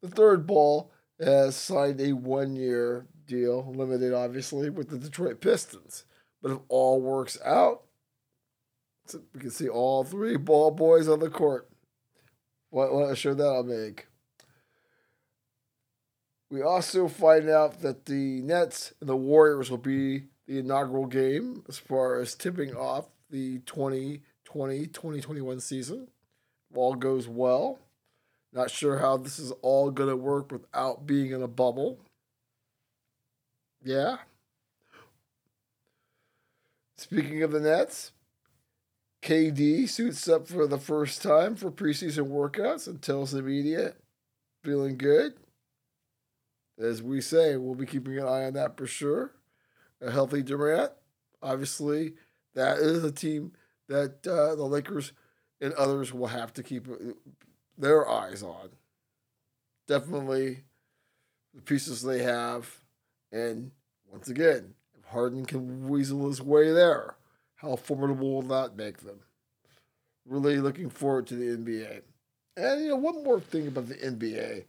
the 0.03 0.09
third 0.09 0.47
ball 0.47 0.91
has 1.21 1.57
signed 1.57 2.01
a 2.01 2.13
one 2.13 2.57
year 2.57 3.07
deal, 3.27 3.73
limited 3.75 4.13
obviously, 4.13 4.71
with 4.71 4.89
the 4.89 4.99
Detroit 4.99 5.41
Pistons. 5.41 6.05
But 6.43 6.53
if 6.53 6.59
all 6.69 7.01
works 7.01 7.39
out, 7.45 7.83
we 9.33 9.41
can 9.41 9.51
see 9.51 9.69
all 9.69 10.05
three 10.05 10.37
ball 10.37 10.71
boys 10.71 11.09
on 11.09 11.21
the 11.21 11.31
court. 11.31 11.69
What, 12.71 12.93
what 12.93 13.11
a 13.11 13.17
show 13.17 13.35
that'll 13.35 13.63
make. 13.65 14.07
We 16.51 16.63
also 16.63 17.09
find 17.09 17.49
out 17.49 17.81
that 17.83 18.07
the 18.07 18.41
Nets 18.43 18.93
and 19.01 19.09
the 19.09 19.17
Warriors 19.17 19.71
will 19.71 19.79
be 19.79 20.25
the 20.47 20.59
inaugural 20.59 21.07
game 21.07 21.65
as 21.69 21.79
far 21.79 22.21
as 22.21 22.35
tipping 22.35 22.75
off 22.75 23.07
the 23.31 23.59
2020 23.61 24.87
2021 24.87 25.61
season. 25.61 26.09
All 26.75 26.95
goes 26.95 27.27
well. 27.27 27.79
Not 28.55 28.71
sure 28.71 28.99
how 28.99 29.17
this 29.17 29.41
is 29.41 29.51
all 29.63 29.91
going 29.91 30.09
to 30.09 30.17
work 30.17 30.53
without 30.53 31.07
being 31.07 31.33
in 31.33 31.43
a 31.43 31.49
bubble. 31.49 31.99
Yeah. 33.83 34.19
Speaking 36.97 37.43
of 37.43 37.51
the 37.51 37.59
Nets, 37.59 38.13
KD 39.23 39.89
suits 39.89 40.29
up 40.29 40.47
for 40.47 40.69
the 40.69 40.79
first 40.79 41.21
time 41.21 41.57
for 41.57 41.71
preseason 41.71 42.29
workouts 42.29 42.87
and 42.87 43.03
tells 43.03 43.33
the 43.33 43.43
media 43.43 43.95
feeling 44.63 44.97
good. 44.97 45.35
As 46.79 47.03
we 47.03 47.21
say, 47.21 47.57
we'll 47.57 47.75
be 47.75 47.87
keeping 47.87 48.19
an 48.19 48.25
eye 48.25 48.45
on 48.45 48.53
that 48.55 48.77
for 48.77 48.87
sure. 48.87 49.33
A 50.01 50.11
healthy 50.11 50.43
Durant, 50.43 50.93
obviously, 51.43 52.15
that 52.55 52.79
is 52.79 53.03
a 53.03 53.13
team 53.13 53.53
that 53.89 54.27
uh, 54.27 54.55
the 54.55 54.65
Lakers 54.65 55.13
and 55.61 55.73
others 55.75 56.13
will 56.13 56.29
have 56.29 56.53
to 56.55 56.63
keep 56.63 56.87
their 57.77 58.09
eyes 58.09 58.43
on. 58.43 58.71
Definitely 59.87 60.65
the 61.55 61.63
pieces 61.63 62.03
they 62.03 62.23
have. 62.23 62.79
And 63.33 63.73
once 64.11 64.29
again, 64.29 64.75
if 64.99 65.05
Harden 65.07 65.45
can 65.45 65.89
weasel 65.89 66.29
his 66.29 66.41
way 66.41 66.71
there, 66.73 67.17
how 67.57 67.77
formidable 67.77 68.35
will 68.35 68.43
that 68.43 68.77
make 68.77 68.99
them? 68.99 69.21
Really 70.27 70.59
looking 70.59 70.91
forward 70.91 71.27
to 71.29 71.35
the 71.35 71.57
NBA. 71.57 72.03
And 72.57 72.83
you 72.83 72.89
know, 72.91 72.97
one 72.97 73.25
more 73.25 73.41
thing 73.41 73.67
about 73.67 73.89
the 73.89 73.97
NBA. 73.97 74.65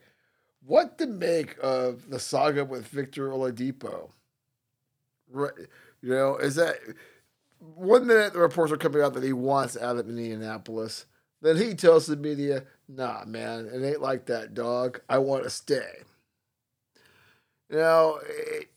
What 0.65 0.97
to 0.97 1.05
make 1.05 1.55
of 1.61 2.09
the 2.09 2.19
saga 2.19 2.65
with 2.65 2.87
Victor 2.87 3.29
Oladipo? 3.29 4.09
Right, 5.29 5.51
you 6.01 6.09
know, 6.09 6.37
is 6.37 6.55
that 6.55 6.77
one 7.59 8.07
minute 8.07 8.33
the 8.33 8.39
reports 8.39 8.71
are 8.71 8.77
coming 8.77 9.01
out 9.01 9.13
that 9.13 9.23
he 9.23 9.33
wants 9.33 9.77
out 9.77 9.97
of 9.97 10.09
Indianapolis. 10.09 11.05
Then 11.45 11.57
he 11.57 11.75
tells 11.75 12.07
the 12.07 12.15
media, 12.15 12.63
nah, 12.87 13.23
man, 13.23 13.69
it 13.71 13.85
ain't 13.85 14.01
like 14.01 14.25
that, 14.25 14.55
dog. 14.55 15.01
I 15.07 15.19
want 15.19 15.43
to 15.43 15.51
stay. 15.51 15.99
Now, 17.69 18.15
it, 18.27 18.71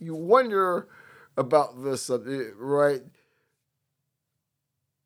you 0.00 0.16
wonder 0.16 0.88
about 1.36 1.84
this, 1.84 2.10
uh, 2.10 2.18
right? 2.56 3.02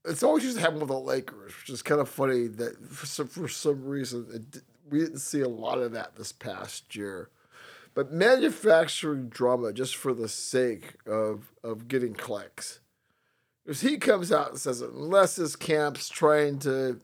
It's 0.06 0.22
always 0.22 0.44
used 0.44 0.56
to 0.56 0.62
happen 0.62 0.78
with 0.78 0.88
the 0.88 0.98
Lakers, 0.98 1.52
which 1.60 1.68
is 1.68 1.82
kind 1.82 2.00
of 2.00 2.08
funny 2.08 2.46
that 2.46 2.82
for 2.88 3.04
some, 3.04 3.28
for 3.28 3.48
some 3.48 3.84
reason 3.84 4.26
it, 4.32 4.62
we 4.88 5.00
didn't 5.00 5.18
see 5.18 5.42
a 5.42 5.48
lot 5.48 5.76
of 5.76 5.92
that 5.92 6.16
this 6.16 6.32
past 6.32 6.96
year. 6.96 7.28
But 7.92 8.14
manufacturing 8.14 9.28
drama 9.28 9.74
just 9.74 9.94
for 9.94 10.14
the 10.14 10.28
sake 10.28 10.94
of, 11.06 11.52
of 11.62 11.86
getting 11.86 12.14
clicks 12.14 12.80
because 13.68 13.82
he 13.82 13.98
comes 13.98 14.32
out 14.32 14.48
and 14.48 14.58
says, 14.58 14.80
unless 14.80 15.36
his 15.36 15.54
camp's 15.54 16.08
trying 16.08 16.58
to. 16.60 16.98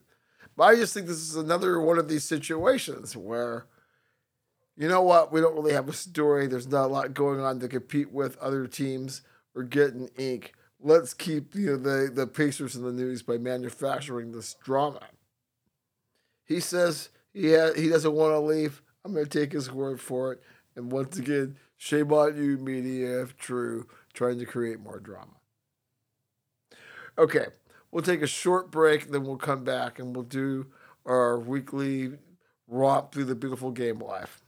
But 0.57 0.63
I 0.65 0.77
just 0.77 0.95
think 0.95 1.07
this 1.07 1.19
is 1.19 1.37
another 1.37 1.79
one 1.79 1.99
of 1.99 2.09
these 2.09 2.25
situations 2.25 3.15
where, 3.15 3.67
you 4.75 4.89
know 4.89 5.03
what, 5.03 5.31
we 5.31 5.43
don't 5.43 5.55
really 5.55 5.75
have 5.75 5.91
a 5.91 5.93
story. 5.93 6.47
There's 6.47 6.67
not 6.67 6.87
a 6.87 6.87
lot 6.87 7.13
going 7.13 7.41
on 7.41 7.61
to 7.61 7.69
compete 7.69 8.11
with 8.11 8.39
other 8.39 8.67
teams 8.67 9.21
or 9.55 9.63
getting 9.63 10.09
ink. 10.17 10.55
Let's 10.81 11.13
keep 11.13 11.55
you 11.55 11.73
know 11.73 11.77
the, 11.77 12.11
the 12.11 12.27
Pacers 12.27 12.77
in 12.77 12.83
the 12.83 12.93
news 12.93 13.23
by 13.23 13.37
manufacturing 13.37 14.33
this 14.33 14.57
drama. 14.65 15.03
He 16.47 16.61
says 16.61 17.11
he 17.35 17.53
ha- 17.53 17.75
he 17.77 17.91
doesn't 17.91 18.15
want 18.15 18.33
to 18.33 18.41
leave. 18.41 18.81
I'm 19.05 19.13
going 19.13 19.27
to 19.27 19.39
take 19.39 19.53
his 19.53 19.71
word 19.71 20.01
for 20.01 20.33
it. 20.33 20.43
And 20.77 20.91
once 20.91 21.19
again, 21.19 21.57
shame 21.77 22.11
on 22.11 22.43
you, 22.43 22.57
media, 22.57 23.21
if 23.21 23.37
true, 23.37 23.87
trying 24.15 24.39
to 24.39 24.47
create 24.47 24.81
more 24.81 24.99
drama. 24.99 25.35
Okay, 27.17 27.47
we'll 27.91 28.03
take 28.03 28.23
a 28.23 28.27
short 28.27 28.71
break, 28.71 29.11
then 29.11 29.25
we'll 29.25 29.37
come 29.37 29.65
back 29.65 29.99
and 29.99 30.15
we'll 30.15 30.25
do 30.25 30.67
our 31.07 31.39
weekly 31.39 32.13
romp 32.67 33.13
through 33.13 33.27
the 33.27 33.35
beautiful 33.35 33.71
game 33.71 34.01
life. 34.01 34.44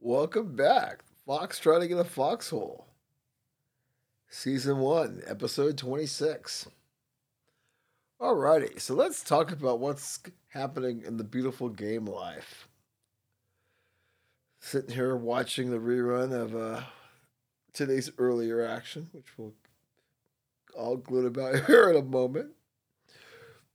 Welcome 0.00 0.54
back. 0.54 1.02
Fox 1.26 1.58
trying 1.58 1.80
to 1.80 1.88
get 1.88 1.98
a 1.98 2.04
foxhole. 2.04 2.86
Season 4.30 4.78
1, 4.78 5.22
episode 5.26 5.76
26. 5.76 6.68
Alrighty, 8.20 8.80
so 8.80 8.94
let's 8.94 9.24
talk 9.24 9.50
about 9.50 9.80
what's 9.80 10.20
happening 10.50 11.02
in 11.04 11.16
the 11.16 11.24
beautiful 11.24 11.68
game 11.68 12.06
life. 12.06 12.68
Sitting 14.60 14.94
here 14.94 15.16
watching 15.16 15.72
the 15.72 15.78
rerun 15.78 16.32
of 16.32 16.54
uh, 16.54 16.82
today's 17.72 18.08
earlier 18.18 18.64
action, 18.64 19.08
which 19.10 19.36
we'll 19.36 19.54
all 20.76 20.96
gloat 20.96 21.26
about 21.26 21.64
here 21.66 21.90
in 21.90 21.96
a 21.96 22.02
moment. 22.02 22.52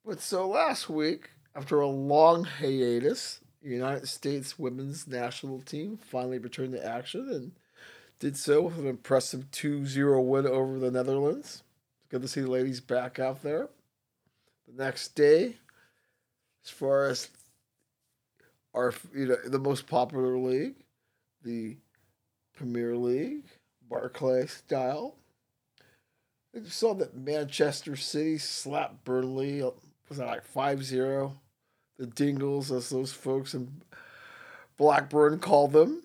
But 0.05 0.21
so 0.21 0.47
last 0.47 0.89
week, 0.89 1.31
after 1.53 1.81
a 1.81 1.87
long 1.87 2.45
hiatus, 2.45 3.41
United 3.69 4.07
States 4.07 4.59
women's 4.59 5.07
national 5.07 5.61
team 5.61 5.97
finally 5.97 6.37
returned 6.37 6.73
to 6.73 6.85
action 6.85 7.29
and 7.29 7.51
did 8.19 8.37
so 8.37 8.61
with 8.61 8.79
an 8.79 8.87
impressive 8.87 9.49
2 9.51 9.85
0 9.85 10.21
win 10.21 10.45
over 10.45 10.79
the 10.79 10.91
Netherlands. 10.91 11.63
It's 12.01 12.09
good 12.09 12.21
to 12.21 12.27
see 12.27 12.41
the 12.41 12.49
ladies 12.49 12.79
back 12.79 13.19
out 13.19 13.41
there. 13.41 13.69
The 14.67 14.83
next 14.83 15.15
day, 15.15 15.57
as 16.63 16.69
far 16.71 17.05
as 17.05 17.29
our 18.73 18.93
you 19.13 19.27
know 19.27 19.37
the 19.45 19.59
most 19.59 19.87
popular 19.87 20.37
league, 20.37 20.75
the 21.43 21.77
Premier 22.55 22.95
League, 22.95 23.45
Barclay 23.89 24.47
style. 24.47 25.15
You 26.53 26.65
saw 26.69 26.93
that 26.95 27.15
Manchester 27.15 27.95
City 27.95 28.37
slapped 28.37 29.03
Burnley. 29.03 29.61
Was 30.09 30.17
that 30.17 30.27
like 30.27 30.45
5 30.45 30.85
0? 30.85 31.35
The 31.97 32.07
Dingles, 32.07 32.71
as 32.71 32.89
those 32.89 33.13
folks 33.13 33.53
in 33.53 33.81
Blackburn 34.77 35.39
call 35.39 35.67
them, 35.67 36.03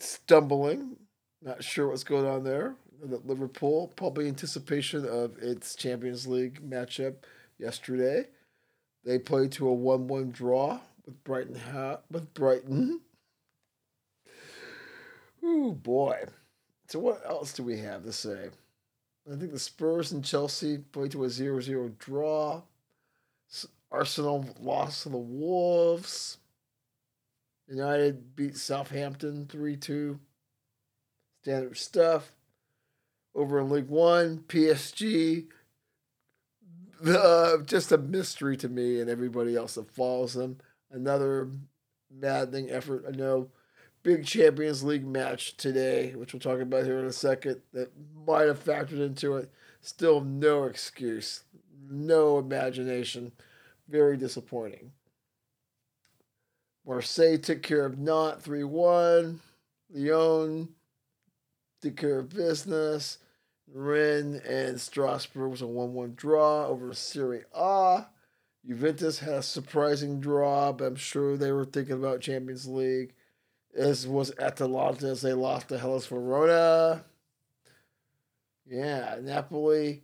stumbling. 0.00 0.96
Not 1.42 1.62
sure 1.62 1.88
what's 1.88 2.04
going 2.04 2.26
on 2.26 2.44
there. 2.44 2.74
That 3.02 3.26
Liverpool, 3.26 3.92
probably 3.94 4.26
anticipation 4.26 5.06
of 5.06 5.36
its 5.38 5.74
Champions 5.74 6.26
League 6.26 6.68
matchup 6.68 7.16
yesterday. 7.58 8.26
They 9.04 9.18
played 9.18 9.52
to 9.52 9.68
a 9.68 9.72
one-one 9.72 10.30
draw 10.30 10.80
with 11.04 11.22
Brighton. 11.22 11.54
Ha- 11.56 12.00
with 12.10 12.32
Brighton. 12.34 13.00
Ooh 15.44 15.72
boy! 15.72 16.24
So 16.88 16.98
what 16.98 17.22
else 17.24 17.52
do 17.52 17.62
we 17.62 17.78
have 17.78 18.02
to 18.04 18.12
say? 18.12 18.48
I 19.30 19.36
think 19.36 19.52
the 19.52 19.58
Spurs 19.58 20.12
and 20.12 20.24
Chelsea 20.24 20.78
played 20.78 21.12
to 21.12 21.24
a 21.24 21.28
0-0 21.28 21.98
draw. 21.98 22.62
Arsenal 23.90 24.48
lost 24.60 25.04
to 25.04 25.08
the 25.08 25.16
Wolves. 25.16 26.38
United 27.68 28.36
beat 28.36 28.56
Southampton 28.56 29.46
3 29.46 29.76
2. 29.76 30.20
Standard 31.42 31.76
stuff. 31.76 32.32
Over 33.34 33.60
in 33.60 33.68
Ligue 33.68 33.88
1, 33.88 34.44
PSG. 34.48 35.46
Uh, 37.06 37.58
just 37.58 37.92
a 37.92 37.98
mystery 37.98 38.56
to 38.56 38.68
me 38.68 39.00
and 39.00 39.10
everybody 39.10 39.54
else 39.54 39.74
that 39.74 39.90
follows 39.90 40.34
them. 40.34 40.58
Another 40.90 41.50
maddening 42.10 42.70
effort. 42.70 43.04
I 43.06 43.10
know 43.10 43.50
big 44.02 44.24
Champions 44.24 44.82
League 44.82 45.06
match 45.06 45.56
today, 45.56 46.14
which 46.14 46.32
we'll 46.32 46.40
talk 46.40 46.60
about 46.60 46.84
here 46.84 46.98
in 46.98 47.06
a 47.06 47.12
second, 47.12 47.60
that 47.72 47.90
might 48.26 48.46
have 48.46 48.64
factored 48.64 49.04
into 49.04 49.36
it. 49.36 49.50
Still 49.80 50.20
no 50.20 50.64
excuse, 50.64 51.44
no 51.90 52.38
imagination 52.38 53.32
very 53.88 54.16
disappointing. 54.16 54.92
Marseille 56.86 57.38
took 57.38 57.62
care 57.62 57.84
of 57.84 57.98
Nantes 57.98 58.44
3 58.44 58.64
1. 58.64 59.40
Lyon 59.90 60.68
took 61.82 61.96
care 61.96 62.20
of 62.20 62.28
business. 62.30 63.18
Rennes 63.72 64.40
and 64.42 64.80
Strasbourg 64.80 65.50
was 65.50 65.62
a 65.62 65.66
1 65.66 65.94
1 65.94 66.14
draw 66.14 66.66
over 66.66 66.92
Serie 66.94 67.42
A. 67.52 68.06
Juventus 68.66 69.20
had 69.20 69.34
a 69.34 69.42
surprising 69.42 70.20
draw, 70.20 70.72
but 70.72 70.84
I'm 70.86 70.96
sure 70.96 71.36
they 71.36 71.52
were 71.52 71.64
thinking 71.64 71.94
about 71.94 72.20
Champions 72.20 72.66
League. 72.66 73.14
As 73.76 74.06
was 74.06 74.32
Atalanta 74.38 75.06
as 75.06 75.20
they 75.20 75.34
lost 75.34 75.68
to 75.68 75.78
Hellas 75.78 76.06
Verona. 76.06 77.04
Yeah, 78.68 79.18
Napoli, 79.22 80.02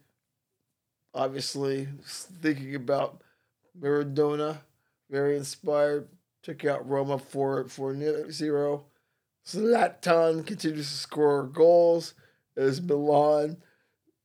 obviously 1.15 1.89
thinking 2.05 2.75
about 2.75 3.23
Maradona, 3.79 4.61
very 5.11 5.37
inspired, 5.37 6.09
took 6.43 6.65
out 6.65 6.89
Roma 6.89 7.19
4 7.19 7.69
4 7.69 8.31
0. 8.31 8.85
Zlatan 9.47 10.47
continues 10.47 10.89
to 10.89 10.95
score 10.95 11.45
goals 11.45 12.15
as 12.57 12.81
Milan 12.81 13.57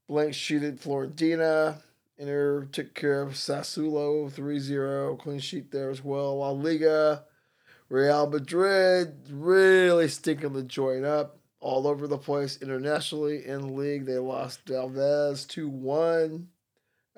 blank 0.07 0.33
sheeted 0.33 0.79
Fiorentina. 0.79 1.81
Inter 2.17 2.65
took 2.71 2.95
care 2.95 3.21
of 3.21 3.33
Sassuolo 3.33 4.31
3 4.31 4.59
0, 4.59 5.15
clean 5.17 5.39
sheet 5.39 5.71
there 5.71 5.89
as 5.89 6.03
well. 6.03 6.39
La 6.39 6.49
Liga, 6.49 7.23
Real 7.89 8.27
Madrid 8.27 9.15
really 9.29 10.07
stinking 10.07 10.53
the 10.53 10.63
joint 10.63 11.05
up 11.05 11.39
all 11.59 11.87
over 11.87 12.07
the 12.07 12.17
place 12.17 12.57
internationally 12.61 13.45
in 13.45 13.75
league. 13.75 14.05
They 14.05 14.17
lost 14.17 14.65
Dalvez 14.65 15.47
2 15.47 15.69
1. 15.69 16.47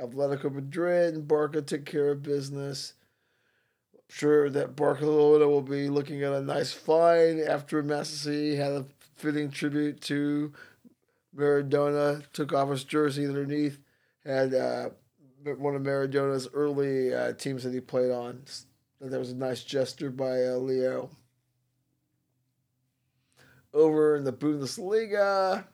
Atletico 0.01 0.53
Madrid 0.53 1.13
and 1.13 1.27
Barca 1.27 1.61
took 1.61 1.85
care 1.85 2.09
of 2.09 2.23
business. 2.23 2.93
I'm 3.93 3.99
sure 4.09 4.49
that 4.49 4.75
Barcelona 4.75 5.47
will 5.47 5.61
be 5.61 5.89
looking 5.89 6.23
at 6.23 6.33
a 6.33 6.41
nice 6.41 6.71
fine 6.71 7.39
after 7.39 7.83
Messi 7.83 8.55
had 8.55 8.71
a 8.71 8.85
fitting 9.15 9.51
tribute 9.51 10.01
to 10.01 10.53
Maradona, 11.35 12.23
took 12.31 12.53
off 12.53 12.69
his 12.69 12.83
jersey 12.83 13.25
underneath, 13.25 13.79
had 14.25 14.53
uh, 14.53 14.89
one 15.57 15.75
of 15.75 15.81
Maradona's 15.81 16.47
early 16.53 17.13
uh, 17.13 17.33
teams 17.33 17.63
that 17.63 17.73
he 17.73 17.79
played 17.79 18.11
on. 18.11 18.43
That 19.01 19.19
was 19.19 19.31
a 19.31 19.35
nice 19.35 19.63
gesture 19.63 20.09
by 20.09 20.45
uh, 20.45 20.55
Leo. 20.55 21.09
Over 23.73 24.15
in 24.15 24.23
the 24.23 24.33
Bundesliga, 24.33 25.65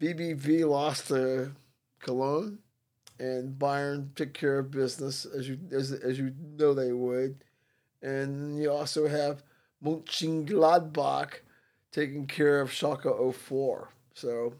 BVB 0.00 0.66
lost 0.68 1.08
to 1.08 1.52
Cologne, 2.00 2.58
and 3.18 3.58
Bayern 3.58 4.14
took 4.14 4.32
care 4.32 4.58
of 4.58 4.70
business 4.70 5.26
as 5.26 5.48
you 5.48 5.58
as, 5.70 5.92
as 5.92 6.18
you 6.18 6.32
know 6.56 6.72
they 6.72 6.92
would, 6.92 7.44
and 8.02 8.58
you 8.58 8.70
also 8.70 9.06
have 9.06 9.42
Mönchengladbach 9.84 11.40
taking 11.92 12.26
care 12.26 12.60
of 12.60 12.70
Schalke 12.70 13.34
04. 13.34 13.88
So, 14.14 14.54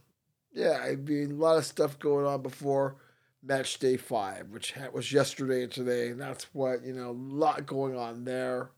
yeah, 0.53 0.81
I 0.83 0.97
mean 0.97 1.33
a 1.33 1.35
lot 1.35 1.57
of 1.57 1.65
stuff 1.65 1.99
going 1.99 2.27
on 2.27 2.43
before 2.43 2.97
match 3.43 3.79
day 3.79 3.97
five, 3.97 4.49
which 4.51 4.75
was 4.93 5.11
yesterday 5.13 5.63
and 5.63 5.73
today, 5.73 6.09
and 6.09 6.21
that's 6.21 6.53
what 6.53 6.85
you 6.85 6.93
know 6.93 7.11
a 7.11 7.13
lot 7.13 7.65
going 7.67 7.97
on 7.97 8.25
there. 8.25 8.71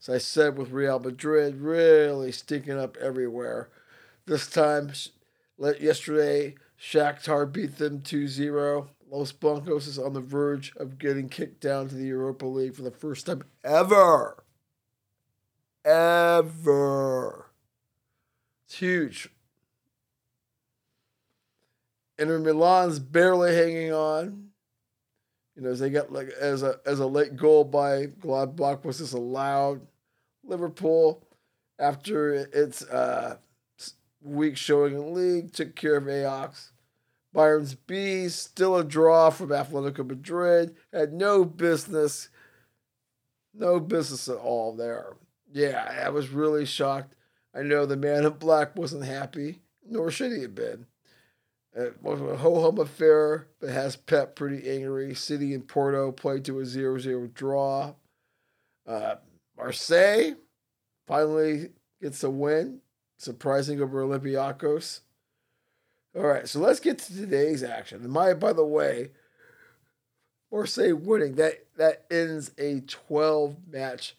As 0.00 0.08
I 0.08 0.18
said 0.18 0.56
with 0.56 0.70
Real 0.70 0.98
Madrid, 0.98 1.60
really 1.60 2.32
stinking 2.32 2.78
up 2.78 2.96
everywhere. 2.98 3.68
This 4.26 4.48
time 4.48 4.92
Yesterday, 5.58 6.54
Shakhtar 6.80 7.50
beat 7.50 7.78
them 7.78 8.00
2-0. 8.00 8.88
Los 9.10 9.32
Blancos 9.32 9.86
is 9.86 9.98
on 9.98 10.12
the 10.12 10.20
verge 10.20 10.74
of 10.76 10.98
getting 10.98 11.28
kicked 11.28 11.60
down 11.60 11.88
to 11.88 11.94
the 11.94 12.06
Europa 12.06 12.44
League 12.44 12.74
for 12.74 12.82
the 12.82 12.90
first 12.90 13.26
time 13.26 13.42
ever. 13.64 14.44
Ever. 15.84 17.46
It's 18.66 18.78
huge. 18.78 19.30
Inter 22.18 22.38
Milan's 22.38 22.98
barely 22.98 23.54
hanging 23.54 23.92
on. 23.92 24.48
You 25.54 25.62
know, 25.62 25.70
as 25.70 25.78
they 25.78 25.90
got 25.90 26.12
like 26.12 26.28
as 26.28 26.62
a 26.62 26.80
as 26.84 26.98
a 26.98 27.06
late 27.06 27.36
goal 27.36 27.64
by 27.64 28.06
Gladbach 28.06 28.84
was 28.84 28.98
disallowed. 28.98 29.86
Liverpool, 30.44 31.26
after 31.78 32.34
its 32.34 32.82
uh, 32.82 33.36
week 34.22 34.56
showing 34.56 34.94
in 34.94 35.14
league, 35.14 35.52
took 35.52 35.74
care 35.76 35.96
of 35.96 36.08
Ajax. 36.08 36.72
Bayern's 37.34 37.74
B, 37.74 38.28
still 38.28 38.76
a 38.76 38.84
draw 38.84 39.30
from 39.30 39.50
Atletico 39.50 40.06
Madrid. 40.06 40.74
Had 40.92 41.12
no 41.12 41.44
business, 41.44 42.30
no 43.52 43.78
business 43.78 44.28
at 44.28 44.38
all 44.38 44.74
there. 44.74 45.16
Yeah, 45.52 46.02
I 46.04 46.08
was 46.08 46.30
really 46.30 46.64
shocked. 46.64 47.14
I 47.54 47.62
know 47.62 47.84
the 47.84 47.96
man 47.96 48.24
in 48.24 48.32
black 48.34 48.76
wasn't 48.76 49.04
happy, 49.04 49.60
nor 49.86 50.10
should 50.10 50.32
he 50.32 50.42
have 50.42 50.54
been. 50.54 50.86
It 51.74 52.02
was 52.02 52.22
a 52.22 52.38
ho 52.38 52.62
hum 52.62 52.78
affair 52.78 53.48
that 53.60 53.70
has 53.70 53.96
Pep 53.96 54.34
pretty 54.34 54.70
angry. 54.70 55.14
City 55.14 55.52
and 55.52 55.68
Porto 55.68 56.10
played 56.10 56.44
to 56.46 56.60
a 56.60 56.64
0 56.64 56.98
0 56.98 57.28
draw. 57.34 57.94
Uh, 58.86 59.16
Marseille 59.58 60.36
finally 61.06 61.70
gets 62.00 62.24
a 62.24 62.30
win 62.30 62.80
surprising 63.16 63.80
over 63.80 64.02
Olympiacos. 64.02 65.00
All 66.14 66.22
right, 66.22 66.48
so 66.48 66.60
let's 66.60 66.80
get 66.80 66.98
to 67.00 67.14
today's 67.14 67.62
action. 67.62 68.08
My, 68.08 68.32
by 68.32 68.52
the 68.52 68.64
way, 68.64 69.10
or 70.50 70.66
say 70.66 70.92
winning 70.92 71.34
that 71.34 71.66
that 71.76 72.06
ends 72.10 72.52
a 72.58 72.80
12 72.80 73.56
match 73.70 74.16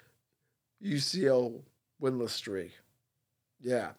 UCL 0.84 1.62
winless 2.02 2.30
streak. 2.30 2.74
Yeah. 3.60 3.92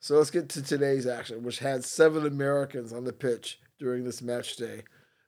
So 0.00 0.16
let's 0.16 0.30
get 0.30 0.48
to 0.50 0.62
today's 0.62 1.06
action, 1.06 1.42
which 1.42 1.58
had 1.58 1.84
seven 1.84 2.26
Americans 2.26 2.92
on 2.92 3.04
the 3.04 3.12
pitch 3.12 3.58
during 3.78 4.04
this 4.04 4.22
match 4.22 4.56
day. 4.56 4.82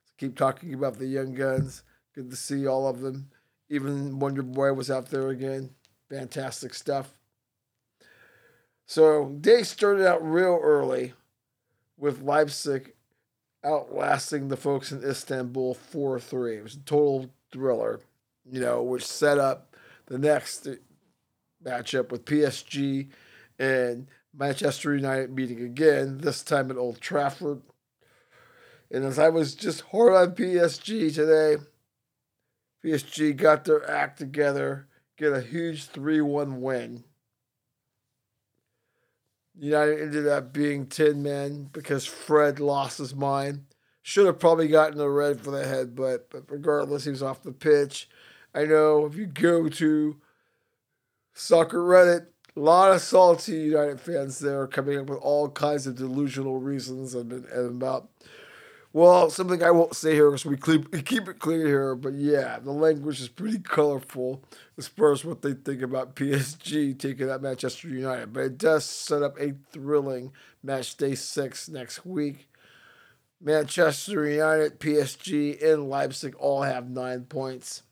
So 0.04 0.12
keep 0.18 0.36
talking 0.36 0.74
about 0.74 0.98
the 0.98 1.06
young 1.06 1.34
guns. 1.34 1.82
Good 2.14 2.30
to 2.30 2.36
see 2.36 2.66
all 2.66 2.86
of 2.86 3.00
them. 3.00 3.30
Even 3.68 4.18
Wonder 4.18 4.42
Boy 4.42 4.72
was 4.72 4.90
out 4.90 5.10
there 5.10 5.28
again. 5.28 5.70
Fantastic 6.08 6.72
stuff. 6.74 7.18
So 8.86 9.30
day 9.40 9.64
started 9.64 10.06
out 10.06 10.24
real 10.24 10.60
early 10.62 11.12
with 11.98 12.22
Leipzig 12.22 12.92
outlasting 13.64 14.46
the 14.46 14.56
folks 14.56 14.92
in 14.92 15.02
Istanbul 15.02 15.74
4 15.74 16.20
3. 16.20 16.56
It 16.56 16.62
was 16.62 16.74
a 16.74 16.80
total 16.80 17.30
thriller, 17.50 18.00
you 18.48 18.60
know, 18.60 18.84
which 18.84 19.04
set 19.04 19.38
up 19.38 19.74
the 20.06 20.18
next 20.18 20.68
matchup 21.64 22.12
with 22.12 22.24
PSG 22.24 23.08
and 23.58 24.06
Manchester 24.32 24.94
United 24.94 25.34
meeting 25.34 25.62
again, 25.62 26.18
this 26.18 26.44
time 26.44 26.70
at 26.70 26.76
Old 26.76 27.00
Trafford. 27.00 27.62
And 28.88 29.04
as 29.04 29.18
I 29.18 29.30
was 29.30 29.56
just 29.56 29.80
hard 29.80 30.12
on 30.12 30.36
PSG 30.36 31.12
today, 31.12 31.60
PSG 32.84 33.36
got 33.36 33.64
their 33.64 33.88
act 33.90 34.18
together, 34.18 34.86
get 35.16 35.32
a 35.32 35.40
huge 35.40 35.86
3 35.86 36.20
1 36.20 36.60
win 36.60 37.02
United 39.58 40.00
ended 40.00 40.28
up 40.28 40.52
being 40.52 40.86
10 40.86 41.22
men 41.22 41.70
because 41.72 42.04
Fred 42.04 42.60
lost 42.60 42.98
his 42.98 43.14
mind. 43.14 43.64
Should 44.02 44.26
have 44.26 44.38
probably 44.38 44.68
gotten 44.68 45.00
a 45.00 45.08
red 45.08 45.40
for 45.40 45.50
the 45.50 45.66
head, 45.66 45.96
but, 45.96 46.30
but 46.30 46.44
regardless, 46.48 47.04
he 47.04 47.10
was 47.10 47.22
off 47.22 47.42
the 47.42 47.52
pitch. 47.52 48.08
I 48.54 48.64
know 48.64 49.04
if 49.04 49.16
you 49.16 49.26
go 49.26 49.68
to 49.68 50.16
soccer 51.34 51.78
Reddit, 51.78 52.26
a 52.56 52.60
lot 52.60 52.92
of 52.92 53.00
salty 53.02 53.52
United 53.52 54.00
fans 54.00 54.38
there 54.38 54.66
coming 54.66 54.98
up 54.98 55.10
with 55.10 55.18
all 55.18 55.50
kinds 55.50 55.86
of 55.86 55.96
delusional 55.96 56.58
reasons 56.58 57.14
and, 57.14 57.32
and 57.32 57.82
about 57.82 58.08
well, 58.96 59.28
something 59.28 59.62
I 59.62 59.72
won't 59.72 59.94
say 59.94 60.14
here 60.14 60.30
because 60.30 60.46
we 60.46 60.56
keep 60.56 61.28
it 61.28 61.38
clear 61.38 61.66
here, 61.66 61.94
but 61.94 62.14
yeah, 62.14 62.58
the 62.58 62.72
language 62.72 63.20
is 63.20 63.28
pretty 63.28 63.58
colorful 63.58 64.42
as 64.78 64.88
far 64.88 65.12
as 65.12 65.22
what 65.22 65.42
they 65.42 65.52
think 65.52 65.82
about 65.82 66.16
PSG 66.16 66.98
taking 66.98 67.28
out 67.28 67.42
Manchester 67.42 67.88
United. 67.88 68.32
But 68.32 68.44
it 68.44 68.56
does 68.56 68.86
set 68.86 69.22
up 69.22 69.38
a 69.38 69.52
thrilling 69.70 70.32
match 70.62 70.96
day 70.96 71.14
six 71.14 71.68
next 71.68 72.06
week. 72.06 72.48
Manchester 73.38 74.26
United, 74.26 74.80
PSG, 74.80 75.62
and 75.62 75.90
Leipzig 75.90 76.34
all 76.36 76.62
have 76.62 76.88
nine 76.88 77.24
points. 77.24 77.82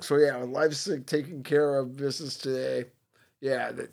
So 0.00 0.16
yeah, 0.16 0.36
Leipzig 0.36 1.04
taking 1.04 1.42
care 1.42 1.78
of 1.78 1.98
business 1.98 2.38
today. 2.38 2.86
Yeah, 3.42 3.72
that 3.72 3.92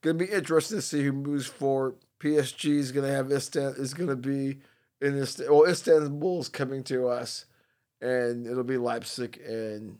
gonna 0.00 0.14
be 0.14 0.24
interesting 0.24 0.78
to 0.78 0.82
see 0.82 1.04
who 1.04 1.12
moves 1.12 1.46
forward. 1.46 1.96
PSG 2.18 2.78
is 2.78 2.92
gonna 2.92 3.12
have 3.12 3.26
Istan 3.26 3.78
is 3.78 3.92
gonna 3.92 4.16
be 4.16 4.60
in 5.00 5.18
this. 5.18 5.38
Well, 5.38 5.64
Istanbul 5.64 6.40
is 6.40 6.48
coming 6.48 6.82
to 6.84 7.08
us, 7.08 7.46
and 8.00 8.46
it'll 8.46 8.64
be 8.64 8.76
Leipzig 8.76 9.40
and 9.46 9.98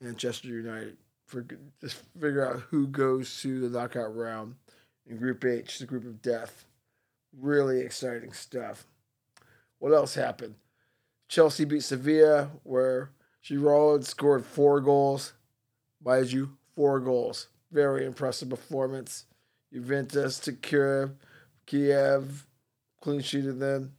Manchester 0.00 0.48
United 0.48 0.96
for 1.26 1.46
just 1.80 1.96
figure 2.18 2.46
out 2.46 2.62
who 2.70 2.86
goes 2.88 3.40
to 3.42 3.60
the 3.60 3.68
knockout 3.68 4.16
round 4.16 4.56
in 5.06 5.16
Group 5.16 5.44
H, 5.44 5.78
the 5.78 5.86
group 5.86 6.04
of 6.04 6.22
death. 6.22 6.64
Really 7.38 7.80
exciting 7.80 8.32
stuff. 8.32 8.84
What 9.78 9.92
else 9.92 10.14
happened? 10.14 10.56
Chelsea 11.28 11.64
beat 11.64 11.84
Sevilla, 11.84 12.50
where 12.64 13.10
Giroud 13.44 14.04
scored 14.04 14.44
four 14.44 14.80
goals. 14.80 15.32
Mind 16.04 16.32
you, 16.32 16.56
four 16.74 16.98
goals. 16.98 17.46
Very 17.70 18.04
impressive 18.04 18.50
performance. 18.50 19.26
Juventus 19.72 20.40
took 20.40 20.60
care 20.60 21.12
Kiev, 21.70 22.46
clean 23.00 23.20
sheeted 23.20 23.60
them. 23.60 23.92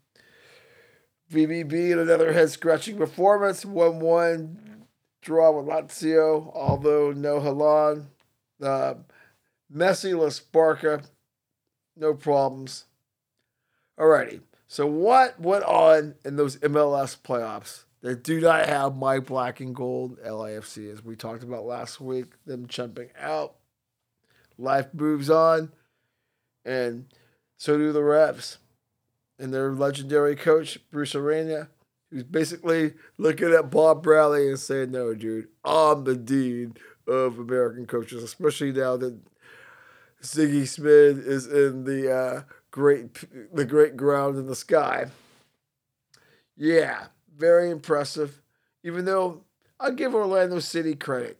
BVB 1.31 1.91
in 1.91 1.99
another 1.99 2.33
head 2.33 2.49
scratching 2.49 2.97
performance. 2.97 3.65
1 3.65 3.99
1 3.99 4.85
draw 5.21 5.51
with 5.51 5.65
Lazio, 5.65 6.51
although 6.53 7.11
no 7.11 7.39
Haaland. 7.39 8.05
Uh, 8.61 8.95
Messiless 9.73 10.39
Barca, 10.51 11.01
no 11.95 12.13
problems. 12.13 12.85
Alrighty, 13.99 14.41
so 14.67 14.85
what 14.85 15.39
went 15.39 15.63
on 15.63 16.15
in 16.25 16.35
those 16.35 16.57
MLS 16.57 17.17
playoffs 17.17 17.85
that 18.01 18.23
do 18.23 18.41
not 18.41 18.67
have 18.67 18.97
my 18.97 19.19
black 19.19 19.59
and 19.59 19.73
gold 19.73 20.19
LAFC, 20.23 20.91
as 20.91 21.03
we 21.03 21.15
talked 21.15 21.43
about 21.43 21.65
last 21.65 22.01
week, 22.01 22.33
them 22.45 22.67
jumping 22.67 23.09
out? 23.19 23.55
Life 24.57 24.93
moves 24.93 25.29
on, 25.29 25.71
and 26.65 27.05
so 27.57 27.77
do 27.77 27.91
the 27.91 28.01
refs 28.01 28.57
and 29.41 29.51
their 29.51 29.73
legendary 29.73 30.35
coach, 30.35 30.77
Bruce 30.91 31.15
Arena, 31.15 31.69
was 32.11 32.23
basically 32.23 32.93
looking 33.17 33.51
at 33.51 33.71
Bob 33.71 34.03
Bradley 34.03 34.47
and 34.47 34.59
saying, 34.59 34.91
"No, 34.91 35.13
dude, 35.15 35.47
I'm 35.65 36.03
the 36.03 36.15
dean 36.15 36.75
of 37.07 37.39
American 37.39 37.87
coaches, 37.87 38.21
especially 38.23 38.71
now 38.71 38.97
that 38.97 39.17
Sigi 40.21 40.67
Schmid 40.67 41.17
is 41.25 41.47
in 41.47 41.85
the 41.85 42.13
uh, 42.13 42.41
great 42.69 43.25
the 43.53 43.65
great 43.65 43.97
ground 43.97 44.37
in 44.37 44.45
the 44.45 44.55
sky." 44.55 45.07
Yeah, 46.55 47.07
very 47.35 47.71
impressive. 47.71 48.41
Even 48.83 49.05
though 49.05 49.45
I 49.79 49.91
give 49.91 50.13
Orlando 50.13 50.59
City 50.59 50.93
credit, 50.93 51.39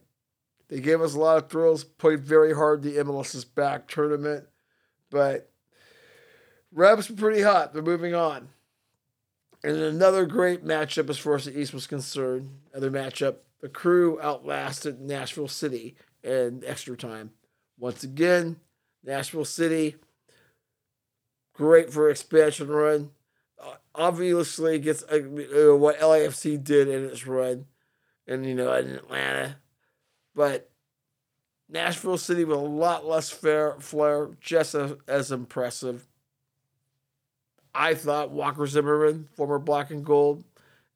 they 0.70 0.80
gave 0.80 1.02
us 1.02 1.14
a 1.14 1.20
lot 1.20 1.38
of 1.38 1.49
thrills, 1.49 1.84
played 1.84 2.22
very 2.22 2.56
hard 2.56 2.82
the 2.82 2.97
MLS's 2.97 3.45
back 3.45 3.88
tournament, 3.88 4.45
but 5.12 5.51
Revs 6.74 7.09
were 7.09 7.15
pretty 7.15 7.41
hot. 7.41 7.74
They're 7.74 7.82
moving 7.82 8.15
on. 8.15 8.49
And 9.63 9.78
another 9.78 10.26
great 10.26 10.65
matchup 10.65 11.09
as 11.09 11.17
far 11.17 11.36
as 11.36 11.45
the 11.45 11.59
East 11.59 11.74
was 11.74 11.88
concerned. 11.88 12.49
Another 12.74 12.91
matchup. 12.91 13.38
The 13.61 13.69
crew 13.69 14.19
outlasted 14.22 14.99
Nashville 14.99 15.47
City 15.47 15.95
in 16.24 16.63
extra 16.65 16.97
time. 16.97 17.32
Once 17.78 18.03
again, 18.03 18.59
Nashville 19.03 19.45
City, 19.45 19.95
great 21.53 21.91
for 21.91 22.09
expansion 22.09 22.67
run. 22.69 23.11
Obviously, 23.93 24.80
gets 24.80 25.03
uh, 25.03 25.19
what 25.76 25.99
LAFC 25.99 26.63
did 26.63 26.88
in 26.88 27.05
its 27.05 27.28
run, 27.28 27.65
and 28.28 28.45
you 28.45 28.55
know 28.55 28.74
in 28.74 28.89
Atlanta, 28.89 29.57
but 30.34 30.72
Nashville 31.69 32.17
City 32.17 32.43
with 32.43 32.57
a 32.57 32.61
lot 32.61 33.05
less 33.05 33.30
fair 33.30 33.76
flair, 33.80 34.32
just 34.39 34.74
as, 34.74 34.93
as 35.07 35.32
impressive. 35.32 36.07
I 37.74 37.93
thought 37.93 38.32
Walker 38.32 38.67
Zimmerman, 38.67 39.30
former 39.36 39.59
black 39.59 39.91
and 39.91 40.05
gold 40.05 40.43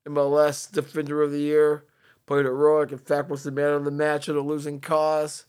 MLS 0.08 0.72
defender 0.72 1.24
of 1.24 1.32
the 1.32 1.40
year, 1.40 1.86
played 2.26 2.46
heroic. 2.46 2.92
In 2.92 2.98
fact, 2.98 3.30
was 3.30 3.44
the 3.44 3.52
man 3.52 3.74
of 3.74 3.86
the 3.86 3.92
match 3.92 4.30
in 4.30 4.36
a 4.36 4.42
losing 4.42 4.80
cause. 4.80 5.46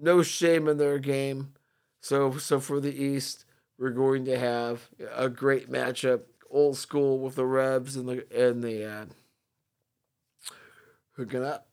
No 0.00 0.22
shame 0.22 0.68
in 0.68 0.78
their 0.78 0.98
game. 0.98 1.54
So, 2.00 2.36
so 2.38 2.60
for 2.60 2.80
the 2.80 2.94
East, 2.94 3.44
we're 3.78 3.90
going 3.90 4.24
to 4.26 4.38
have 4.38 4.88
a 5.14 5.28
great 5.28 5.70
matchup, 5.70 6.22
old 6.50 6.76
school 6.76 7.18
with 7.18 7.34
the 7.34 7.46
Revs 7.46 7.96
and 7.96 8.08
the 8.08 8.26
and 8.34 8.62
the 8.62 8.84
uh, 8.84 9.04
hooking 11.16 11.44
up. 11.44 11.66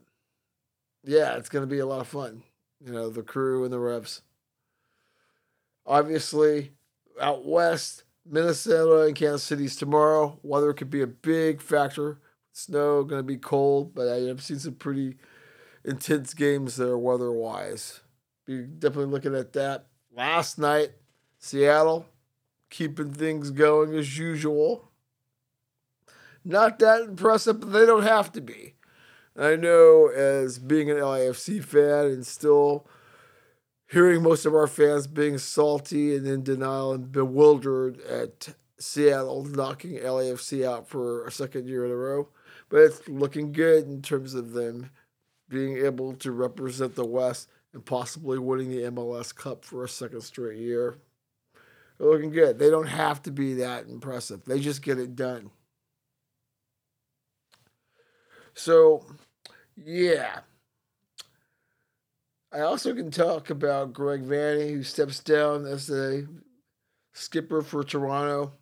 Yeah, 1.04 1.38
it's 1.38 1.50
going 1.50 1.64
to 1.64 1.74
be 1.74 1.80
a 1.80 1.86
lot 1.86 2.02
of 2.02 2.08
fun. 2.08 2.44
You 2.84 2.92
know, 2.92 3.10
the 3.10 3.24
crew 3.24 3.64
and 3.64 3.74
the 3.74 3.80
Revs. 3.80 4.22
Obviously, 5.86 6.72
out 7.20 7.46
west, 7.46 8.04
Minnesota 8.30 9.08
and 9.08 9.16
Kansas 9.16 9.44
City's 9.44 9.76
tomorrow. 9.76 10.40
Weather 10.44 10.74
could 10.74 10.90
be 10.90 11.02
a 11.02 11.08
big 11.08 11.62
factor. 11.62 12.20
Snow 12.52 13.04
going 13.04 13.20
to 13.20 13.24
be 13.24 13.38
cold, 13.38 13.96
but 13.96 14.08
I 14.08 14.22
have 14.28 14.44
seen 14.44 14.60
some 14.60 14.76
pretty 14.76 15.18
intense 15.84 16.34
games 16.34 16.76
there 16.76 16.98
weather 16.98 17.32
wise. 17.32 18.02
Be 18.46 18.64
definitely 18.64 19.12
looking 19.12 19.36
at 19.36 19.54
that. 19.54 19.86
Last 20.16 20.60
night, 20.60 20.92
Seattle 21.40 22.06
keeping 22.70 23.14
things 23.14 23.52
going 23.52 23.96
as 23.96 24.18
usual. 24.18 24.92
Not 26.46 26.80
that 26.80 27.02
impressive, 27.02 27.60
but 27.60 27.72
they 27.72 27.86
don't 27.86 28.04
have 28.04 28.32
to 28.34 28.42
be. 28.42 28.76
I 29.38 29.56
know 29.56 30.08
as 30.08 30.60
being 30.60 30.90
an 30.90 30.98
LAFC 30.98 31.64
fan 31.64 32.06
and 32.06 32.26
still 32.26 32.88
hearing 33.90 34.22
most 34.22 34.46
of 34.46 34.54
our 34.54 34.68
fans 34.68 35.08
being 35.08 35.38
salty 35.38 36.16
and 36.16 36.26
in 36.28 36.44
denial 36.44 36.94
and 36.94 37.12
bewildered 37.12 38.00
at 38.02 38.50
Seattle 38.78 39.44
knocking 39.44 39.98
LAFC 39.98 40.66
out 40.66 40.88
for 40.88 41.26
a 41.26 41.32
second 41.32 41.68
year 41.68 41.86
in 41.86 41.92
a 41.92 41.96
row. 41.96 42.30
But 42.70 42.82
it's 42.82 43.08
looking 43.08 43.52
good 43.52 43.86
in 43.86 44.02
terms 44.02 44.36
of 44.36 44.54
them 44.54 44.92
being 45.50 45.78
able 45.78 46.14
to 46.14 46.32
represent 46.32 46.96
the 46.96 47.06
West 47.06 47.50
and 47.74 47.84
possibly 47.84 48.38
winning 48.38 48.70
the 48.70 48.84
MLS 48.92 49.36
Cup 49.36 49.66
for 49.66 49.84
a 49.84 49.90
second 49.90 50.22
straight 50.22 50.60
year. 50.60 50.98
They're 51.98 52.10
looking 52.10 52.32
good. 52.32 52.60
They 52.60 52.70
don't 52.70 52.88
have 52.88 53.22
to 53.24 53.32
be 53.32 53.56
that 53.56 53.88
impressive. 53.88 54.46
They 54.46 54.60
just 54.60 54.84
get 54.84 55.00
it 55.00 55.16
done. 55.16 55.50
So, 58.54 59.06
yeah. 59.76 60.40
I 62.52 62.62
also 62.62 62.96
can 62.96 63.12
talk 63.12 63.52
about 63.52 63.94
Greg 63.94 64.24
Vanney, 64.24 64.72
who 64.72 64.82
steps 64.82 65.20
down 65.20 65.66
as 65.66 65.86
the 65.86 66.28
skipper 67.14 67.62
for 67.62 67.84
Toronto, 67.84 68.54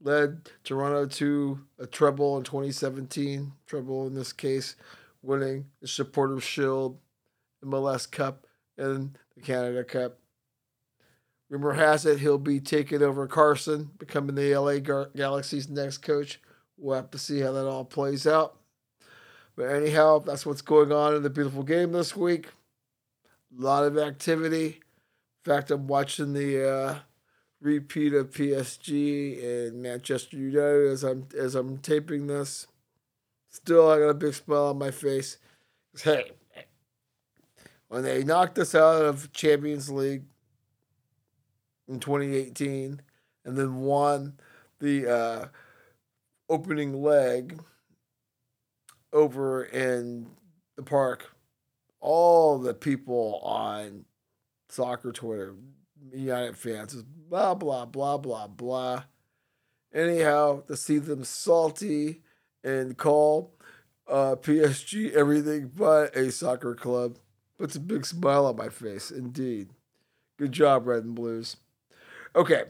led 0.00 0.48
Toronto 0.62 1.06
to 1.06 1.60
a 1.80 1.86
treble 1.86 2.36
in 2.38 2.44
2017, 2.44 3.52
treble 3.66 4.06
in 4.06 4.14
this 4.14 4.32
case, 4.32 4.76
winning 5.22 5.66
the 5.80 5.88
Supporters 5.88 6.44
Shield, 6.44 6.98
MLS 7.64 8.08
Cup, 8.08 8.46
and 8.78 9.18
the 9.34 9.42
Canada 9.42 9.82
Cup. 9.82 10.18
Rumor 11.48 11.72
has 11.72 12.06
it 12.06 12.20
he'll 12.20 12.38
be 12.38 12.60
taking 12.60 13.02
over 13.02 13.26
Carson, 13.26 13.90
becoming 13.98 14.36
the 14.36 14.56
LA 14.56 14.78
Galaxy's 15.16 15.68
next 15.68 15.98
coach. 15.98 16.40
We'll 16.76 16.94
have 16.94 17.10
to 17.10 17.18
see 17.18 17.40
how 17.40 17.50
that 17.50 17.66
all 17.66 17.84
plays 17.84 18.24
out. 18.24 18.56
But 19.56 19.64
anyhow, 19.64 20.20
that's 20.20 20.46
what's 20.46 20.62
going 20.62 20.92
on 20.92 21.16
in 21.16 21.24
the 21.24 21.28
beautiful 21.28 21.64
game 21.64 21.90
this 21.90 22.16
week. 22.16 22.50
A 23.58 23.62
lot 23.62 23.84
of 23.84 23.98
activity. 23.98 24.66
In 24.66 25.52
fact, 25.52 25.70
I'm 25.70 25.86
watching 25.86 26.32
the 26.32 26.68
uh, 26.68 26.98
repeat 27.60 28.14
of 28.14 28.30
PSG 28.30 29.42
and 29.42 29.82
Manchester 29.82 30.36
United 30.36 30.92
as 30.92 31.02
I'm 31.02 31.26
as 31.38 31.54
I'm 31.54 31.78
taping 31.78 32.26
this. 32.26 32.66
Still, 33.48 33.90
I 33.90 33.98
got 33.98 34.08
a 34.08 34.14
big 34.14 34.34
smile 34.34 34.66
on 34.66 34.78
my 34.78 34.90
face. 34.90 35.38
Hey, 36.02 36.30
when 37.88 38.04
they 38.04 38.22
knocked 38.22 38.58
us 38.58 38.74
out 38.74 39.04
of 39.04 39.32
Champions 39.32 39.90
League 39.90 40.22
in 41.88 41.98
2018, 41.98 43.00
and 43.44 43.56
then 43.56 43.80
won 43.80 44.34
the 44.78 45.12
uh, 45.12 45.48
opening 46.48 47.02
leg 47.02 47.60
over 49.12 49.64
in 49.64 50.28
the 50.76 50.82
park, 50.82 51.34
all 52.00 52.58
the 52.58 52.74
people 52.74 53.40
on 53.42 54.04
soccer 54.68 55.12
Twitter, 55.12 55.54
United 56.12 56.56
fans, 56.56 56.94
is 56.94 57.02
blah, 57.02 57.54
blah, 57.54 57.84
blah, 57.84 58.16
blah, 58.16 58.46
blah. 58.46 59.04
Anyhow, 59.92 60.62
to 60.62 60.76
see 60.76 60.98
them 60.98 61.24
salty 61.24 62.22
and 62.62 62.96
call 62.96 63.52
uh, 64.08 64.36
PSG 64.36 65.12
everything 65.12 65.70
but 65.74 66.14
a 66.16 66.30
soccer 66.32 66.74
club 66.74 67.18
puts 67.58 67.76
a 67.76 67.80
big 67.80 68.06
smile 68.06 68.46
on 68.46 68.56
my 68.56 68.68
face, 68.68 69.10
indeed. 69.10 69.70
Good 70.38 70.52
job, 70.52 70.86
Red 70.86 71.04
and 71.04 71.14
Blues. 71.14 71.56
Okay, 72.34 72.64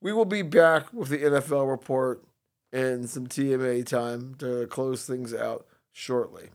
we 0.00 0.12
will 0.12 0.24
be 0.24 0.42
back 0.42 0.92
with 0.92 1.08
the 1.08 1.18
NFL 1.18 1.68
report 1.68 2.24
and 2.72 3.08
some 3.08 3.26
TMA 3.26 3.84
time 3.84 4.34
to 4.38 4.66
close 4.68 5.04
things 5.04 5.34
out 5.34 5.66
shortly. 5.92 6.50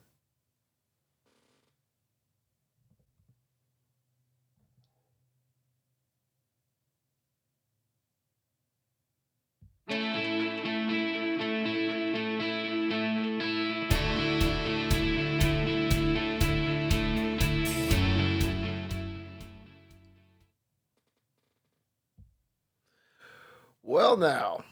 Well, 23.89 24.17
now, 24.17 24.65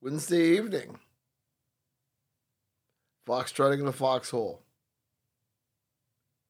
Wednesday 0.00 0.56
evening, 0.56 0.98
Fox 3.26 3.52
Trotting 3.52 3.80
in 3.80 3.84
the 3.84 3.92
Foxhole. 3.92 4.62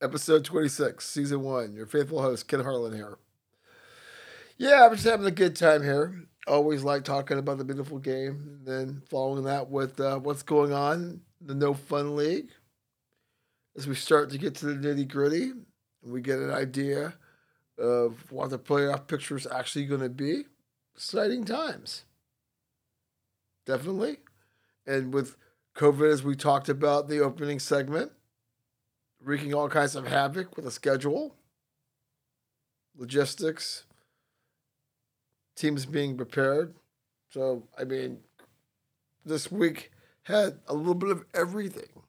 Episode 0.00 0.44
26, 0.44 1.04
Season 1.04 1.42
1. 1.42 1.74
Your 1.74 1.86
faithful 1.86 2.22
host, 2.22 2.46
Ken 2.46 2.60
Harlan 2.60 2.94
here. 2.94 3.18
Yeah, 4.56 4.86
I'm 4.86 4.92
just 4.92 5.04
having 5.04 5.26
a 5.26 5.32
good 5.32 5.56
time 5.56 5.82
here. 5.82 6.28
Always 6.46 6.84
like 6.84 7.02
talking 7.02 7.40
about 7.40 7.58
the 7.58 7.64
beautiful 7.64 7.98
game. 7.98 8.44
And 8.46 8.64
then 8.64 9.02
following 9.10 9.42
that 9.46 9.68
with 9.68 9.98
uh, 9.98 10.20
what's 10.20 10.44
going 10.44 10.72
on 10.72 11.22
the 11.40 11.56
No 11.56 11.74
Fun 11.74 12.14
League. 12.14 12.50
As 13.76 13.88
we 13.88 13.96
start 13.96 14.30
to 14.30 14.38
get 14.38 14.54
to 14.56 14.66
the 14.66 14.74
nitty 14.74 15.08
gritty, 15.08 15.54
we 16.04 16.20
get 16.20 16.38
an 16.38 16.52
idea 16.52 17.14
of 17.80 18.30
what 18.30 18.50
the 18.50 18.60
playoff 18.60 19.08
picture 19.08 19.36
is 19.36 19.48
actually 19.48 19.86
going 19.86 20.00
to 20.00 20.08
be. 20.08 20.44
Exciting 20.94 21.44
times. 21.44 22.04
Definitely. 23.66 24.18
And 24.86 25.12
with 25.12 25.36
COVID, 25.76 26.12
as 26.12 26.22
we 26.22 26.36
talked 26.36 26.68
about 26.68 27.08
the 27.08 27.20
opening 27.20 27.58
segment, 27.58 28.12
wreaking 29.20 29.54
all 29.54 29.68
kinds 29.68 29.96
of 29.96 30.06
havoc 30.06 30.56
with 30.56 30.66
a 30.66 30.70
schedule, 30.70 31.34
logistics, 32.96 33.84
teams 35.56 35.86
being 35.86 36.16
prepared. 36.16 36.74
So, 37.30 37.64
I 37.78 37.84
mean, 37.84 38.18
this 39.24 39.50
week 39.50 39.90
had 40.24 40.58
a 40.68 40.74
little 40.74 40.94
bit 40.94 41.10
of 41.10 41.24
everything. 41.34 42.02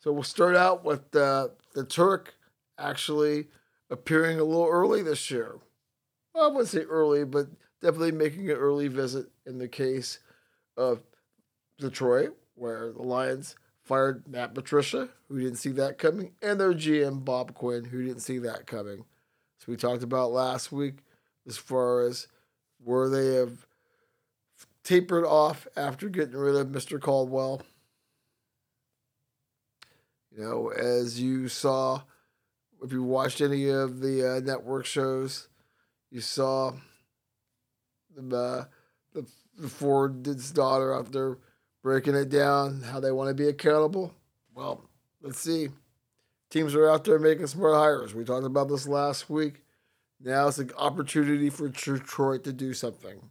So 0.00 0.12
we'll 0.12 0.22
start 0.22 0.56
out 0.56 0.84
with 0.84 1.14
uh, 1.14 1.48
the 1.74 1.84
Turk 1.84 2.34
actually 2.78 3.48
appearing 3.90 4.40
a 4.40 4.44
little 4.44 4.66
early 4.66 5.02
this 5.02 5.30
year. 5.30 5.56
I 6.34 6.46
wouldn't 6.46 6.68
say 6.68 6.82
early, 6.82 7.24
but 7.24 7.48
definitely 7.80 8.12
making 8.12 8.50
an 8.50 8.56
early 8.56 8.88
visit 8.88 9.26
in 9.46 9.58
the 9.58 9.68
case 9.68 10.18
of 10.76 11.00
Detroit, 11.78 12.36
where 12.54 12.92
the 12.92 13.02
Lions 13.02 13.56
fired 13.82 14.28
Matt 14.28 14.54
Patricia, 14.54 15.08
who 15.28 15.40
didn't 15.40 15.56
see 15.56 15.72
that 15.72 15.98
coming, 15.98 16.32
and 16.42 16.60
their 16.60 16.72
GM 16.72 17.24
Bob 17.24 17.54
Quinn, 17.54 17.84
who 17.84 18.04
didn't 18.04 18.20
see 18.20 18.38
that 18.38 18.66
coming. 18.66 19.04
So 19.58 19.66
we 19.68 19.76
talked 19.76 20.02
about 20.02 20.30
last 20.30 20.70
week 20.72 20.98
as 21.46 21.56
far 21.56 22.02
as 22.02 22.28
where 22.82 23.08
they 23.08 23.34
have 23.34 23.66
tapered 24.84 25.24
off 25.24 25.66
after 25.76 26.08
getting 26.08 26.36
rid 26.36 26.54
of 26.54 26.68
Mr. 26.68 27.00
Caldwell. 27.00 27.62
You 30.30 30.42
know, 30.42 30.68
as 30.68 31.20
you 31.20 31.48
saw, 31.48 32.02
if 32.82 32.92
you 32.92 33.02
watched 33.02 33.40
any 33.40 33.68
of 33.68 34.00
the 34.00 34.36
uh, 34.36 34.40
network 34.40 34.86
shows, 34.86 35.48
you 36.10 36.20
saw 36.20 36.72
the, 38.16 38.36
uh, 38.36 38.64
the, 39.12 39.26
the 39.58 39.68
Ford's 39.68 40.50
daughter 40.50 41.02
there 41.10 41.38
breaking 41.82 42.14
it 42.14 42.28
down, 42.28 42.82
how 42.82 43.00
they 43.00 43.12
want 43.12 43.28
to 43.28 43.34
be 43.34 43.48
accountable. 43.48 44.14
Well, 44.54 44.84
let's 45.22 45.40
see. 45.40 45.68
Teams 46.50 46.74
are 46.74 46.90
out 46.90 47.04
there 47.04 47.18
making 47.18 47.46
smart 47.46 47.74
hires. 47.74 48.14
We 48.14 48.24
talked 48.24 48.44
about 48.44 48.68
this 48.68 48.86
last 48.86 49.30
week. 49.30 49.62
Now 50.22 50.48
it's 50.48 50.58
an 50.58 50.72
opportunity 50.76 51.48
for 51.48 51.68
Detroit 51.68 52.44
to 52.44 52.52
do 52.52 52.74
something. 52.74 53.30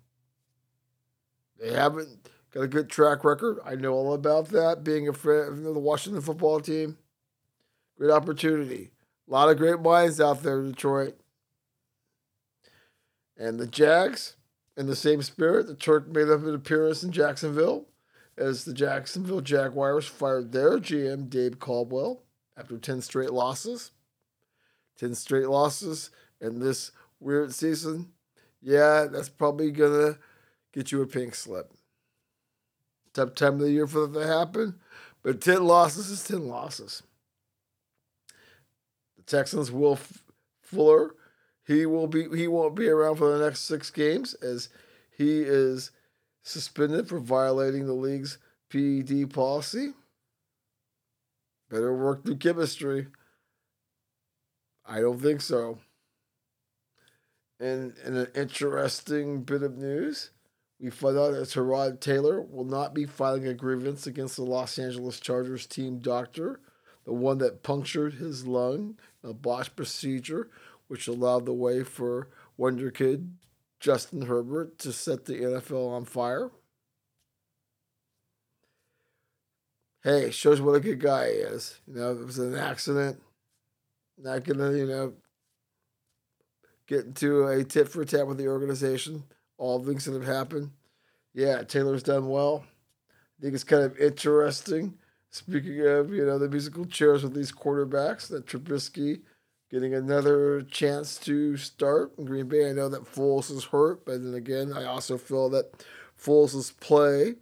They 1.59 1.73
haven't 1.73 2.29
got 2.53 2.61
a 2.61 2.67
good 2.67 2.89
track 2.89 3.23
record. 3.23 3.59
I 3.65 3.75
know 3.75 3.93
all 3.93 4.13
about 4.13 4.47
that, 4.49 4.83
being 4.83 5.07
a 5.07 5.13
friend 5.13 5.67
of 5.67 5.73
the 5.73 5.79
Washington 5.79 6.21
football 6.21 6.59
team. 6.61 6.97
Great 7.97 8.11
opportunity. 8.11 8.91
A 9.27 9.31
lot 9.31 9.49
of 9.49 9.57
great 9.57 9.81
minds 9.81 10.21
out 10.21 10.41
there 10.41 10.61
in 10.61 10.71
Detroit. 10.71 11.19
And 13.39 13.57
the 13.57 13.65
Jags, 13.65 14.35
in 14.75 14.87
the 14.87 14.95
same 14.95 15.23
spirit, 15.23 15.65
the 15.65 15.73
Turk 15.73 16.07
made 16.09 16.27
up 16.29 16.43
an 16.43 16.53
appearance 16.53 17.03
in 17.03 17.11
Jacksonville 17.11 17.85
as 18.37 18.65
the 18.65 18.73
Jacksonville 18.73 19.41
Jaguars 19.41 20.05
fired 20.05 20.51
their 20.51 20.77
GM, 20.77 21.29
Dave 21.29 21.59
Caldwell, 21.59 22.23
after 22.57 22.77
10 22.77 23.01
straight 23.01 23.31
losses. 23.31 23.91
10 24.97 25.15
straight 25.15 25.47
losses 25.47 26.11
in 26.41 26.59
this 26.59 26.91
weird 27.21 27.53
season. 27.53 28.11
Yeah, 28.61 29.07
that's 29.09 29.29
probably 29.29 29.71
going 29.71 30.13
to 30.13 30.19
get 30.73 30.91
you 30.91 31.01
a 31.01 31.07
pink 31.07 31.35
slip. 31.35 31.71
Tough 33.13 33.35
time 33.35 33.53
of 33.55 33.59
the 33.61 33.71
year 33.71 33.87
for 33.87 34.05
that 34.07 34.19
to 34.19 34.27
happen, 34.27 34.75
but 35.23 35.41
10 35.41 35.65
losses 35.65 36.09
is 36.09 36.23
10 36.23 36.47
losses. 36.47 37.03
The 39.17 39.23
Texans 39.23 39.71
Will 39.71 39.97
Fuller, 40.61 41.15
he 41.69 41.85
will 41.85 42.07
be 42.07 42.27
he 42.35 42.47
won't 42.47 42.73
be 42.73 42.87
around 42.87 43.17
for 43.17 43.37
the 43.37 43.45
next 43.45 43.59
6 43.65 43.91
games 43.91 44.33
as 44.33 44.69
he 45.15 45.41
is 45.41 45.91
suspended 46.41 47.07
for 47.07 47.19
violating 47.19 47.85
the 47.85 47.93
league's 47.93 48.39
PED 48.71 49.31
policy. 49.31 49.93
Better 51.69 51.95
work 51.95 52.25
through 52.25 52.37
chemistry. 52.37 53.05
I 54.83 55.01
don't 55.01 55.21
think 55.21 55.41
so. 55.41 55.77
And 57.59 57.93
in 58.03 58.17
an 58.17 58.29
interesting 58.33 59.43
bit 59.43 59.61
of 59.61 59.77
news, 59.77 60.31
we 60.79 60.89
find 60.89 61.19
out 61.19 61.33
that 61.33 61.49
Tyrod 61.49 61.99
Taylor 61.99 62.41
will 62.41 62.65
not 62.65 62.95
be 62.95 63.05
filing 63.05 63.45
a 63.45 63.53
grievance 63.53 64.07
against 64.07 64.37
the 64.37 64.43
Los 64.43 64.79
Angeles 64.79 65.19
Chargers 65.19 65.67
team 65.67 65.99
doctor, 65.99 66.61
the 67.05 67.13
one 67.13 67.37
that 67.39 67.61
punctured 67.61 68.15
his 68.15 68.47
lung, 68.47 68.97
a 69.23 69.33
botched 69.33 69.75
procedure, 69.75 70.49
which 70.89 71.07
allowed 71.07 71.45
the 71.45 71.53
way 71.53 71.83
for 71.83 72.27
Wonder 72.57 72.91
Kid 72.91 73.31
Justin 73.79 74.23
Herbert 74.23 74.77
to 74.79 74.91
set 74.91 75.23
the 75.23 75.35
NFL 75.35 75.89
on 75.89 76.03
fire. 76.03 76.51
Hey, 80.03 80.31
shows 80.31 80.59
what 80.59 80.75
a 80.75 80.79
good 80.79 80.99
guy 80.99 81.27
he 81.27 81.35
is. 81.35 81.79
You 81.87 81.95
know, 81.95 82.11
it 82.11 82.25
was 82.25 82.39
an 82.39 82.55
accident. 82.55 83.21
Not 84.17 84.43
gonna, 84.43 84.73
you 84.73 84.85
know, 84.85 85.13
get 86.87 87.05
into 87.05 87.47
a 87.47 87.63
tit 87.63 87.87
for 87.87 88.03
tat 88.03 88.27
with 88.27 88.37
the 88.37 88.47
organization. 88.47 89.23
All 89.57 89.83
things 89.83 90.05
that 90.05 90.13
have 90.13 90.25
happened. 90.25 90.71
Yeah, 91.33 91.63
Taylor's 91.63 92.03
done 92.03 92.27
well. 92.27 92.65
I 93.39 93.41
think 93.41 93.53
it's 93.53 93.63
kind 93.63 93.83
of 93.83 93.97
interesting. 93.97 94.97
Speaking 95.29 95.85
of, 95.85 96.11
you 96.11 96.25
know, 96.25 96.39
the 96.39 96.49
musical 96.49 96.85
chairs 96.85 97.23
with 97.23 97.35
these 97.35 97.51
quarterbacks, 97.51 98.27
that 98.29 98.47
Trubisky 98.47 99.21
getting 99.69 99.93
another 99.93 100.61
chance 100.63 101.17
to 101.17 101.55
start 101.57 102.11
in 102.17 102.25
Green 102.25 102.47
Bay. 102.47 102.69
I 102.69 102.73
know 102.73 102.89
that 102.89 103.05
Foles 103.05 103.51
is 103.51 103.65
hurt, 103.65 104.05
but 104.05 104.23
then 104.23 104.33
again, 104.33 104.73
I 104.73 104.85
also 104.85 105.17
feel 105.17 105.49
that 105.49 105.85
Foles' 106.19 106.77
play 106.79 107.35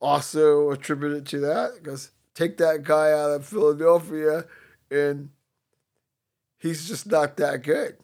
also 0.00 0.70
attributed 0.70 1.26
to 1.26 1.40
that 1.40 1.74
because 1.82 2.10
take 2.34 2.56
that 2.58 2.82
guy 2.82 3.12
out 3.12 3.30
of 3.30 3.46
Philadelphia 3.46 4.44
and 4.90 5.30
he's 6.58 6.86
just 6.86 7.06
not 7.06 7.36
that 7.36 7.62
good. 7.62 7.96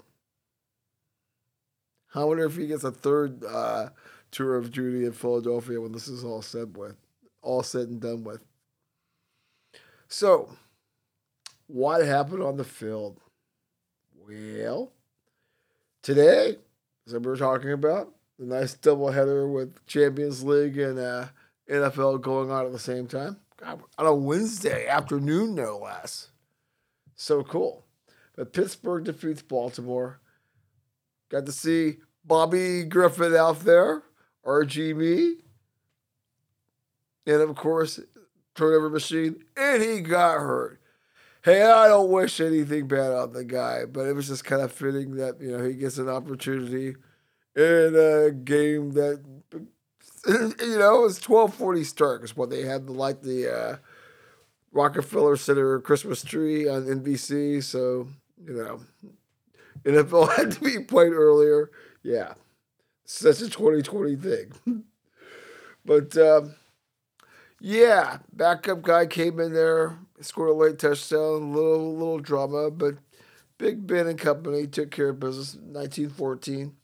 I 2.14 2.22
wonder 2.24 2.44
if 2.44 2.56
he 2.56 2.68
gets 2.68 2.84
a 2.84 2.92
third 2.92 3.44
uh, 3.44 3.88
tour 4.30 4.56
of 4.56 4.70
duty 4.70 5.04
in 5.04 5.12
Philadelphia 5.12 5.80
when 5.80 5.92
this 5.92 6.06
is 6.06 6.24
all 6.24 6.42
said 6.42 6.76
with, 6.76 6.96
all 7.42 7.62
said 7.62 7.88
and 7.88 8.00
done 8.00 8.22
with. 8.22 8.44
So, 10.06 10.56
what 11.66 12.04
happened 12.04 12.42
on 12.42 12.56
the 12.56 12.64
field? 12.64 13.20
Well, 14.26 14.92
today, 16.02 16.56
as 17.06 17.12
we 17.12 17.18
were 17.18 17.36
talking 17.36 17.72
about, 17.72 18.14
the 18.38 18.46
nice 18.46 18.74
doubleheader 18.74 19.52
with 19.52 19.84
Champions 19.86 20.42
League 20.42 20.78
and 20.78 20.98
uh, 20.98 21.26
NFL 21.70 22.22
going 22.22 22.50
on 22.50 22.64
at 22.64 22.72
the 22.72 22.78
same 22.78 23.06
time. 23.06 23.36
God, 23.58 23.82
on 23.98 24.06
a 24.06 24.14
Wednesday 24.14 24.86
afternoon, 24.86 25.54
no 25.54 25.78
less. 25.78 26.30
So 27.16 27.42
cool. 27.42 27.84
But 28.34 28.54
Pittsburgh 28.54 29.04
defeats 29.04 29.42
Baltimore. 29.42 30.20
Got 31.30 31.44
to 31.46 31.52
see 31.52 31.98
Bobby 32.24 32.84
Griffin 32.84 33.36
out 33.36 33.60
there, 33.60 34.04
RG3. 34.46 35.34
And 37.26 37.42
of 37.42 37.54
course, 37.56 38.00
turnover 38.54 38.88
machine. 38.88 39.44
And 39.56 39.82
he 39.82 40.00
got 40.00 40.38
hurt 40.38 40.80
hey, 41.44 41.62
I 41.62 41.88
don't 41.88 42.10
wish 42.10 42.40
anything 42.40 42.88
bad 42.88 43.12
on 43.12 43.32
the 43.32 43.44
guy, 43.44 43.84
but 43.84 44.06
it 44.06 44.14
was 44.14 44.28
just 44.28 44.44
kind 44.44 44.62
of 44.62 44.72
fitting 44.72 45.16
that 45.16 45.40
you 45.40 45.56
know 45.56 45.62
he 45.62 45.74
gets 45.74 45.98
an 45.98 46.08
opportunity 46.08 46.96
in 47.54 47.94
a 47.94 48.30
game 48.30 48.92
that 48.92 49.22
you 50.26 50.78
know 50.78 50.98
it 50.98 51.02
was 51.02 51.18
twelve 51.18 51.54
forty 51.54 51.84
start 51.84 52.20
because 52.20 52.36
what 52.36 52.50
they 52.50 52.62
had 52.62 52.86
the 52.86 52.92
like 52.92 53.22
the 53.22 53.52
uh, 53.54 53.76
Rockefeller 54.72 55.36
Center 55.36 55.78
Christmas 55.80 56.24
tree 56.24 56.68
on 56.68 56.84
NBC, 56.84 57.62
so 57.62 58.08
you 58.44 58.54
know 58.54 58.80
NFL 59.84 60.32
had 60.36 60.52
to 60.52 60.60
be 60.60 60.80
played 60.80 61.12
earlier. 61.12 61.70
Yeah, 62.02 62.34
such 63.04 63.42
a 63.42 63.50
twenty 63.50 63.82
twenty 63.82 64.16
thing, 64.16 64.52
but. 65.84 66.16
Um, 66.16 66.54
yeah, 67.60 68.18
backup 68.30 68.82
guy 68.82 69.06
came 69.06 69.40
in 69.40 69.54
there, 69.54 69.98
scored 70.20 70.50
a 70.50 70.52
late 70.52 70.78
touchdown, 70.78 71.52
little 71.52 71.94
little 71.96 72.18
drama, 72.18 72.70
but 72.70 72.96
Big 73.58 73.86
Ben 73.86 74.06
and 74.06 74.18
company 74.18 74.66
took 74.66 74.90
care 74.90 75.10
of 75.10 75.20
business. 75.20 75.54
1914. 75.54 76.74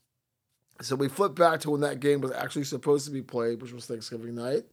So 0.83 0.97
we 0.97 1.09
flip 1.09 1.35
back 1.35 1.61
to 1.61 1.71
when 1.71 1.83
that 1.83 2.01
game 2.01 2.21
was 2.21 2.33
actually 2.33 2.65
supposed 2.65 3.05
to 3.05 3.11
be 3.11 3.23
played, 3.23 3.61
which 3.61 3.73
was 3.73 3.87
Thanksgiving 3.87 4.35
night. 4.35 4.65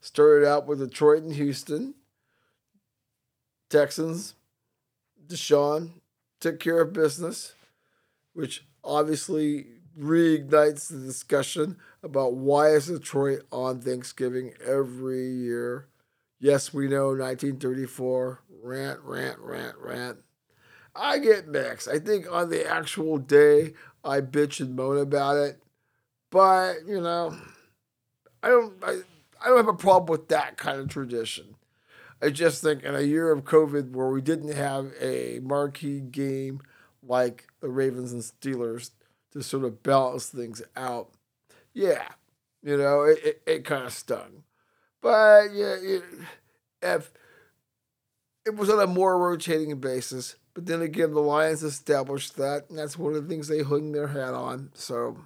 Started 0.00 0.46
out 0.46 0.66
with 0.66 0.80
Detroit 0.80 1.22
and 1.22 1.32
Houston. 1.32 1.94
Texans, 3.68 4.34
Deshaun 5.26 5.90
took 6.40 6.58
care 6.58 6.80
of 6.80 6.92
business, 6.92 7.54
which 8.32 8.64
obviously 8.82 9.66
reignites 9.98 10.88
the 10.88 10.98
discussion 10.98 11.76
about 12.02 12.34
why 12.34 12.68
is 12.68 12.86
Detroit 12.86 13.42
on 13.52 13.80
Thanksgiving 13.80 14.54
every 14.64 15.26
year. 15.28 15.86
Yes, 16.40 16.72
we 16.72 16.88
know 16.88 17.08
1934. 17.08 18.42
Rant, 18.62 19.00
rant, 19.02 19.38
rant, 19.38 19.76
rant. 19.78 20.18
I 20.94 21.18
get 21.18 21.48
mixed. 21.48 21.88
I 21.88 21.98
think 21.98 22.30
on 22.30 22.50
the 22.50 22.66
actual 22.68 23.18
day, 23.18 23.74
I 24.04 24.20
bitch 24.20 24.60
and 24.60 24.74
moan 24.76 24.98
about 24.98 25.36
it, 25.36 25.62
but 26.30 26.76
you 26.86 27.00
know, 27.00 27.36
I 28.42 28.48
don't. 28.48 28.74
I, 28.84 29.00
I 29.40 29.48
don't 29.48 29.58
have 29.58 29.68
a 29.68 29.74
problem 29.74 30.10
with 30.10 30.28
that 30.28 30.56
kind 30.56 30.80
of 30.80 30.88
tradition. 30.88 31.54
I 32.22 32.30
just 32.30 32.62
think 32.62 32.82
in 32.84 32.94
a 32.94 33.02
year 33.02 33.30
of 33.32 33.44
COVID 33.44 33.92
where 33.92 34.08
we 34.10 34.20
didn't 34.22 34.54
have 34.54 34.92
a 35.00 35.40
marquee 35.42 36.00
game 36.00 36.60
like 37.02 37.46
the 37.60 37.68
Ravens 37.68 38.12
and 38.12 38.22
Steelers 38.22 38.90
to 39.32 39.42
sort 39.42 39.64
of 39.64 39.82
balance 39.82 40.28
things 40.28 40.62
out. 40.76 41.10
Yeah, 41.74 42.08
You 42.62 42.76
know, 42.78 43.02
it, 43.04 43.18
it, 43.24 43.42
it 43.46 43.64
kind 43.64 43.86
of 43.86 43.92
stung. 43.92 44.44
But 45.00 45.52
yeah, 45.52 45.76
it, 45.80 46.02
if 46.82 47.10
it 48.46 48.56
was 48.56 48.70
on 48.70 48.80
a 48.80 48.86
more 48.86 49.18
rotating 49.18 49.78
basis, 49.78 50.36
but 50.54 50.66
then 50.66 50.82
again, 50.82 51.12
the 51.12 51.20
Lions 51.20 51.62
established 51.62 52.36
that, 52.36 52.68
and 52.68 52.78
that's 52.78 52.98
one 52.98 53.14
of 53.14 53.22
the 53.22 53.28
things 53.28 53.46
they 53.46 53.62
hung 53.62 53.92
their 53.92 54.08
hat 54.08 54.34
on. 54.34 54.70
So, 54.74 55.18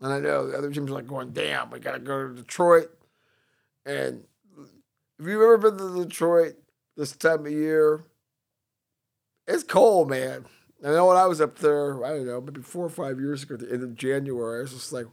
and 0.00 0.12
I 0.12 0.20
know 0.20 0.46
the 0.46 0.56
other 0.58 0.70
teams 0.70 0.90
are 0.90 0.94
like 0.94 1.06
going, 1.06 1.32
damn, 1.32 1.70
we 1.70 1.80
got 1.80 1.92
to 1.92 1.98
go 1.98 2.28
to 2.28 2.34
Detroit. 2.34 2.90
And 3.84 4.24
if 5.18 5.26
you've 5.26 5.42
ever 5.42 5.58
been 5.58 5.78
to 5.78 6.04
Detroit 6.04 6.54
this 6.96 7.12
time 7.12 7.46
of 7.46 7.52
year, 7.52 8.04
it's 9.48 9.64
cold, 9.64 10.10
man. 10.10 10.44
I 10.84 10.88
know 10.90 11.06
when 11.06 11.16
I 11.16 11.26
was 11.26 11.40
up 11.40 11.58
there, 11.58 12.04
I 12.04 12.10
don't 12.10 12.26
know, 12.26 12.40
maybe 12.40 12.60
four 12.60 12.84
or 12.84 12.90
five 12.90 13.18
years 13.18 13.42
ago 13.42 13.54
at 13.54 13.60
the 13.60 13.72
end 13.72 13.82
of 13.82 13.94
January, 13.94 14.58
I 14.58 14.62
was 14.62 14.72
just 14.72 14.92
like, 14.92 15.06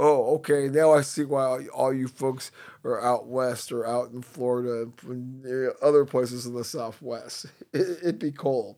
oh, 0.00 0.34
okay, 0.36 0.68
now 0.68 0.92
I 0.92 1.02
see 1.02 1.24
why 1.24 1.66
all 1.66 1.92
you 1.92 2.08
folks 2.08 2.50
are 2.84 3.04
out 3.04 3.26
west 3.26 3.70
or 3.70 3.86
out 3.86 4.10
in 4.10 4.22
Florida 4.22 4.86
and 5.04 5.72
other 5.82 6.06
places 6.06 6.46
in 6.46 6.54
the 6.54 6.64
Southwest. 6.64 7.46
It, 7.72 8.02
would 8.02 8.18
be 8.18 8.32
cold. 8.32 8.76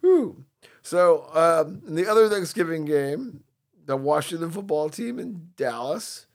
Whew. 0.00 0.44
So, 0.82 1.28
um, 1.32 1.82
in 1.88 1.94
the 1.96 2.06
other 2.06 2.28
Thanksgiving 2.28 2.84
game, 2.84 3.42
the 3.86 3.96
Washington 3.96 4.50
football 4.50 4.90
team 4.90 5.18
in 5.18 5.48
Dallas, 5.56 6.26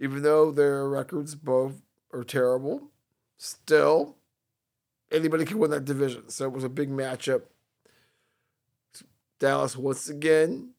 even 0.00 0.22
though 0.22 0.50
their 0.50 0.88
records 0.88 1.34
both 1.34 1.82
are 2.12 2.24
terrible, 2.24 2.90
still 3.36 4.16
anybody 5.12 5.44
can 5.44 5.58
win 5.58 5.70
that 5.70 5.84
division. 5.84 6.30
So 6.30 6.46
it 6.46 6.52
was 6.52 6.64
a 6.64 6.68
big 6.68 6.90
matchup. 6.90 7.42
Dallas 9.38 9.76
once 9.76 10.08
again 10.08 10.70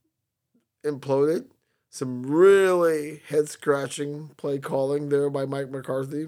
imploded. 0.83 1.45
Some 1.89 2.23
really 2.23 3.21
head 3.27 3.49
scratching 3.49 4.29
play 4.37 4.59
calling 4.59 5.09
there 5.09 5.29
by 5.29 5.45
Mike 5.45 5.71
McCarthy. 5.71 6.27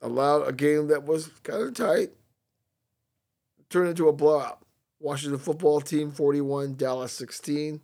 Allowed 0.00 0.48
a 0.48 0.52
game 0.52 0.86
that 0.88 1.04
was 1.04 1.28
kind 1.42 1.62
of 1.62 1.74
tight, 1.74 2.10
turned 3.68 3.90
into 3.90 4.08
a 4.08 4.12
blowout. 4.12 4.64
Washington 4.98 5.38
football 5.38 5.80
team 5.80 6.10
41, 6.10 6.76
Dallas 6.76 7.12
16. 7.12 7.80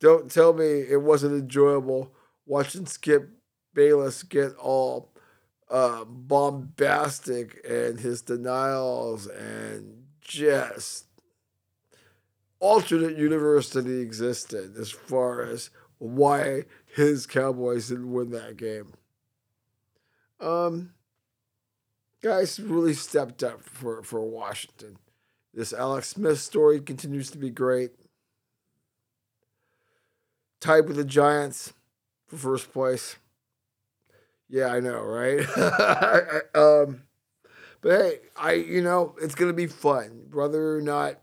Don't 0.00 0.30
tell 0.30 0.52
me 0.52 0.64
it 0.64 1.02
wasn't 1.02 1.34
enjoyable 1.34 2.12
watching 2.46 2.86
Skip 2.86 3.30
Bayless 3.74 4.22
get 4.22 4.54
all 4.56 5.12
uh, 5.70 6.04
bombastic 6.04 7.60
and 7.68 7.98
his 8.00 8.22
denials 8.22 9.26
and 9.26 10.04
just 10.20 11.07
alternate 12.60 13.16
universe 13.16 13.70
that 13.70 13.86
he 13.86 14.00
existed 14.00 14.76
as 14.76 14.90
far 14.90 15.42
as 15.42 15.70
why 15.98 16.64
his 16.94 17.26
Cowboys 17.26 17.88
didn't 17.88 18.12
win 18.12 18.30
that 18.30 18.56
game. 18.56 18.92
Um, 20.40 20.92
guys 22.22 22.58
really 22.60 22.94
stepped 22.94 23.42
up 23.42 23.62
for, 23.62 24.02
for 24.02 24.20
Washington. 24.20 24.98
This 25.52 25.72
Alex 25.72 26.08
Smith 26.08 26.38
story 26.40 26.80
continues 26.80 27.30
to 27.30 27.38
be 27.38 27.50
great. 27.50 27.90
Tied 30.60 30.86
with 30.86 30.96
the 30.96 31.04
Giants 31.04 31.72
for 32.26 32.36
first 32.36 32.72
place. 32.72 33.16
Yeah, 34.48 34.68
I 34.68 34.80
know, 34.80 35.00
right? 35.02 35.40
um, 36.54 37.02
but 37.80 38.00
hey, 38.00 38.18
I 38.36 38.52
you 38.52 38.82
know 38.82 39.14
it's 39.20 39.34
gonna 39.34 39.52
be 39.52 39.66
fun, 39.66 40.28
whether 40.32 40.76
or 40.76 40.80
not 40.80 41.20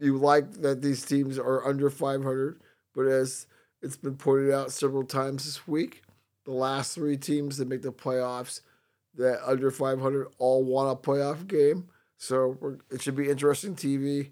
you 0.00 0.18
like 0.18 0.52
that 0.62 0.82
these 0.82 1.04
teams 1.04 1.38
are 1.38 1.66
under 1.66 1.90
500. 1.90 2.60
But 2.94 3.06
as 3.06 3.46
it's 3.82 3.96
been 3.96 4.16
pointed 4.16 4.52
out 4.52 4.72
several 4.72 5.04
times 5.04 5.44
this 5.44 5.66
week, 5.66 6.02
the 6.44 6.52
last 6.52 6.94
three 6.94 7.16
teams 7.16 7.58
that 7.58 7.68
make 7.68 7.82
the 7.82 7.92
playoffs 7.92 8.60
that 9.16 9.46
under 9.46 9.70
500 9.70 10.28
all 10.38 10.64
won 10.64 10.88
a 10.88 10.96
playoff 10.96 11.46
game. 11.46 11.88
So 12.18 12.78
it 12.90 13.02
should 13.02 13.16
be 13.16 13.28
interesting 13.28 13.74
TV. 13.74 14.30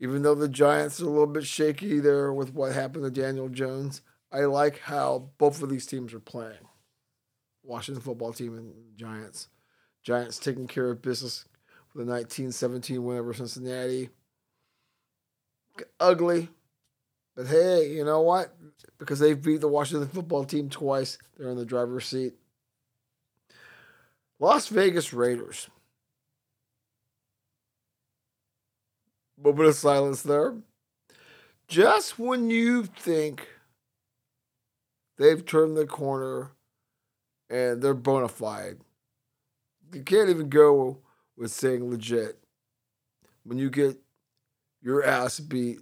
Even 0.00 0.22
though 0.22 0.34
the 0.34 0.48
Giants 0.48 1.00
are 1.00 1.06
a 1.06 1.08
little 1.08 1.26
bit 1.26 1.46
shaky 1.46 2.00
there 2.00 2.32
with 2.32 2.52
what 2.52 2.72
happened 2.72 3.04
to 3.04 3.10
Daniel 3.10 3.48
Jones, 3.48 4.02
I 4.32 4.40
like 4.40 4.80
how 4.80 5.30
both 5.38 5.62
of 5.62 5.70
these 5.70 5.86
teams 5.86 6.12
are 6.12 6.20
playing. 6.20 6.68
Washington 7.62 8.02
football 8.02 8.32
team 8.32 8.58
and 8.58 8.74
Giants. 8.96 9.48
Giants 10.02 10.38
taking 10.38 10.66
care 10.66 10.90
of 10.90 11.00
business 11.00 11.46
with 11.94 12.06
a 12.06 12.10
1917 12.10 13.02
win 13.02 13.18
over 13.18 13.32
Cincinnati. 13.32 14.10
Ugly. 16.00 16.48
But 17.36 17.46
hey, 17.46 17.90
you 17.92 18.04
know 18.04 18.20
what? 18.20 18.54
Because 18.98 19.18
they've 19.18 19.40
beat 19.40 19.60
the 19.60 19.68
Washington 19.68 20.08
football 20.08 20.44
team 20.44 20.68
twice, 20.68 21.18
they're 21.36 21.50
in 21.50 21.56
the 21.56 21.64
driver's 21.64 22.06
seat. 22.06 22.34
Las 24.38 24.68
Vegas 24.68 25.12
Raiders. 25.12 25.68
Moment 29.42 29.68
of 29.68 29.74
silence 29.74 30.22
there. 30.22 30.54
Just 31.66 32.18
when 32.18 32.50
you 32.50 32.84
think 32.84 33.48
they've 35.18 35.44
turned 35.44 35.76
the 35.76 35.86
corner 35.86 36.52
and 37.50 37.82
they're 37.82 37.94
bona 37.94 38.28
fide. 38.28 38.78
You 39.92 40.02
can't 40.02 40.28
even 40.28 40.48
go 40.48 40.98
with 41.36 41.50
saying 41.50 41.88
legit 41.90 42.38
when 43.44 43.58
you 43.58 43.70
get 43.70 44.03
your 44.84 45.02
ass 45.02 45.40
beat 45.40 45.80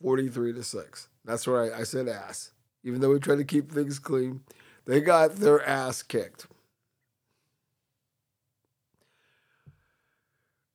43 0.00 0.54
to 0.54 0.62
6. 0.62 1.08
That's 1.24 1.46
right, 1.46 1.72
I 1.72 1.82
said 1.82 2.08
ass. 2.08 2.52
Even 2.84 3.00
though 3.00 3.10
we 3.10 3.18
try 3.18 3.34
to 3.36 3.44
keep 3.44 3.72
things 3.72 3.98
clean, 3.98 4.40
they 4.86 5.00
got 5.00 5.36
their 5.36 5.66
ass 5.66 6.02
kicked. 6.02 6.46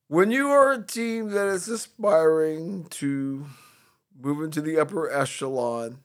When 0.08 0.32
you 0.32 0.50
are 0.50 0.72
a 0.72 0.84
team 0.84 1.30
that 1.30 1.48
is 1.48 1.68
aspiring 1.68 2.86
to 2.90 3.46
move 4.20 4.44
into 4.44 4.60
the 4.60 4.80
upper 4.80 5.10
echelon, 5.10 6.00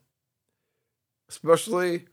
especially 1.28 2.04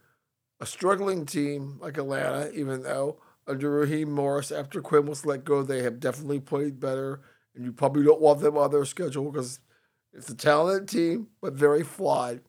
a 0.58 0.66
struggling 0.66 1.26
team 1.26 1.78
like 1.80 1.98
Atlanta, 1.98 2.50
even 2.52 2.82
though 2.82 3.18
under 3.46 3.70
Raheem 3.70 4.10
Morris, 4.10 4.50
after 4.50 4.80
Quinn 4.80 5.06
was 5.06 5.26
let 5.26 5.44
go, 5.44 5.62
they 5.62 5.82
have 5.82 6.00
definitely 6.00 6.40
played 6.40 6.80
better. 6.80 7.20
And 7.54 7.64
you 7.64 7.72
probably 7.72 8.04
don't 8.04 8.20
want 8.20 8.40
them 8.40 8.56
on 8.56 8.70
their 8.70 8.84
schedule 8.84 9.30
because 9.30 9.60
it's 10.12 10.28
a 10.28 10.34
talented 10.34 10.88
team, 10.88 11.28
but 11.40 11.52
very 11.54 11.82
flawed. 11.82 12.40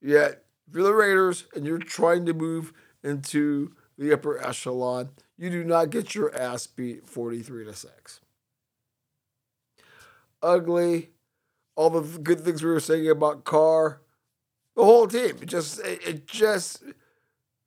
Yet, 0.00 0.44
if 0.68 0.74
you're 0.74 0.84
the 0.84 0.94
Raiders 0.94 1.46
and 1.54 1.64
you're 1.64 1.78
trying 1.78 2.26
to 2.26 2.34
move 2.34 2.72
into 3.02 3.72
the 3.98 4.12
upper 4.12 4.42
echelon, 4.44 5.10
you 5.38 5.50
do 5.50 5.64
not 5.64 5.90
get 5.90 6.14
your 6.14 6.34
ass 6.34 6.66
beat 6.66 7.06
43 7.06 7.64
to 7.64 7.74
6. 7.74 8.20
Ugly. 10.42 11.10
All 11.76 11.90
the 11.90 12.18
good 12.18 12.40
things 12.40 12.62
we 12.62 12.70
were 12.70 12.80
saying 12.80 13.08
about 13.08 13.44
Carr, 13.44 14.00
the 14.74 14.84
whole 14.84 15.06
team. 15.06 15.36
It 15.42 15.46
just, 15.46 15.78
it, 15.80 16.00
it 16.06 16.26
just 16.26 16.82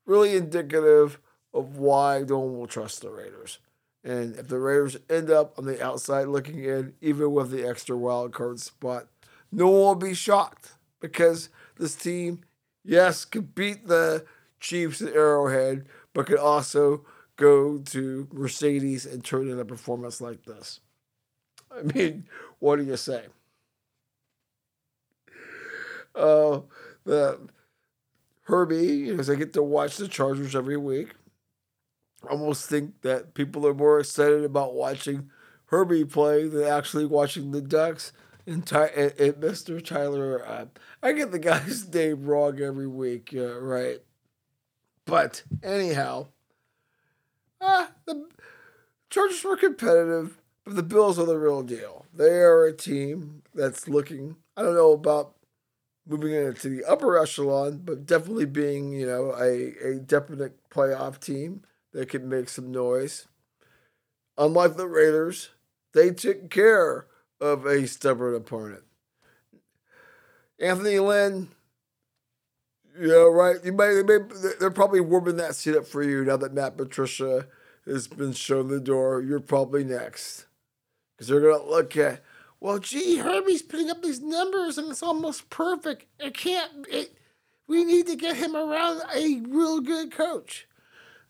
really 0.08 0.36
indicative 0.36 1.20
of 1.54 1.78
why 1.78 2.24
no 2.28 2.40
one 2.40 2.58
will 2.58 2.68
trust 2.68 3.02
the 3.02 3.12
Raiders. 3.12 3.60
And 4.04 4.36
if 4.38 4.48
the 4.48 4.60
Raiders 4.60 4.98
end 5.10 5.30
up 5.30 5.58
on 5.58 5.66
the 5.66 5.84
outside 5.84 6.28
looking 6.28 6.64
in, 6.64 6.94
even 7.02 7.34
with 7.34 7.52
the 7.52 7.68
extra 7.68 7.98
wild 7.98 8.34
card 8.34 8.60
spot, 8.60 9.08
no 9.52 9.68
one 9.68 9.80
will 9.82 9.96
be 9.96 10.14
shocked 10.14 10.74
because 11.02 11.50
this 11.78 11.96
team, 11.96 12.42
yes, 12.84 13.26
could 13.26 13.56
beat 13.56 13.88
the 13.88 14.26
Chiefs 14.60 15.02
at 15.02 15.14
Arrowhead, 15.14 15.86
but 16.14 16.28
could 16.28 16.40
also 16.40 17.06
go 17.36 17.78
to 17.78 18.28
Mercedes 18.34 19.06
and 19.06 19.24
turn 19.24 19.50
in 19.50 19.60
a 19.60 19.66
performance 19.66 20.22
like 20.22 20.44
this. 20.44 20.80
I 21.72 21.84
mean, 21.84 22.26
what 22.60 22.78
do 22.78 22.84
you 22.84 22.98
say? 22.98 23.26
Uh, 26.16 26.62
the 27.06 27.40
Herbie, 28.44 29.10
as 29.10 29.30
I 29.30 29.36
get 29.36 29.54
to 29.54 29.64
watch 29.64 29.98
the 29.98 30.08
Chargers 30.08 30.56
every 30.56 30.78
week, 30.78 31.14
almost 32.30 32.70
think 32.70 33.02
that 33.02 33.34
people 33.34 33.66
are 33.68 33.74
more 33.74 34.00
excited 34.00 34.44
about 34.44 34.74
watching 34.74 35.30
Herbie 35.68 36.06
play 36.06 36.48
than 36.48 36.64
actually 36.64 37.06
watching 37.06 37.52
the 37.52 37.62
Ducks. 37.62 38.12
And, 38.48 38.66
Ty- 38.66 38.88
and, 38.96 39.14
and 39.20 39.34
Mr. 39.36 39.80
Tyler, 39.80 40.46
uh, 40.48 40.66
I 41.04 41.12
get 41.14 41.32
the 41.32 41.40
guy's 41.40 41.88
name 41.94 42.26
wrong 42.26 42.60
every 42.60 42.88
week, 42.88 43.32
uh, 43.36 43.60
right? 43.60 44.00
But 45.06 45.44
anyhow, 45.62 46.28
uh, 47.62 47.88
the 48.06 48.28
Chargers 49.10 49.44
were 49.44 49.58
competitive, 49.58 50.40
but 50.66 50.76
the 50.76 50.84
Bills 50.84 51.20
are 51.20 51.26
the 51.26 51.38
real 51.38 51.64
deal. 51.64 52.06
They 52.14 52.40
are 52.42 52.66
a 52.66 52.74
team 52.74 53.44
that's 53.56 53.88
looking, 53.88 54.38
I 54.58 54.64
don't 54.64 54.76
know 54.76 54.94
about 54.94 55.36
moving 56.08 56.34
into 56.34 56.70
the 56.70 56.86
upper 56.86 57.20
echelon, 57.22 57.82
but 57.86 58.06
definitely 58.06 58.46
being, 58.46 58.94
you 58.94 59.08
know, 59.08 59.34
a, 59.38 59.76
a 59.96 59.96
definite 60.00 60.58
playoff 60.70 61.20
team 61.20 61.64
that 61.94 62.10
can 62.10 62.30
make 62.30 62.50
some 62.50 62.72
noise. 62.72 63.28
Unlike 64.38 64.78
the 64.78 64.88
Raiders, 64.88 65.50
they 65.94 66.12
took 66.12 66.50
care 66.50 67.08
of 67.42 67.66
a 67.66 67.88
stubborn 67.88 68.36
opponent. 68.36 68.84
Anthony 70.60 71.00
Lynn, 71.00 71.50
Yeah, 73.00 73.28
right. 73.32 73.58
You 73.64 73.72
might, 73.74 73.94
they 73.94 74.04
may, 74.04 74.20
they're 74.60 74.72
probably 74.72 75.00
warming 75.00 75.38
that 75.38 75.56
seat 75.56 75.76
up 75.76 75.86
for 75.88 76.04
you 76.04 76.26
now 76.26 76.38
that 76.38 76.54
Matt 76.54 76.78
Patricia 76.78 77.48
has 77.86 78.08
been 78.08 78.34
shown 78.34 78.68
the 78.68 78.80
door. 78.80 79.22
You're 79.22 79.40
probably 79.40 79.84
next 79.84 80.46
because 81.16 81.28
they're 81.28 81.42
gonna 81.42 81.64
look 81.70 81.96
at. 81.98 82.24
Well, 82.60 82.80
gee, 82.80 83.18
Herbie's 83.18 83.62
putting 83.62 83.90
up 83.90 84.02
these 84.04 84.22
numbers 84.22 84.78
and 84.78 84.90
it's 84.92 85.04
almost 85.04 85.50
perfect. 85.50 86.06
It 86.20 86.34
can't. 86.36 86.86
It, 86.90 87.14
we 87.68 87.86
need 87.86 88.08
to 88.08 88.16
get 88.16 88.36
him 88.36 88.56
around 88.56 89.02
a 89.16 89.42
real 89.48 89.80
good 89.80 90.12
coach. 90.12 90.68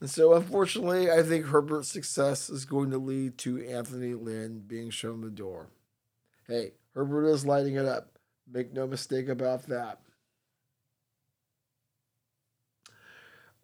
And 0.02 0.10
so, 0.10 0.34
unfortunately, 0.34 1.12
I 1.12 1.24
think 1.24 1.48
Herbert's 1.48 1.90
success 1.90 2.50
is 2.50 2.64
going 2.66 2.92
to 2.92 2.98
lead 2.98 3.38
to 3.40 3.66
Anthony 3.66 4.14
Lynn 4.14 4.64
being 4.66 4.90
shown 4.92 5.22
the 5.22 5.30
door. 5.30 5.68
Hey, 6.48 6.74
Herbert 6.96 7.28
is 7.28 7.46
lighting 7.46 7.76
it 7.76 7.86
up. 7.86 8.18
Make 8.52 8.74
no 8.74 8.88
mistake 8.88 9.28
about 9.28 9.64
that. 9.64 10.00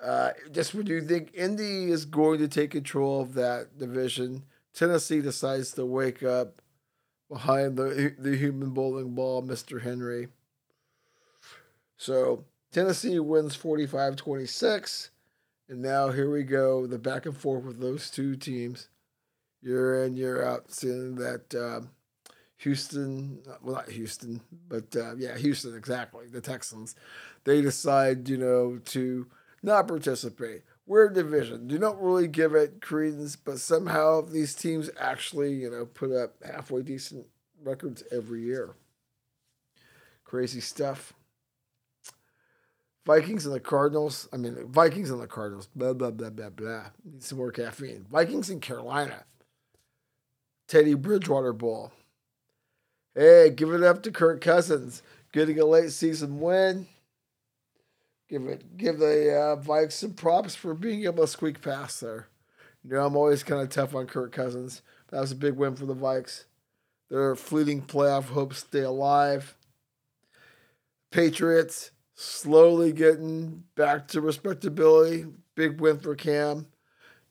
Uh, 0.04 0.32
just 0.52 0.76
when 0.76 0.86
you 0.88 1.02
think 1.02 1.32
Indy 1.34 1.90
is 1.90 2.06
going 2.06 2.40
to 2.40 2.48
take 2.48 2.72
control 2.72 3.22
of 3.22 3.34
that 3.36 3.80
division, 3.80 4.44
Tennessee 4.74 5.22
decides 5.22 5.72
to 5.74 5.86
wake 5.86 6.22
up 6.22 6.62
behind 7.30 7.78
the 7.78 8.14
the 8.20 8.36
human 8.36 8.72
bowling 8.72 9.16
ball, 9.16 9.42
Mr. 9.42 9.82
Henry. 9.82 10.28
So 11.98 12.44
Tennessee 12.72 13.20
wins 13.20 13.56
45 13.56 14.18
26. 14.18 15.12
And 15.68 15.82
now 15.82 16.12
here 16.12 16.30
we 16.30 16.44
go, 16.44 16.86
the 16.86 17.00
back 17.00 17.26
and 17.26 17.36
forth 17.36 17.64
with 17.64 17.80
those 17.80 18.10
two 18.10 18.36
teams. 18.36 18.88
You're 19.62 20.04
in, 20.04 20.16
you're 20.16 20.46
out, 20.46 20.72
seeing 20.72 21.16
that 21.16 21.56
um, 21.56 21.90
Houston, 22.58 23.42
well, 23.64 23.76
not 23.76 23.90
Houston, 23.90 24.42
but 24.68 24.96
uh, 24.96 25.16
yeah, 25.16 25.38
Houston, 25.38 25.76
exactly, 25.76 26.28
the 26.28 26.42
Texans, 26.42 26.96
they 27.46 27.62
decide, 27.62 28.30
you 28.30 28.38
know, 28.38 28.80
to 28.86 29.26
not 29.64 29.88
participate. 29.88 30.62
We're 30.86 31.08
a 31.08 31.14
division. 31.14 31.70
You 31.70 31.80
don't 31.80 32.00
really 32.00 32.28
give 32.28 32.54
it 32.54 32.80
credence, 32.80 33.36
but 33.36 33.60
somehow 33.60 34.22
these 34.22 34.54
teams 34.54 34.92
actually, 35.00 35.54
you 35.54 35.72
know, 35.72 35.86
put 35.86 36.12
up 36.12 36.36
halfway 36.44 36.84
decent 36.84 37.26
records 37.64 38.04
every 38.12 38.44
year. 38.44 38.76
Crazy 40.24 40.62
stuff. 40.62 41.14
Vikings 43.06 43.46
and 43.46 43.54
the 43.54 43.60
Cardinals. 43.60 44.28
I 44.34 44.38
mean, 44.38 44.68
Vikings 44.68 45.12
and 45.12 45.22
the 45.22 45.28
Cardinals. 45.28 45.70
Blah, 45.76 45.94
blah, 45.94 46.12
blah, 46.12 46.32
blah, 46.32 46.50
blah. 46.50 46.86
Need 47.04 47.24
some 47.24 47.38
more 47.38 47.52
caffeine. 47.52 48.06
Vikings 48.10 48.50
in 48.50 48.60
Carolina. 48.60 49.26
Teddy 50.68 50.96
Bridgewater 50.96 51.54
Bowl. 51.54 51.92
Hey, 53.14 53.52
give 53.52 53.72
it 53.72 53.84
up 53.84 54.02
to 54.04 54.12
Kirk 54.12 54.42
Cousins. 54.42 55.04
Getting 55.32 55.60
a 55.60 55.66
late 55.66 55.92
season 55.92 56.40
win. 56.40 56.88
Give 58.28 58.48
it, 58.48 58.76
give 58.76 58.98
the 58.98 59.36
uh, 59.36 59.62
Vikes 59.62 59.92
some 59.92 60.14
props 60.14 60.56
for 60.56 60.74
being 60.74 61.04
able 61.04 61.26
to 61.26 61.32
squeak 61.32 61.62
past 61.62 62.02
there. 62.02 62.28
You 62.84 62.96
know, 62.96 63.06
I'm 63.06 63.16
always 63.16 63.44
kind 63.44 63.62
of 63.62 63.70
tough 63.70 63.94
on 63.94 64.08
Kirk 64.08 64.32
Cousins. 64.32 64.82
That 65.10 65.22
was 65.22 65.32
a 65.32 65.36
big 65.36 65.54
win 65.54 65.76
for 65.76 65.86
the 65.86 65.96
Vikes. 65.96 66.46
Their 67.10 67.36
fleeting 67.36 67.84
playoff 67.84 68.26
hopes 68.26 68.60
stay 68.60 68.82
alive. 68.82 69.56
Patriots 71.12 71.92
slowly 72.16 72.94
getting 72.94 73.66
back 73.76 74.08
to 74.08 74.22
respectability. 74.22 75.26
Big 75.54 75.80
win 75.80 76.00
for 76.00 76.16
Cam. 76.16 76.68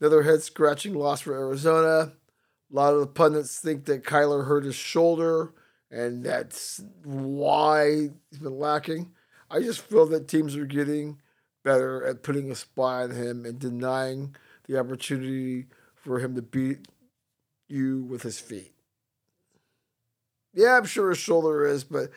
Another 0.00 0.22
head 0.22 0.42
scratching 0.42 0.94
loss 0.94 1.22
for 1.22 1.34
Arizona. 1.34 2.12
A 2.70 2.74
lot 2.74 2.94
of 2.94 3.00
the 3.00 3.06
pundits 3.06 3.58
think 3.58 3.86
that 3.86 4.04
Kyler 4.04 4.46
hurt 4.46 4.64
his 4.64 4.74
shoulder, 4.74 5.52
and 5.90 6.24
that's 6.24 6.82
why 7.02 8.10
he's 8.30 8.38
been 8.40 8.58
lacking. 8.58 9.12
I 9.50 9.60
just 9.60 9.80
feel 9.80 10.06
that 10.06 10.28
teams 10.28 10.56
are 10.56 10.66
getting 10.66 11.20
better 11.62 12.04
at 12.04 12.22
putting 12.22 12.50
a 12.50 12.54
spy 12.54 13.02
on 13.02 13.10
him 13.12 13.44
and 13.46 13.58
denying 13.58 14.36
the 14.66 14.78
opportunity 14.78 15.66
for 15.94 16.18
him 16.18 16.34
to 16.34 16.42
beat 16.42 16.88
you 17.68 18.02
with 18.02 18.22
his 18.22 18.38
feet. 18.38 18.72
Yeah, 20.52 20.76
I'm 20.76 20.84
sure 20.84 21.08
his 21.10 21.18
shoulder 21.18 21.66
is, 21.66 21.84
but 21.84 22.10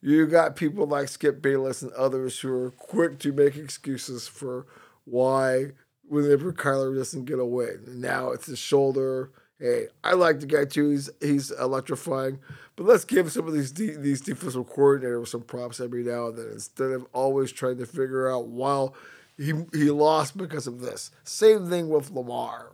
you 0.00 0.26
got 0.26 0.56
people 0.56 0.86
like 0.86 1.08
Skip 1.08 1.42
Bayless 1.42 1.82
and 1.82 1.92
others 1.92 2.40
who 2.40 2.52
are 2.52 2.70
quick 2.70 3.18
to 3.20 3.32
make 3.32 3.56
excuses 3.56 4.26
for 4.28 4.66
why 5.04 5.72
whenever 6.08 6.52
Kyler 6.52 6.96
doesn't 6.96 7.24
get 7.26 7.38
a 7.38 7.44
win. 7.44 7.82
Now 7.86 8.30
it's 8.30 8.46
his 8.46 8.58
shoulder. 8.58 9.30
Hey, 9.58 9.88
I 10.02 10.14
like 10.14 10.40
the 10.40 10.46
guy 10.46 10.64
too. 10.64 10.90
He's 10.90 11.10
he's 11.20 11.50
electrifying. 11.50 12.38
But 12.76 12.86
let's 12.86 13.04
give 13.04 13.30
some 13.30 13.46
of 13.46 13.52
these 13.52 13.72
de- 13.72 13.96
these 13.96 14.22
defensive 14.22 14.68
coordinators 14.70 15.28
some 15.28 15.42
props 15.42 15.80
every 15.80 16.02
now 16.02 16.28
and 16.28 16.38
then 16.38 16.48
instead 16.52 16.92
of 16.92 17.06
always 17.12 17.52
trying 17.52 17.76
to 17.78 17.86
figure 17.86 18.30
out 18.30 18.48
well 18.48 18.94
he 19.36 19.52
he 19.72 19.90
lost 19.90 20.36
because 20.36 20.66
of 20.66 20.80
this. 20.80 21.10
Same 21.24 21.68
thing 21.68 21.88
with 21.88 22.10
Lamar. 22.10 22.70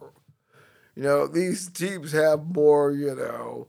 You 0.94 1.02
know, 1.02 1.26
these 1.26 1.68
teams 1.68 2.12
have 2.12 2.46
more, 2.46 2.90
you 2.92 3.14
know, 3.14 3.68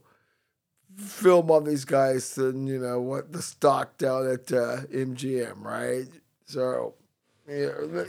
film 0.98 1.50
on 1.50 1.64
these 1.64 1.84
guys 1.84 2.34
than 2.34 2.66
you 2.66 2.78
know 2.78 3.00
what 3.00 3.32
the 3.32 3.42
stock 3.42 3.96
down 3.98 4.26
at 4.26 4.52
uh, 4.52 4.82
MGM, 4.92 5.62
right? 5.62 6.08
So, 6.46 6.94
you 7.48 8.06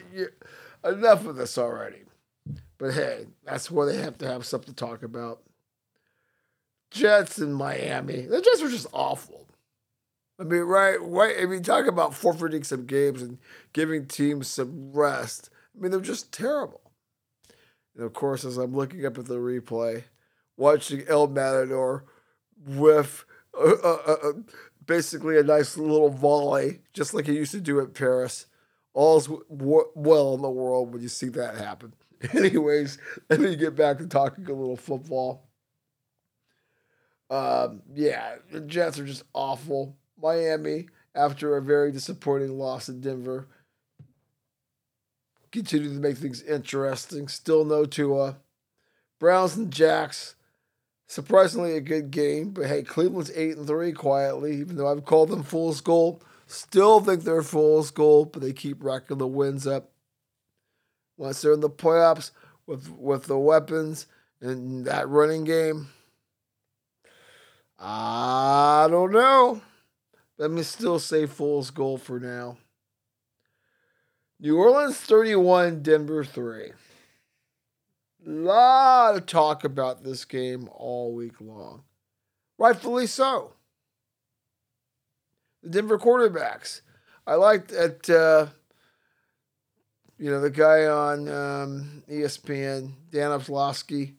know, 0.84 0.90
enough 0.90 1.26
of 1.26 1.36
this 1.36 1.58
already. 1.58 2.04
But 2.78 2.94
hey, 2.94 3.28
that's 3.46 3.70
why 3.70 3.86
they 3.86 3.98
have 3.98 4.18
to 4.20 4.28
have 4.28 4.46
something 4.46 4.74
to 4.74 4.86
talk 4.86 5.04
about. 5.04 5.42
Jets 6.92 7.38
in 7.38 7.54
Miami. 7.54 8.22
The 8.22 8.42
Jets 8.42 8.64
were 8.64 8.70
just 8.70 8.88
awful. 8.94 9.46
I 10.40 10.44
mean, 10.44 10.62
right, 10.62 10.98
right. 11.02 11.36
I 11.40 11.46
mean, 11.46 11.62
talk 11.62 11.86
about 11.86 12.16
forfeiting 12.16 12.64
some 12.64 12.86
games 12.86 13.22
and 13.22 13.38
giving 13.74 14.08
teams 14.08 14.48
some 14.48 14.94
rest. 14.94 15.50
I 15.76 15.82
mean, 15.82 15.92
they're 15.92 16.00
just 16.00 16.32
terrible. 16.32 16.82
And 17.96 18.06
of 18.06 18.14
course, 18.14 18.46
as 18.46 18.58
I'm 18.58 18.74
looking 18.74 19.06
up 19.06 19.18
at 19.18 19.26
the 19.26 19.36
replay, 19.36 20.06
watching 20.56 21.04
El 21.08 21.28
Matador 21.28 22.06
with 22.66 23.26
uh, 23.58 23.76
uh, 23.84 23.98
uh, 24.08 24.32
basically 24.86 25.38
a 25.38 25.44
nice 25.44 25.78
little 25.78 26.10
volley, 26.10 26.80
just 26.94 27.14
like 27.14 27.28
he 27.28 27.34
used 27.34 27.52
to 27.52 27.62
do 27.62 27.80
at 27.80 27.94
Paris. 27.94 28.46
All's 28.94 29.28
w- 29.28 29.90
well 29.96 30.34
in 30.34 30.42
the 30.42 30.50
world 30.50 30.92
when 30.92 31.02
you 31.02 31.08
see 31.08 31.30
that 31.30 31.56
happen. 31.58 31.94
Anyways, 32.34 32.98
let 33.30 33.40
me 33.40 33.56
get 33.56 33.76
back 33.76 33.98
to 34.00 34.08
talking 34.08 34.46
a 34.46 34.54
little 34.54 34.76
football. 34.76 35.48
Um, 37.30 37.84
yeah, 37.94 38.36
the 38.52 38.62
Jets 38.62 39.00
are 39.00 39.06
just 39.06 39.24
awful. 39.34 39.96
Miami, 40.22 40.88
after 41.16 41.56
a 41.56 41.62
very 41.62 41.92
disappointing 41.92 42.58
loss 42.58 42.90
in 42.90 43.02
Denver, 43.02 43.48
continue 45.52 45.94
to 45.94 46.00
make 46.00 46.18
things 46.18 46.42
interesting. 46.42 47.28
Still 47.28 47.64
no 47.64 47.86
Tua. 47.86 48.38
Browns 49.20 49.56
and 49.56 49.72
Jacks, 49.72 50.36
surprisingly 51.10 51.76
a 51.76 51.82
good 51.82 52.12
game. 52.12 52.52
But 52.52 52.68
hey, 52.68 52.84
Cleveland's 52.84 53.32
eight 53.36 53.58
and 53.58 53.68
three 53.68 53.92
quietly, 53.92 54.56
even 54.58 54.78
though 54.78 54.88
I've 54.88 55.04
called 55.04 55.30
them 55.30 55.44
fool's 55.44 55.82
gold. 55.82 56.24
Still 56.48 57.02
think 57.02 57.24
they're 57.24 57.44
fool's 57.44 57.92
gold, 57.92 58.32
but 58.32 58.42
they 58.42 58.54
keep 58.54 58.82
racking 58.82 59.18
the 59.18 59.28
wins 59.28 59.68
up. 59.68 59.92
Once 61.18 61.42
they're 61.42 61.54
in 61.54 61.60
the 61.60 61.70
playoffs 61.70 62.32
with 62.66 62.90
with 62.90 63.26
the 63.26 63.38
weapons 63.38 64.08
and 64.40 64.86
that 64.86 65.10
running 65.10 65.44
game, 65.44 65.90
I 67.78 68.88
don't 68.90 69.12
know. 69.12 69.62
Let 70.38 70.52
me 70.52 70.64
still 70.64 71.00
say 71.00 71.26
fool's 71.26 71.72
gold 71.72 72.02
for 72.02 72.20
now. 72.20 72.58
New 74.40 74.58
Orleans 74.58 74.96
31, 74.96 75.84
Denver 75.84 76.24
3 76.24 76.72
lot 78.26 79.16
of 79.16 79.26
talk 79.26 79.64
about 79.64 80.04
this 80.04 80.26
game 80.26 80.70
all 80.74 81.14
week 81.14 81.40
long. 81.40 81.84
Rightfully 82.58 83.08
so. 83.08 83.54
The 85.64 85.70
Denver 85.70 85.98
quarterbacks. 85.98 86.82
I 87.26 87.36
liked 87.36 87.70
that, 87.70 88.10
uh, 88.10 88.52
you 90.18 90.30
know, 90.32 90.42
the 90.42 90.50
guy 90.50 90.86
on 90.86 91.28
um, 91.30 92.04
ESPN, 92.10 92.94
Dan 93.12 93.32
Orlovsky, 93.32 94.16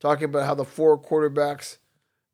talking 0.00 0.24
about 0.24 0.46
how 0.46 0.54
the 0.54 0.64
four 0.64 0.98
quarterbacks, 0.98 1.78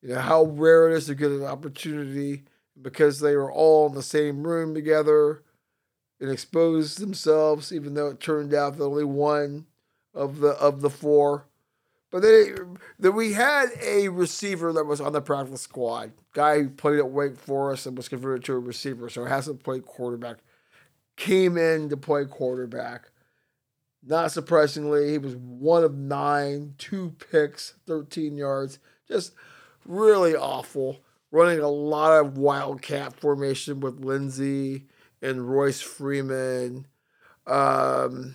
you 0.03 0.11
know, 0.11 0.21
how 0.21 0.45
rare 0.45 0.91
it 0.91 0.97
is 0.97 1.07
to 1.07 1.15
get 1.15 1.31
an 1.31 1.45
opportunity 1.45 2.45
because 2.81 3.21
they 3.21 3.37
were 3.37 3.53
all 3.53 3.87
in 3.89 3.95
the 3.95 4.03
same 4.03 4.47
room 4.47 4.75
together 4.75 5.43
and 6.21 6.31
exposed 6.31 6.99
themselves, 6.99 7.73
even 7.73 7.95
though 7.95 8.09
it 8.09 8.21
turned 8.21 8.55
out 8.55 8.77
that 8.77 8.85
only 8.85 9.05
one 9.05 9.67
of 10.19 10.41
the 10.41 10.51
of 10.51 10.81
the 10.81 10.91
four. 10.91 11.47
But 12.11 12.23
then, 12.23 12.79
that 12.99 13.13
we 13.13 13.35
had 13.35 13.69
a 13.83 14.09
receiver 14.09 14.73
that 14.73 14.87
was 14.87 15.01
on 15.01 15.13
the 15.13 15.21
practice 15.21 15.61
squad. 15.61 16.13
Guy 16.33 16.63
who 16.63 16.71
played 16.71 16.99
at 16.99 17.11
Wake 17.11 17.37
Forest 17.37 17.87
and 17.87 17.97
was 17.97 18.09
converted 18.09 18.45
to 18.45 18.55
a 18.55 18.59
receiver, 18.59 19.11
so 19.11 19.25
hasn't 19.25 19.63
played 19.63 19.85
quarterback. 19.85 20.39
Came 21.17 21.59
in 21.59 21.91
to 21.91 21.97
play 21.99 22.25
quarterback. 22.25 23.11
Not 24.03 24.33
surprisingly, 24.33 25.11
he 25.11 25.19
was 25.19 25.37
one 25.37 25.85
of 25.85 25.99
nine, 25.99 26.75
two 26.79 27.15
picks, 27.31 27.75
13 27.87 28.39
yards. 28.39 28.79
Just 29.07 29.35
really 29.85 30.35
awful. 30.35 31.01
Running 31.31 31.59
a 31.59 31.69
lot 31.69 32.13
of 32.13 32.39
wildcat 32.39 33.21
formation 33.21 33.81
with 33.81 34.03
Lindsay 34.03 34.87
and 35.21 35.51
Royce 35.51 35.81
Freeman. 35.81 36.87
Um, 37.47 38.35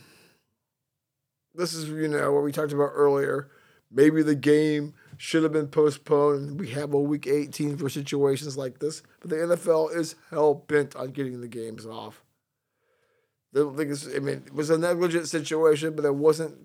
this 1.56 1.74
is, 1.74 1.90
you 1.90 2.08
know, 2.08 2.32
what 2.32 2.44
we 2.44 2.52
talked 2.52 2.74
about 2.74 2.92
earlier. 2.94 3.50
Maybe 3.92 4.24
the 4.24 4.36
game 4.36 4.96
should 5.18 5.44
have 5.44 5.54
been 5.54 5.68
postponed. 5.68 6.60
We 6.60 6.70
have 6.70 6.94
a 6.94 7.00
week 7.00 7.28
18 7.28 7.78
for 7.78 7.90
situations 7.90 8.58
like 8.58 8.80
this, 8.80 9.04
but 9.20 9.30
the 9.30 9.36
NFL 9.36 9.96
is 9.96 10.16
hell 10.32 10.56
bent 10.56 10.96
on 10.96 11.12
getting 11.12 11.42
the 11.42 11.48
games 11.48 11.86
off. 11.86 12.24
I 13.56 13.60
mean, 13.60 14.44
it 14.48 14.54
was 14.54 14.72
a 14.72 14.78
negligent 14.80 15.28
situation, 15.28 15.96
but 15.96 16.06
it 16.06 16.16
wasn't. 16.16 16.56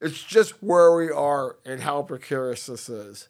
It's 0.00 0.22
just 0.22 0.62
where 0.62 0.94
we 0.96 1.10
are 1.10 1.56
and 1.64 1.80
how 1.80 2.02
precarious 2.02 2.66
this 2.66 2.88
is. 2.88 3.28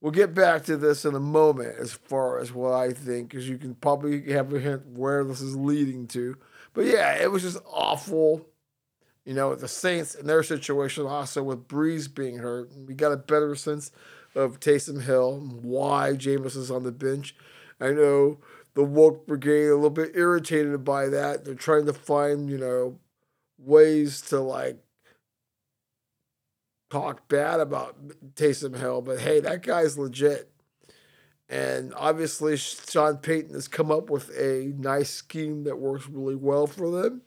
We'll 0.00 0.12
get 0.12 0.34
back 0.34 0.64
to 0.64 0.76
this 0.76 1.04
in 1.04 1.14
a 1.14 1.20
moment 1.20 1.76
as 1.78 1.92
far 1.92 2.38
as 2.38 2.52
what 2.52 2.72
I 2.72 2.92
think, 2.92 3.30
because 3.30 3.48
you 3.48 3.58
can 3.58 3.74
probably 3.74 4.32
have 4.32 4.52
a 4.52 4.60
hint 4.60 4.86
where 4.86 5.24
this 5.24 5.40
is 5.40 5.56
leading 5.56 6.06
to. 6.08 6.36
But 6.72 6.86
yeah, 6.86 7.14
it 7.14 7.30
was 7.32 7.42
just 7.42 7.58
awful. 7.66 8.46
You 9.28 9.34
know, 9.34 9.54
the 9.54 9.68
Saints 9.68 10.14
in 10.14 10.26
their 10.26 10.42
situation 10.42 11.04
also 11.04 11.42
with 11.42 11.68
Brees 11.68 12.08
being 12.12 12.38
hurt, 12.38 12.70
we 12.86 12.94
got 12.94 13.12
a 13.12 13.18
better 13.18 13.54
sense 13.54 13.92
of 14.34 14.58
Taysom 14.58 15.02
Hill, 15.02 15.40
why 15.60 16.14
Jameis 16.14 16.56
is 16.56 16.70
on 16.70 16.84
the 16.84 16.92
bench. 16.92 17.36
I 17.78 17.90
know 17.90 18.38
the 18.72 18.84
woke 18.84 19.26
brigade 19.26 19.66
a 19.66 19.74
little 19.74 19.90
bit 19.90 20.12
irritated 20.14 20.82
by 20.82 21.10
that. 21.10 21.44
They're 21.44 21.54
trying 21.54 21.84
to 21.84 21.92
find, 21.92 22.48
you 22.48 22.56
know, 22.56 23.00
ways 23.58 24.22
to 24.30 24.40
like 24.40 24.78
talk 26.88 27.28
bad 27.28 27.60
about 27.60 27.98
Taysom 28.34 28.78
Hill, 28.78 29.02
but 29.02 29.20
hey, 29.20 29.40
that 29.40 29.62
guy's 29.62 29.98
legit. 29.98 30.50
And 31.50 31.92
obviously, 31.94 32.56
Sean 32.56 33.18
Payton 33.18 33.52
has 33.52 33.68
come 33.68 33.90
up 33.90 34.08
with 34.08 34.30
a 34.38 34.72
nice 34.78 35.10
scheme 35.10 35.64
that 35.64 35.78
works 35.78 36.08
really 36.08 36.34
well 36.34 36.66
for 36.66 36.90
them. 36.90 37.20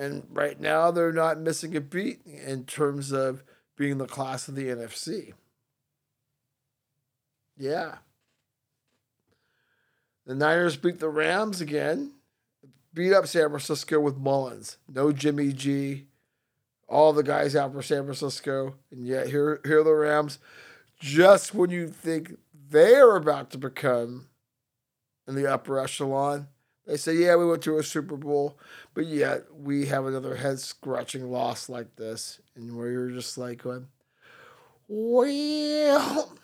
And 0.00 0.26
right 0.30 0.58
now, 0.58 0.90
they're 0.90 1.12
not 1.12 1.38
missing 1.38 1.76
a 1.76 1.80
beat 1.80 2.22
in 2.24 2.64
terms 2.64 3.12
of 3.12 3.42
being 3.76 3.98
the 3.98 4.06
class 4.06 4.48
of 4.48 4.54
the 4.54 4.68
NFC. 4.68 5.34
Yeah. 7.54 7.96
The 10.24 10.34
Niners 10.34 10.78
beat 10.78 11.00
the 11.00 11.10
Rams 11.10 11.60
again, 11.60 12.12
beat 12.94 13.12
up 13.12 13.26
San 13.26 13.50
Francisco 13.50 14.00
with 14.00 14.16
Mullens. 14.16 14.78
No 14.88 15.12
Jimmy 15.12 15.52
G, 15.52 16.06
all 16.88 17.12
the 17.12 17.22
guys 17.22 17.54
out 17.54 17.74
for 17.74 17.82
San 17.82 18.04
Francisco, 18.04 18.76
and 18.90 19.06
yet 19.06 19.26
here 19.28 19.60
here 19.66 19.80
are 19.80 19.84
the 19.84 19.92
Rams. 19.92 20.38
Just 20.98 21.54
when 21.54 21.68
you 21.68 21.88
think 21.88 22.38
they're 22.70 23.16
about 23.16 23.50
to 23.50 23.58
become 23.58 24.28
in 25.28 25.34
the 25.34 25.46
upper 25.46 25.78
echelon, 25.78 26.48
they 26.86 26.96
say, 26.96 27.14
"Yeah, 27.14 27.36
we 27.36 27.46
went 27.46 27.62
to 27.62 27.78
a 27.78 27.82
Super 27.82 28.16
Bowl, 28.16 28.58
but 28.94 29.06
yet 29.06 29.54
we 29.54 29.86
have 29.86 30.06
another 30.06 30.36
head 30.36 30.60
scratching 30.60 31.30
loss 31.30 31.68
like 31.68 31.96
this," 31.96 32.40
and 32.54 32.76
where 32.76 32.90
you're 32.90 33.10
just 33.10 33.38
like 33.38 33.62
going, 33.62 33.88
"Well." 34.88 36.36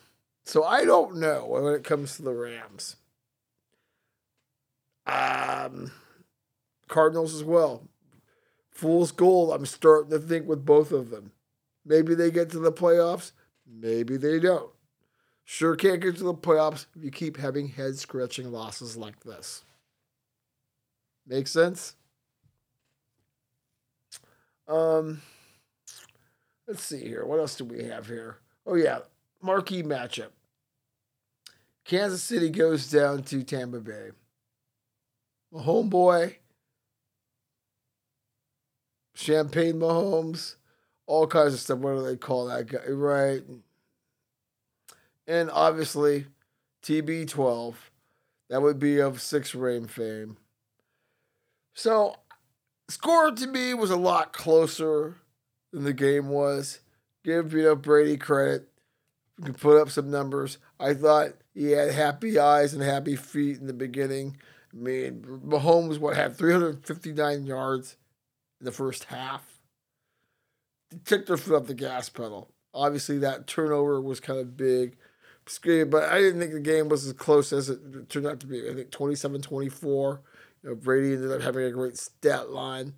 So 0.45 0.63
I 0.63 0.85
don't 0.85 1.17
know 1.17 1.45
when 1.47 1.65
it 1.75 1.83
comes 1.83 2.17
to 2.17 2.23
the 2.23 2.33
Rams. 2.33 2.97
Um, 5.05 5.91
Cardinals 6.89 7.35
as 7.35 7.43
well. 7.43 7.89
Fool's 8.71 9.11
gold. 9.11 9.53
I'm 9.53 9.67
starting 9.67 10.11
to 10.11 10.19
think 10.19 10.47
with 10.47 10.65
both 10.65 10.93
of 10.93 11.11
them. 11.11 11.33
Maybe 11.85 12.15
they 12.15 12.31
get 12.31 12.51
to 12.51 12.59
the 12.59 12.73
playoffs. 12.73 13.33
Maybe 13.67 14.17
they 14.17 14.39
don't. 14.39 14.71
Sure 15.45 15.77
can't 15.77 16.01
get 16.01 16.17
to 16.17 16.25
the 16.25 16.35
playoffs 16.35 16.87
if 16.97 17.05
you 17.05 17.11
keep 17.11 17.37
having 17.37 17.69
head 17.69 17.97
scratching 17.97 18.51
losses 18.51 18.97
like 18.97 19.21
this. 19.21 19.65
Make 21.27 21.49
sense? 21.49 21.97
Um, 24.69 25.23
let's 26.67 26.83
see 26.83 27.07
here. 27.07 27.25
What 27.25 27.41
else 27.41 27.57
do 27.57 27.65
we 27.65 27.85
have 27.85 28.07
here? 28.07 28.39
Oh 28.67 28.75
yeah, 28.75 29.01
marquee 29.43 29.83
matchup. 29.83 30.31
Kansas 31.85 32.23
City 32.23 32.51
goes 32.51 32.91
down 32.91 33.23
to 33.25 33.43
Tampa 33.43 33.81
Bay. 33.81 34.11
My 35.53 35.63
homeboy 35.63 36.37
Champagne 39.17 39.77
Mahomes, 39.77 40.57
all 41.07 41.27
kinds 41.27 41.55
of 41.55 41.61
stuff. 41.61 41.79
What 41.79 41.95
do 41.95 42.03
they 42.03 42.17
call 42.17 42.47
that 42.47 42.67
guy? 42.67 42.87
Right. 42.89 43.43
And 45.27 45.51
obviously, 45.51 46.27
TB12. 46.83 47.75
That 48.51 48.63
would 48.63 48.79
be 48.79 49.01
of 49.01 49.21
six 49.21 49.55
reign 49.55 49.87
fame. 49.87 50.37
So, 51.77 52.17
score 52.89 53.31
to 53.31 53.47
me 53.47 53.75
was 53.75 53.91
a 53.91 53.97
lot 53.97 54.33
closer 54.33 55.19
than 55.75 55.85
the 55.85 55.93
game 55.93 56.31
was. 56.31 56.81
Give 57.23 57.53
you 57.53 57.65
know 57.65 57.77
Brady 57.77 58.17
credit. 58.17 58.69
You 59.39 59.45
can 59.45 59.55
put 59.55 59.79
up 59.79 59.91
some 59.91 60.11
numbers. 60.11 60.57
I 60.81 60.95
thought 60.95 61.33
he 61.55 61.73
had 61.73 61.93
happy 61.93 62.39
eyes 62.39 62.73
and 62.73 62.83
happy 62.83 63.15
feet 63.15 63.59
in 63.59 63.67
the 63.67 63.75
beginning. 63.75 64.39
I 64.73 64.77
mean, 64.77 65.23
Mahomes 65.23 65.99
what 65.99 66.17
had 66.17 66.35
359 66.37 67.45
yards 67.45 67.97
in 68.59 68.65
the 68.65 68.73
first 68.73 69.05
half. 69.05 69.61
They 70.91 70.99
took 71.05 71.27
their 71.27 71.37
foot 71.37 71.57
off 71.57 71.67
the 71.67 71.75
gas 71.75 72.09
pedal. 72.09 72.55
Obviously, 72.73 73.19
that 73.19 73.47
turnover 73.47 74.01
was 74.01 74.19
kind 74.19 74.41
of 74.41 74.57
big. 74.57 74.97
But 75.63 76.05
I 76.05 76.21
didn't 76.21 76.41
think 76.41 76.53
the 76.53 76.61
game 76.61 76.89
was 76.89 77.07
as 77.07 77.13
close 77.13 77.53
as 77.53 77.69
it 77.69 78.09
turned 78.09 78.27
out 78.27 78.41
to 78.41 78.47
be. 78.47 78.67
I 78.67 78.75
think 78.75 78.91
27 78.91 79.43
24. 79.43 80.23
You 80.67 80.73
know, 80.73 80.77
Brady 80.79 81.15
ended 81.15 81.31
up 81.31 81.43
having 81.43 81.65
a 81.65 81.71
great 81.71 81.97
stat 81.97 82.51
line. 82.51 82.95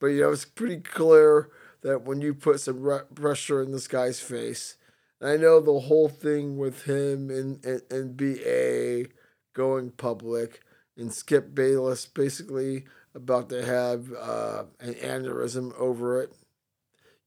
But, 0.00 0.08
you 0.08 0.22
know, 0.22 0.32
it's 0.32 0.44
pretty 0.44 0.78
clear 0.78 1.50
that 1.82 2.02
when 2.02 2.20
you 2.20 2.34
put 2.34 2.60
some 2.60 3.00
pressure 3.14 3.62
in 3.62 3.70
this 3.70 3.86
guy's 3.86 4.18
face, 4.18 4.76
and 5.20 5.30
I 5.30 5.36
know 5.36 5.60
the 5.60 5.78
whole 5.78 6.08
thing 6.08 6.58
with 6.58 6.82
him 6.82 7.30
and, 7.30 7.64
and, 7.64 7.82
and 7.92 8.16
BA 8.16 9.12
going 9.54 9.90
public 9.92 10.62
and 10.96 11.12
Skip 11.12 11.54
Bayless 11.54 12.06
basically 12.06 12.86
about 13.14 13.48
to 13.50 13.64
have 13.64 14.12
uh, 14.18 14.64
an 14.80 14.94
aneurysm 14.94 15.72
over 15.78 16.20
it. 16.20 16.32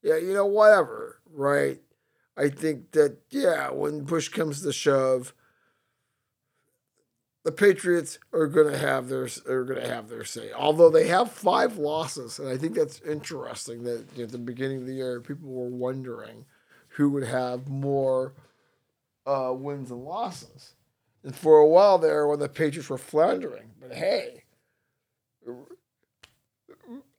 Yeah, 0.02 0.18
you 0.18 0.34
know, 0.34 0.44
whatever, 0.44 1.22
right? 1.32 1.80
I 2.36 2.50
think 2.50 2.92
that, 2.92 3.16
yeah, 3.30 3.70
when 3.70 4.04
push 4.04 4.28
comes 4.28 4.60
to 4.60 4.74
shove, 4.74 5.32
the 7.46 7.52
Patriots 7.52 8.18
are 8.32 8.48
going 8.48 8.72
to 8.72 8.76
have 8.76 9.08
their 9.08 9.28
are 9.46 9.62
going 9.62 9.80
to 9.80 9.88
have 9.88 10.08
their 10.08 10.24
say. 10.24 10.50
Although 10.52 10.90
they 10.90 11.06
have 11.06 11.30
five 11.30 11.78
losses, 11.78 12.40
and 12.40 12.48
I 12.48 12.56
think 12.56 12.74
that's 12.74 13.00
interesting. 13.02 13.84
That 13.84 14.04
you 14.14 14.18
know, 14.18 14.24
at 14.24 14.32
the 14.32 14.38
beginning 14.38 14.78
of 14.78 14.86
the 14.88 14.94
year, 14.94 15.20
people 15.20 15.48
were 15.48 15.68
wondering 15.68 16.44
who 16.88 17.08
would 17.10 17.22
have 17.22 17.68
more 17.68 18.34
uh, 19.26 19.52
wins 19.54 19.92
and 19.92 20.02
losses. 20.02 20.74
And 21.22 21.36
for 21.36 21.58
a 21.58 21.68
while 21.68 21.98
there, 21.98 22.26
when 22.26 22.40
the 22.40 22.48
Patriots 22.48 22.90
were 22.90 22.98
floundering, 22.98 23.70
but 23.80 23.92
hey, 23.92 24.42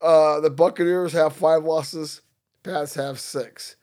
uh, 0.02 0.42
the 0.42 0.50
Buccaneers 0.50 1.14
have 1.14 1.38
five 1.38 1.64
losses, 1.64 2.22
Pats 2.64 2.96
have 2.96 3.18
six. 3.18 3.78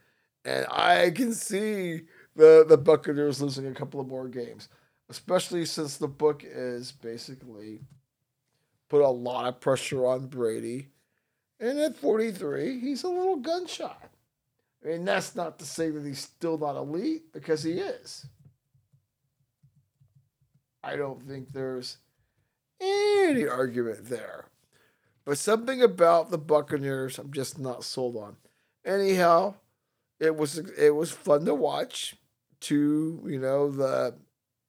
And 0.45 0.67
I 0.71 1.11
can 1.11 1.33
see 1.33 2.03
the, 2.37 2.67
the 2.69 2.77
Buccaneers 2.77 3.41
losing 3.41 3.67
a 3.67 3.73
couple 3.73 3.99
of 3.99 4.09
more 4.09 4.29
games, 4.29 4.69
especially 5.15 5.65
since 5.65 5.97
the 5.97 6.09
book 6.09 6.43
is 6.45 6.91
basically 6.91 7.83
put 8.89 9.01
a 9.01 9.09
lot 9.09 9.47
of 9.47 9.61
pressure 9.61 10.05
on 10.05 10.27
Brady. 10.27 10.89
And 11.61 11.79
at 11.79 11.97
43, 11.97 12.81
he's 12.81 13.05
a 13.05 13.09
little 13.09 13.37
gunshot. 13.37 14.11
I 14.85 14.89
mean, 14.89 15.05
that's 15.05 15.37
not 15.37 15.61
to 15.61 15.65
say 15.65 15.91
that 15.91 16.05
he's 16.05 16.19
still 16.19 16.59
not 16.59 16.75
elite, 16.75 17.33
because 17.33 17.63
he 17.63 17.75
is. 17.75 18.27
I 20.83 20.97
don't 20.97 21.23
think 21.23 21.53
there's 21.53 21.99
any 22.81 23.47
argument 23.47 24.07
there. 24.07 24.47
But 25.25 25.39
something 25.39 25.81
about 25.81 26.31
the 26.31 26.39
Buccaneers, 26.39 27.21
I'm 27.21 27.33
just 27.33 27.57
not 27.57 27.85
sold 27.85 28.17
on. 28.17 28.37
Anyhow, 28.85 29.55
it 30.19 30.37
was 30.37 30.59
it 30.59 30.95
was 30.95 31.13
fun 31.13 31.45
to 31.45 31.55
watch. 31.55 32.17
To 32.63 33.23
you 33.27 33.39
know 33.39 33.71
the 33.71 34.15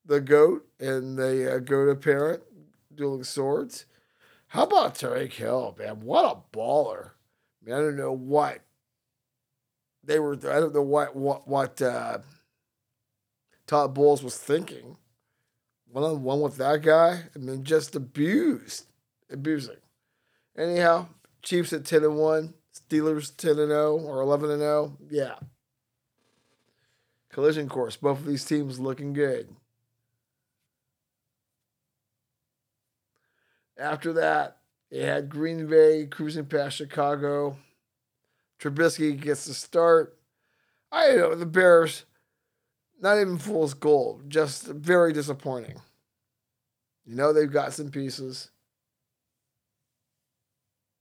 the 0.05 0.21
goat 0.21 0.67
and 0.79 1.17
the 1.17 1.55
uh, 1.55 1.59
goat 1.59 2.01
parent 2.01 2.43
dueling 2.93 3.23
swords. 3.23 3.85
How 4.47 4.63
about 4.63 4.95
Tyreek 4.95 5.33
Hill, 5.33 5.75
man? 5.77 6.01
What 6.01 6.25
a 6.25 6.57
baller! 6.57 7.11
I, 7.61 7.65
mean, 7.65 7.75
I 7.75 7.79
don't 7.79 7.97
know 7.97 8.13
what 8.13 8.61
they 10.03 10.19
were. 10.19 10.33
I 10.33 10.59
don't 10.59 10.73
know 10.73 10.81
what 10.81 11.15
what 11.15 11.47
what 11.47 11.81
uh, 11.81 12.19
Todd 13.67 13.93
Bowles 13.93 14.23
was 14.23 14.37
thinking. 14.37 14.97
One 15.91 16.03
on 16.03 16.23
one 16.23 16.41
with 16.41 16.57
that 16.57 16.81
guy, 16.81 17.23
I 17.35 17.39
mean, 17.39 17.63
just 17.63 17.95
abused, 17.95 18.85
abusing. 19.31 19.77
Anyhow, 20.57 21.07
Chiefs 21.41 21.73
at 21.73 21.85
10 21.85 22.03
and 22.03 22.17
1, 22.17 22.53
Steelers 22.73 23.35
10 23.35 23.51
and 23.51 23.69
0 23.69 23.97
or 23.99 24.21
11 24.21 24.51
and 24.51 24.59
0. 24.59 24.97
Yeah. 25.09 25.35
Collision 27.29 27.69
course. 27.69 27.97
Both 27.97 28.19
of 28.19 28.25
these 28.25 28.45
teams 28.45 28.79
looking 28.79 29.13
good. 29.13 29.55
After 33.77 34.13
that, 34.13 34.57
they 34.89 35.01
had 35.01 35.29
Green 35.29 35.67
Bay 35.67 36.05
cruising 36.05 36.45
past 36.45 36.77
Chicago. 36.77 37.57
Trubisky 38.59 39.19
gets 39.19 39.45
the 39.45 39.53
start. 39.53 40.17
I 40.91 41.11
know 41.11 41.35
the 41.35 41.45
Bears, 41.45 42.05
not 43.01 43.19
even 43.19 43.37
fool's 43.37 43.73
gold, 43.73 44.29
just 44.29 44.67
very 44.67 45.11
disappointing. 45.11 45.81
You 47.05 47.15
know, 47.15 47.33
they've 47.33 47.51
got 47.51 47.73
some 47.73 47.91
pieces 47.91 48.49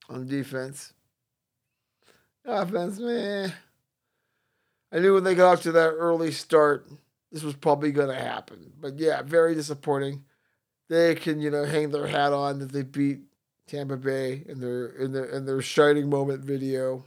on 0.08 0.26
defense. 0.26 0.92
Offense, 2.44 2.98
man. 2.98 3.52
I 4.92 4.98
knew 4.98 5.14
when 5.14 5.24
they 5.24 5.34
got 5.34 5.52
off 5.52 5.62
to 5.62 5.72
that 5.72 5.90
early 5.90 6.30
start, 6.30 6.88
this 7.32 7.42
was 7.42 7.54
probably 7.54 7.90
going 7.90 8.08
to 8.08 8.14
happen. 8.14 8.72
But 8.78 8.98
yeah, 8.98 9.22
very 9.22 9.54
disappointing. 9.54 10.24
They 10.88 11.14
can, 11.14 11.40
you 11.40 11.50
know, 11.50 11.64
hang 11.64 11.90
their 11.90 12.06
hat 12.06 12.32
on 12.32 12.58
that 12.58 12.72
they 12.72 12.82
beat 12.82 13.20
Tampa 13.66 13.96
Bay 13.96 14.44
in 14.46 14.60
their 14.60 14.88
in 14.88 15.12
their 15.12 15.24
in 15.24 15.46
their 15.46 15.62
shining 15.62 16.10
moment 16.10 16.44
video 16.44 17.04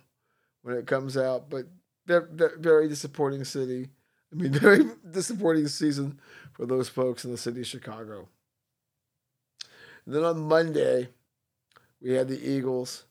when 0.63 0.75
it 0.75 0.87
comes 0.87 1.15
out. 1.15 1.49
But 1.49 1.67
very 2.07 2.87
disappointing 2.87 3.43
city. 3.43 3.89
I 4.31 4.35
mean, 4.35 4.51
very 4.59 4.85
disappointing 5.09 5.67
season 5.67 6.19
for 6.53 6.65
those 6.65 6.89
folks 6.89 7.25
in 7.25 7.31
the 7.31 7.37
city 7.37 7.61
of 7.61 7.67
Chicago. 7.67 8.27
And 10.05 10.15
then 10.15 10.23
on 10.23 10.39
Monday, 10.39 11.09
we 12.01 12.13
had 12.13 12.29
the 12.29 12.39
Eagles. 12.39 13.03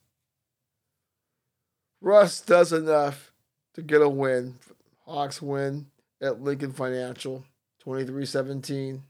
Russ 2.00 2.40
does 2.40 2.72
enough 2.72 3.32
to 3.74 3.82
get 3.82 4.00
a 4.00 4.08
win. 4.08 4.56
Hawks 5.04 5.40
win 5.40 5.86
at 6.20 6.40
Lincoln 6.40 6.72
Financial, 6.72 7.44
23-17. 7.84 9.00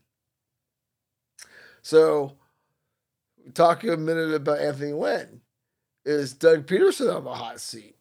So, 1.87 2.33
talking 3.55 3.91
a 3.91 3.97
minute 3.97 4.35
about 4.35 4.59
Anthony 4.59 4.93
Lynn. 4.93 5.41
Is 6.05 6.35
Doug 6.35 6.67
Pederson 6.67 7.15
on 7.15 7.23
the 7.23 7.33
hot 7.33 7.61
seat? 7.61 7.95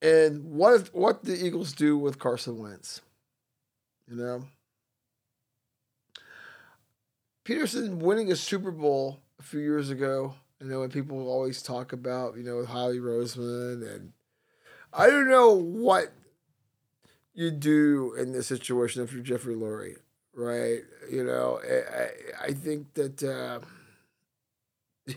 And 0.00 0.42
what 0.54 0.94
what 0.94 1.22
the 1.22 1.34
Eagles 1.34 1.74
do 1.74 1.98
with 1.98 2.18
Carson 2.18 2.58
Wentz? 2.58 3.02
You 4.08 4.16
know, 4.16 4.44
Peterson 7.44 7.98
winning 7.98 8.32
a 8.32 8.36
Super 8.36 8.70
Bowl 8.70 9.20
a 9.38 9.42
few 9.42 9.60
years 9.60 9.90
ago. 9.90 10.34
I 10.62 10.64
know 10.64 10.80
when 10.80 10.88
people 10.88 11.28
always 11.28 11.60
talk 11.60 11.92
about 11.92 12.38
you 12.38 12.44
know 12.44 12.64
Howie 12.64 12.96
Roseman 12.96 13.94
and 13.94 14.14
I 14.94 15.10
don't 15.10 15.28
know 15.28 15.52
what 15.52 16.14
you 17.34 17.50
do 17.50 18.14
in 18.14 18.32
this 18.32 18.46
situation 18.46 19.02
if 19.02 19.12
you're 19.12 19.22
Jeffrey 19.22 19.54
Lurie, 19.54 19.96
right? 20.36 20.82
You 21.10 21.24
know, 21.24 21.60
I 21.64 22.48
I 22.48 22.52
think 22.52 22.94
that 22.94 23.22
uh, 23.22 23.60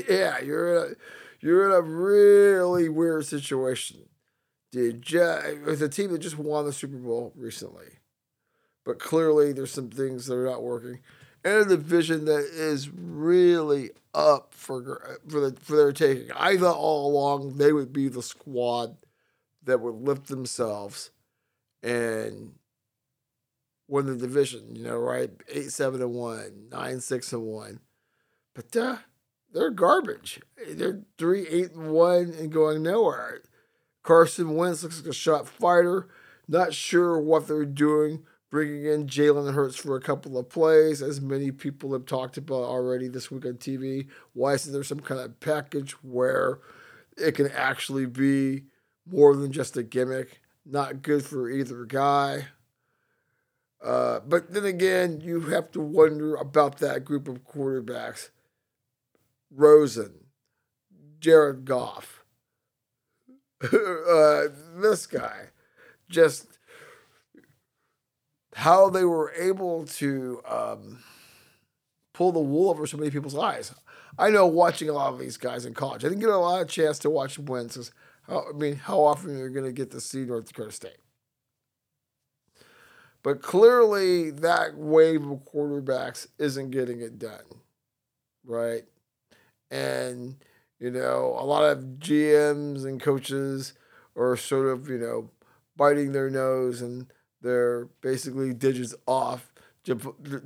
yeah, 0.10 0.40
you're 0.42 0.86
in 0.86 0.92
a 0.92 0.96
you're 1.42 1.66
in 1.70 1.76
a 1.76 1.82
really 1.82 2.90
weird 2.90 3.26
situation. 3.26 4.02
Did 4.72 5.02
just 5.02 5.60
with 5.66 5.82
a 5.82 5.90
team 5.90 6.12
that 6.12 6.20
just 6.20 6.38
won 6.38 6.66
the 6.66 6.74
Super 6.74 6.98
Bowl 6.98 7.34
recently, 7.36 7.88
but 8.86 9.00
clearly 9.00 9.54
there's 9.54 9.72
some 9.72 9.90
things 9.90 10.28
that 10.28 10.36
are 10.36 10.46
not 10.46 10.64
working, 10.64 11.00
and 11.44 11.56
a 11.56 11.66
division 11.66 12.26
that 12.26 12.50
is 12.54 12.90
really 12.90 13.92
up 14.14 14.54
for 14.54 15.20
for 15.28 15.40
the 15.40 15.58
for 15.60 15.76
their 15.76 15.92
taking. 15.92 16.32
I 16.36 16.58
thought 16.58 16.78
all 16.78 17.12
along 17.12 17.58
they 17.58 17.74
would 17.74 17.94
be 17.94 18.10
the 18.10 18.24
squad 18.24 18.98
that 19.64 19.82
would 19.82 19.96
lift 19.96 20.28
themselves 20.28 21.12
and 21.84 22.54
win 23.90 24.06
the 24.06 24.16
division. 24.16 24.76
You 24.76 24.84
know, 24.86 24.98
right? 24.98 25.32
Eight 25.50 25.72
seven 25.72 26.02
and 26.02 26.14
one, 26.14 26.68
nine 26.72 27.02
six 27.02 27.34
and 27.34 27.44
one, 27.44 27.80
but 28.54 28.76
uh, 28.76 28.98
they're 29.52 29.72
garbage. 29.72 30.40
They're 30.70 31.02
three 31.18 31.48
eight 31.48 31.72
and 31.72 31.92
one 31.92 32.34
and 32.38 32.52
going 32.52 32.84
nowhere. 32.84 33.42
Carson 34.04 34.56
Wentz 34.56 34.84
looks 34.84 35.02
like 35.02 35.10
a 35.10 35.14
shot 35.14 35.48
fighter. 35.48 36.08
Not 36.48 36.74
sure 36.74 37.20
what 37.20 37.48
they're 37.48 37.66
doing, 37.66 38.24
bringing 38.50 38.86
in 38.86 39.06
Jalen 39.06 39.54
Hurts 39.54 39.76
for 39.76 39.96
a 39.96 40.02
couple 40.02 40.38
of 40.38 40.50
plays, 40.50 41.02
as 41.02 41.22
many 41.22 41.52
people 41.52 41.94
have 41.94 42.08
talked 42.08 42.38
about 42.38 42.64
already 42.64 43.08
this 43.08 43.30
week 43.30 43.46
on 43.46 43.54
TV. 43.54 44.08
Why 44.34 44.54
isn't 44.54 44.74
there 44.74 44.84
some 44.84 45.00
kind 45.00 45.22
of 45.22 45.40
package 45.40 45.92
where 46.04 46.60
it 47.18 47.34
can 47.34 47.52
actually 47.52 48.08
be 48.08 48.64
more 49.06 49.36
than 49.36 49.52
just 49.52 49.78
a 49.78 49.84
gimmick? 49.84 50.42
Not 50.66 51.04
good 51.04 51.24
for 51.24 51.50
either 51.50 51.86
guy. 51.86 52.48
Uh, 53.84 54.20
but 54.28 54.54
then 54.54 54.66
again, 54.66 55.22
you 55.22 55.42
have 55.42 55.72
to 55.72 55.80
wonder 55.80 56.36
about 56.36 56.80
that 56.80 57.06
group 57.06 57.28
of 57.28 57.46
quarterbacks. 57.46 58.30
Rosen, 59.52 60.26
Jared 61.20 61.66
Goff, 61.66 62.24
uh, 63.64 64.44
this 64.76 65.08
guy, 65.08 65.48
just 66.10 66.60
how 68.56 68.90
they 68.90 69.04
were 69.06 69.32
able 69.34 69.86
to 69.86 70.42
um, 70.48 71.04
pull 72.14 72.32
the 72.32 72.40
wool 72.40 72.70
over 72.70 72.86
so 72.86 72.98
many 72.98 73.10
people's 73.10 73.38
eyes. 73.38 73.74
I 74.18 74.30
know 74.30 74.46
watching 74.46 74.90
a 74.90 74.94
lot 74.94 75.14
of 75.14 75.20
these 75.20 75.38
guys 75.38 75.66
in 75.66 75.74
college, 75.74 76.04
I 76.04 76.10
didn't 76.10 76.22
get 76.22 76.30
a 76.30 76.38
lot 76.38 76.62
of 76.62 76.68
chance 76.68 77.00
to 77.00 77.10
watch 77.10 77.40
Wentz. 77.40 77.92
I 78.28 78.52
mean, 78.54 78.76
how 78.76 79.00
often 79.00 79.40
are 79.40 79.48
you 79.48 79.54
going 79.54 79.66
to 79.66 79.72
get 79.72 79.92
to 79.92 80.02
see 80.02 80.26
North 80.26 80.48
Dakota 80.48 80.72
State? 80.72 80.98
But 83.24 83.42
clearly, 83.42 84.32
that 84.32 84.78
wave 84.78 85.26
of 85.30 85.40
quarterbacks 85.46 86.28
isn't 86.38 86.72
getting 86.72 87.02
it 87.02 87.20
done, 87.20 87.44
right? 88.46 88.84
And, 89.72 90.38
you 90.80 90.92
know, 90.92 91.36
a 91.40 91.46
lot 91.46 91.64
of 91.64 91.84
GMs 92.00 92.86
and 92.86 93.02
coaches 93.02 93.74
are 94.16 94.38
sort 94.38 94.68
of, 94.68 94.90
you 94.90 94.98
know, 94.98 95.30
biting 95.78 96.12
their 96.12 96.30
nose 96.30 96.82
and 96.82 97.08
they're 97.42 97.86
basically 98.02 98.54
digits 98.54 98.96
off 99.08 99.54
to, 99.86 99.96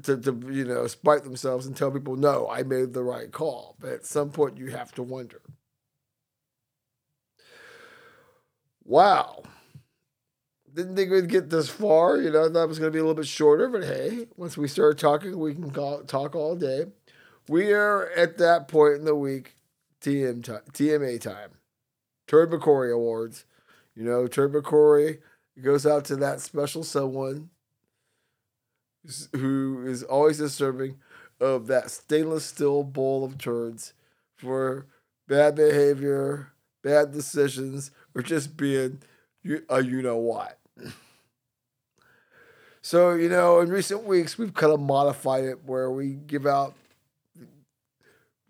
to, 0.04 0.18
to, 0.18 0.42
you 0.52 0.66
know, 0.66 0.88
spite 0.88 1.24
themselves 1.24 1.66
and 1.66 1.76
tell 1.76 1.92
people, 1.92 2.16
no, 2.16 2.50
I 2.50 2.64
made 2.64 2.94
the 2.94 3.04
right 3.04 3.32
call. 3.32 3.76
But 3.80 3.92
at 3.94 4.06
some 4.06 4.32
point, 4.32 4.58
you 4.58 4.68
have 4.72 4.92
to 4.94 5.04
wonder. 5.04 5.42
Wow. 8.86 9.44
Didn't 10.74 10.96
think 10.96 11.12
we'd 11.12 11.30
get 11.30 11.50
this 11.50 11.70
far. 11.70 12.18
You 12.18 12.32
know, 12.32 12.50
that 12.50 12.68
was 12.68 12.80
going 12.80 12.92
to 12.92 12.96
be 12.96 13.00
a 13.00 13.04
little 13.04 13.16
bit 13.16 13.28
shorter, 13.28 13.68
but 13.70 13.84
hey, 13.84 14.28
once 14.36 14.58
we 14.58 14.68
start 14.68 14.98
talking, 14.98 15.38
we 15.38 15.54
can 15.54 15.70
call, 15.70 16.02
talk 16.04 16.36
all 16.36 16.56
day. 16.56 16.86
We 17.48 17.74
are 17.74 18.10
at 18.12 18.38
that 18.40 18.68
point 18.68 18.96
in 18.96 19.06
the 19.06 19.16
week, 19.16 19.56
TM 20.02 20.44
time, 20.44 20.62
TMA 20.72 21.20
time. 21.22 21.52
McCory 22.28 22.94
Awards. 22.94 23.46
You 23.96 24.04
know, 24.04 24.28
McCory 24.28 25.20
goes 25.62 25.86
out 25.86 26.06
to 26.06 26.16
that 26.16 26.42
special 26.42 26.84
someone 26.84 27.50
who 29.34 29.86
is 29.86 30.04
always 30.04 30.38
deserving 30.38 30.98
of 31.40 31.68
that 31.68 31.92
stainless 31.92 32.46
steel 32.46 32.84
bowl 32.84 33.24
of 33.24 33.38
turds 33.38 33.94
for 34.36 34.88
bad 35.28 35.56
behavior, 35.56 36.54
bad 36.82 37.12
decisions, 37.12 37.92
or 38.16 38.22
just 38.22 38.56
being 38.58 39.02
a 39.70 39.84
you 39.84 40.02
know 40.02 40.18
what. 40.18 40.58
So, 42.82 43.14
you 43.14 43.30
know, 43.30 43.62
in 43.62 43.70
recent 43.70 44.04
weeks, 44.04 44.38
we've 44.38 44.54
kind 44.54 44.74
of 44.74 44.80
modified 44.82 45.46
it 45.46 45.64
where 45.66 45.90
we 45.90 46.16
give 46.16 46.46
out 46.46 46.76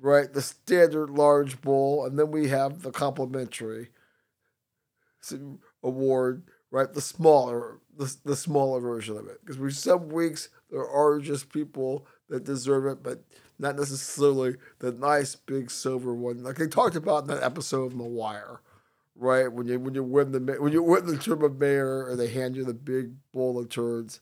right? 0.04 0.32
The 0.32 0.41
standard 0.41 1.10
large 1.10 1.62
bowl, 1.62 2.06
and 2.06 2.20
then 2.20 2.30
we 2.30 2.50
have 2.50 2.84
the 2.84 2.91
complimentary 2.91 3.90
award, 5.82 6.44
right? 6.70 6.94
The 6.94 7.02
smaller, 7.02 7.80
the, 7.98 8.14
the 8.26 8.36
smaller 8.36 8.82
version 8.82 9.18
of 9.18 9.28
it. 9.28 9.40
Because 9.41 9.58
we 9.58 9.72
some 9.72 10.10
weeks 10.10 10.50
there 10.70 10.88
are 10.88 11.20
just 11.20 11.52
people 11.52 12.06
that 12.30 12.44
deserve 12.44 12.86
it, 12.86 13.02
but 13.02 13.24
not 13.58 13.78
necessarily 13.78 14.56
the 14.80 14.91
nice 14.91 15.36
big 15.36 15.72
silver 15.72 16.14
one, 16.14 16.44
like 16.44 16.58
they 16.58 16.68
talked 16.68 16.98
about 16.98 17.24
in 17.24 17.30
that 17.30 17.44
episode 17.44 17.86
of 17.86 17.98
The 17.98 18.04
Wire, 18.04 18.60
right? 19.15 19.52
When 19.52 19.68
you 19.68 19.80
when 19.80 19.95
you 19.95 20.03
win 20.03 20.31
the 20.31 20.40
when 20.60 20.73
you 20.73 20.84
win 20.84 21.06
the 21.06 21.18
term 21.18 21.44
of 21.44 21.60
mayor, 21.60 22.06
or 22.06 22.15
they 22.15 22.27
hand 22.27 22.56
you 22.56 22.64
the 22.64 22.73
big 22.73 23.14
bowl 23.31 23.60
of 23.60 23.69
turds. 23.69 24.19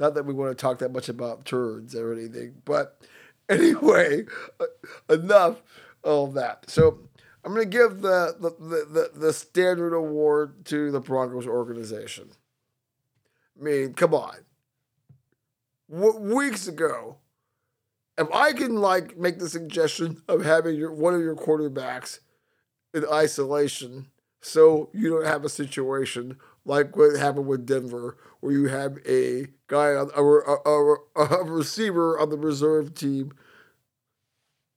Not 0.00 0.14
that 0.14 0.26
we 0.26 0.34
want 0.34 0.50
to 0.50 0.60
talk 0.60 0.78
that 0.80 0.92
much 0.92 1.08
about 1.08 1.44
turds 1.44 1.94
or 1.94 2.12
anything, 2.12 2.54
but 2.64 3.00
Anyway, 3.50 4.24
uh, 4.58 4.64
enough 5.12 5.62
of 6.02 6.32
that. 6.32 6.64
So 6.70 7.00
I'm 7.44 7.52
going 7.52 7.70
to 7.70 7.78
give 7.78 8.00
the, 8.00 8.34
the, 8.40 8.50
the, 8.86 9.10
the, 9.14 9.32
standard 9.34 9.92
award 9.92 10.64
to 10.66 10.90
the 10.90 11.00
Broncos 11.00 11.46
organization. 11.46 12.30
I 13.58 13.62
mean, 13.62 13.92
come 13.92 14.14
on. 14.14 14.36
W- 15.90 16.34
weeks 16.34 16.66
ago, 16.66 17.18
if 18.16 18.28
I 18.32 18.54
can 18.54 18.76
like 18.76 19.18
make 19.18 19.38
the 19.38 19.48
suggestion 19.50 20.22
of 20.26 20.42
having 20.42 20.76
your 20.76 20.92
one 20.92 21.12
of 21.14 21.20
your 21.20 21.36
quarterbacks 21.36 22.20
in 22.94 23.04
isolation, 23.12 24.06
so 24.44 24.90
you 24.92 25.08
don't 25.08 25.24
have 25.24 25.44
a 25.44 25.48
situation 25.48 26.36
like 26.66 26.96
what 26.96 27.16
happened 27.16 27.46
with 27.46 27.66
Denver, 27.66 28.18
where 28.40 28.52
you 28.52 28.66
have 28.66 28.98
a 29.06 29.46
guy, 29.68 29.88
a, 29.88 30.04
a, 30.04 30.58
a, 30.64 30.96
a 31.16 31.44
receiver 31.44 32.18
on 32.18 32.28
the 32.28 32.36
reserve 32.36 32.94
team 32.94 33.32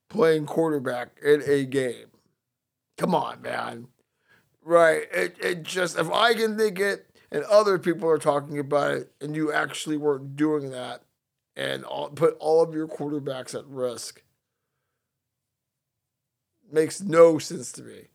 playing 0.08 0.46
quarterback 0.46 1.18
in 1.22 1.42
a 1.46 1.64
game. 1.64 2.06
Come 2.96 3.14
on, 3.14 3.42
man. 3.42 3.88
Right. 4.62 5.02
It, 5.12 5.36
it 5.38 5.62
just, 5.64 5.98
if 5.98 6.10
I 6.10 6.32
can 6.32 6.56
think 6.56 6.78
it 6.78 7.06
and 7.30 7.44
other 7.44 7.78
people 7.78 8.08
are 8.08 8.18
talking 8.18 8.58
about 8.58 8.92
it 8.92 9.12
and 9.20 9.36
you 9.36 9.52
actually 9.52 9.98
weren't 9.98 10.34
doing 10.34 10.70
that 10.70 11.02
and 11.56 11.84
all, 11.84 12.08
put 12.08 12.36
all 12.40 12.62
of 12.62 12.74
your 12.74 12.88
quarterbacks 12.88 13.54
at 13.54 13.66
risk, 13.66 14.22
makes 16.72 17.02
no 17.02 17.38
sense 17.38 17.70
to 17.72 17.82
me. 17.82 18.08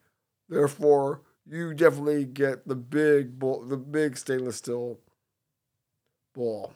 Therefore, 0.49 1.21
you 1.49 1.73
definitely 1.73 2.25
get 2.25 2.67
the 2.67 2.75
big 2.75 3.37
ball, 3.39 3.63
the 3.63 3.77
big 3.77 4.17
stainless 4.17 4.57
steel 4.57 4.99
ball. 6.33 6.73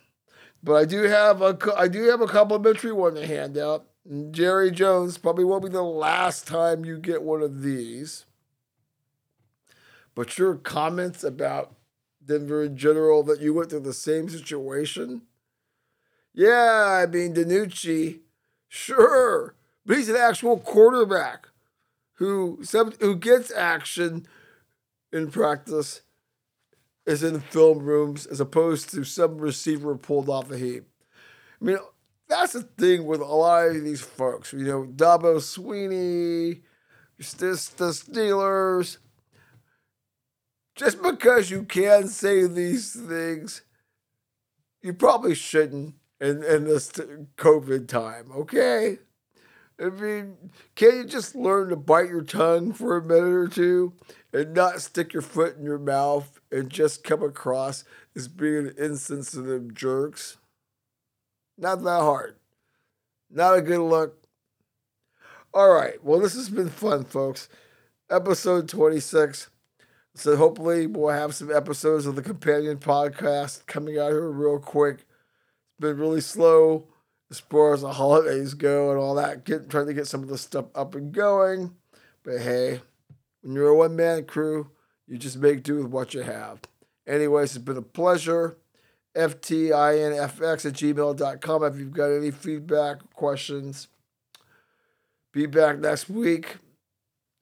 But 0.64 0.74
I 0.74 0.86
do 0.86 1.04
have 1.04 1.42
a 1.42 1.58
I 1.76 1.88
do 1.88 2.04
have 2.10 2.22
a 2.22 2.28
complimentary 2.28 2.92
one 2.92 3.16
to 3.16 3.26
hand 3.26 3.58
out. 3.58 3.86
Jerry 4.32 4.72
Jones 4.72 5.18
probably 5.18 5.44
won't 5.44 5.64
be 5.64 5.70
the 5.70 5.82
last 5.82 6.48
time 6.48 6.86
you 6.86 6.98
get 6.98 7.24
one 7.24 7.42
of 7.42 7.62
these. 7.62 8.26
But 10.16 10.38
your 10.38 10.56
comments 10.56 11.24
about 11.24 11.76
Denver 12.26 12.64
in 12.64 12.78
general 12.78 13.24
that 13.24 13.40
you 13.42 13.54
went 13.54 13.70
through 13.70 13.82
the 13.82 13.94
same 13.94 14.30
situation. 14.30 15.24
Yeah, 16.34 17.02
I 17.04 17.06
mean 17.06 17.34
DiNucci, 17.34 18.20
sure, 18.68 19.56
but 19.86 19.98
he's 19.98 20.10
an 20.10 20.16
actual 20.16 20.60
quarterback 20.60 21.48
who 22.14 22.62
who 23.00 23.16
gets 23.16 23.52
action 23.52 24.28
in 25.12 25.32
practice 25.32 26.02
is 27.06 27.24
in 27.24 27.40
film 27.40 27.80
rooms 27.80 28.26
as 28.26 28.40
opposed 28.40 28.92
to 28.92 29.04
some 29.04 29.38
receiver 29.38 29.96
pulled 29.96 30.30
off 30.30 30.52
a 30.52 30.58
heap. 30.58 30.86
I 31.62 31.66
mean, 31.66 31.78
that's 32.28 32.54
the 32.54 32.64
thing 32.64 33.06
with 33.06 33.22
a 33.22 33.26
lot 33.26 33.68
of 33.68 33.84
these 33.84 34.02
folks. 34.02 34.54
You 34.54 34.66
know, 34.66 34.84
Dabo 34.84 35.38
Swinney, 35.38 36.62
this 37.18 37.70
the 37.70 37.86
Steelers. 37.86 38.98
Just 40.76 41.02
because 41.02 41.50
you 41.50 41.64
can 41.64 42.08
say 42.08 42.46
these 42.46 42.94
things, 42.94 43.64
you 44.82 44.94
probably 44.94 45.34
shouldn't 45.34 45.96
in, 46.20 46.44
in 46.44 46.66
this 46.66 46.92
COVID 46.92 47.88
time, 47.88 48.32
okay? 48.36 49.00
I 49.80 49.90
mean, 49.90 50.38
can't 50.76 50.96
you 50.96 51.06
just 51.06 51.36
learn 51.36 51.70
to 51.70 51.76
bite 51.76 52.10
your 52.10 52.24
tongue 52.24 52.74
for 52.74 52.98
a 52.98 53.04
minute 53.04 53.24
or 53.24 53.48
two 53.48 53.94
and 54.34 54.54
not 54.54 54.82
stick 54.82 55.14
your 55.14 55.22
foot 55.22 55.56
in 55.56 55.64
your 55.64 55.78
mouth 55.78 56.40
and 56.52 56.70
just 56.70 57.04
come 57.04 57.22
across 57.22 57.84
as 58.16 58.28
being 58.28 58.72
insensitive 58.78 59.76
jerks? 59.76 60.38
Not 61.58 61.84
that 61.84 62.02
hard. 62.02 62.38
Not 63.30 63.58
a 63.58 63.62
good 63.62 63.80
look. 63.80 64.24
All 65.54 65.70
right. 65.70 66.04
Well, 66.04 66.20
this 66.20 66.34
has 66.34 66.50
been 66.50 66.70
fun, 66.70 67.04
folks. 67.04 67.48
Episode 68.10 68.70
26. 68.70 69.50
So 70.16 70.36
hopefully 70.36 70.88
we'll 70.88 71.10
have 71.10 71.36
some 71.36 71.56
episodes 71.56 72.08
of 72.08 72.16
the 72.16 72.24
companion 72.24 72.78
podcast 72.78 73.68
coming 73.68 74.00
out 74.00 74.10
here 74.10 74.32
real 74.32 74.60
quick. 74.60 74.96
It's 74.96 75.80
been 75.80 75.98
really 75.98 76.22
slow 76.22 76.88
as 77.30 77.40
far 77.40 77.74
as 77.74 77.82
the 77.82 77.94
holidays 77.94 78.54
go 78.54 78.92
and 78.92 79.00
all 79.00 79.16
that, 79.16 79.44
get, 79.44 79.70
trying 79.70 79.88
to 79.88 79.94
get 79.94 80.08
some 80.08 80.24
of 80.24 80.30
the 80.30 80.38
stuff 80.38 80.66
up 80.76 80.96
and 80.96 81.12
going. 81.12 81.76
But 82.24 82.40
hey, 82.40 82.82
when 83.42 83.54
you're 83.54 83.70
a 83.70 83.76
one 83.76 83.96
man 83.96 84.26
crew, 84.26 84.72
you 85.08 85.18
just 85.18 85.38
make 85.38 85.64
do 85.64 85.78
with 85.78 85.88
what 85.88 86.14
you 86.14 86.22
have. 86.22 86.60
Anyways, 87.06 87.56
it's 87.56 87.64
been 87.64 87.78
a 87.78 87.82
pleasure. 87.82 88.58
FTINFX 89.16 90.66
at 90.66 90.74
gmail.com 90.74 91.64
if 91.64 91.80
you've 91.80 91.94
got 91.94 92.12
any 92.12 92.32
feedback, 92.32 92.98
questions. 93.14 93.88
Be 95.34 95.46
back 95.46 95.80
next 95.80 96.10
week. 96.10 96.58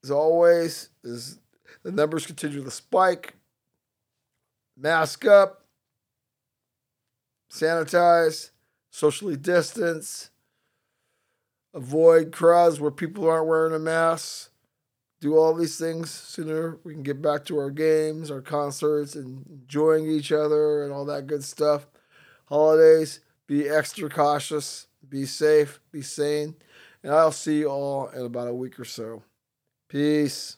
As 0.03 0.11
always, 0.11 0.89
as 1.03 1.39
the 1.83 1.91
numbers 1.91 2.25
continue 2.25 2.63
to 2.63 2.71
spike. 2.71 3.33
Mask 4.77 5.25
up, 5.25 5.65
sanitize 7.51 8.51
socially 8.95 9.35
distance, 9.35 10.29
avoid 11.73 12.31
crowds 12.31 12.79
where 12.79 12.89
people 12.89 13.29
aren't 13.29 13.45
wearing 13.45 13.75
a 13.75 13.79
mask, 13.79 14.51
do 15.19 15.35
all 15.35 15.53
these 15.53 15.77
things 15.77 16.09
sooner 16.09 16.77
we 16.85 16.93
can 16.93 17.03
get 17.03 17.21
back 17.21 17.43
to 17.43 17.57
our 17.57 17.69
games, 17.69 18.31
our 18.31 18.39
concerts, 18.39 19.15
and 19.15 19.45
enjoying 19.47 20.07
each 20.07 20.31
other 20.31 20.85
and 20.85 20.93
all 20.93 21.03
that 21.03 21.27
good 21.27 21.43
stuff. 21.43 21.87
Holidays, 22.45 23.19
be 23.47 23.67
extra 23.67 24.09
cautious, 24.09 24.87
be 25.09 25.25
safe, 25.25 25.81
be 25.91 26.01
sane, 26.01 26.55
and 27.03 27.11
I'll 27.11 27.33
see 27.33 27.59
you 27.59 27.67
all 27.67 28.07
in 28.07 28.25
about 28.25 28.47
a 28.47 28.53
week 28.53 28.79
or 28.79 28.85
so. 28.85 29.23
Peace. 29.89 30.55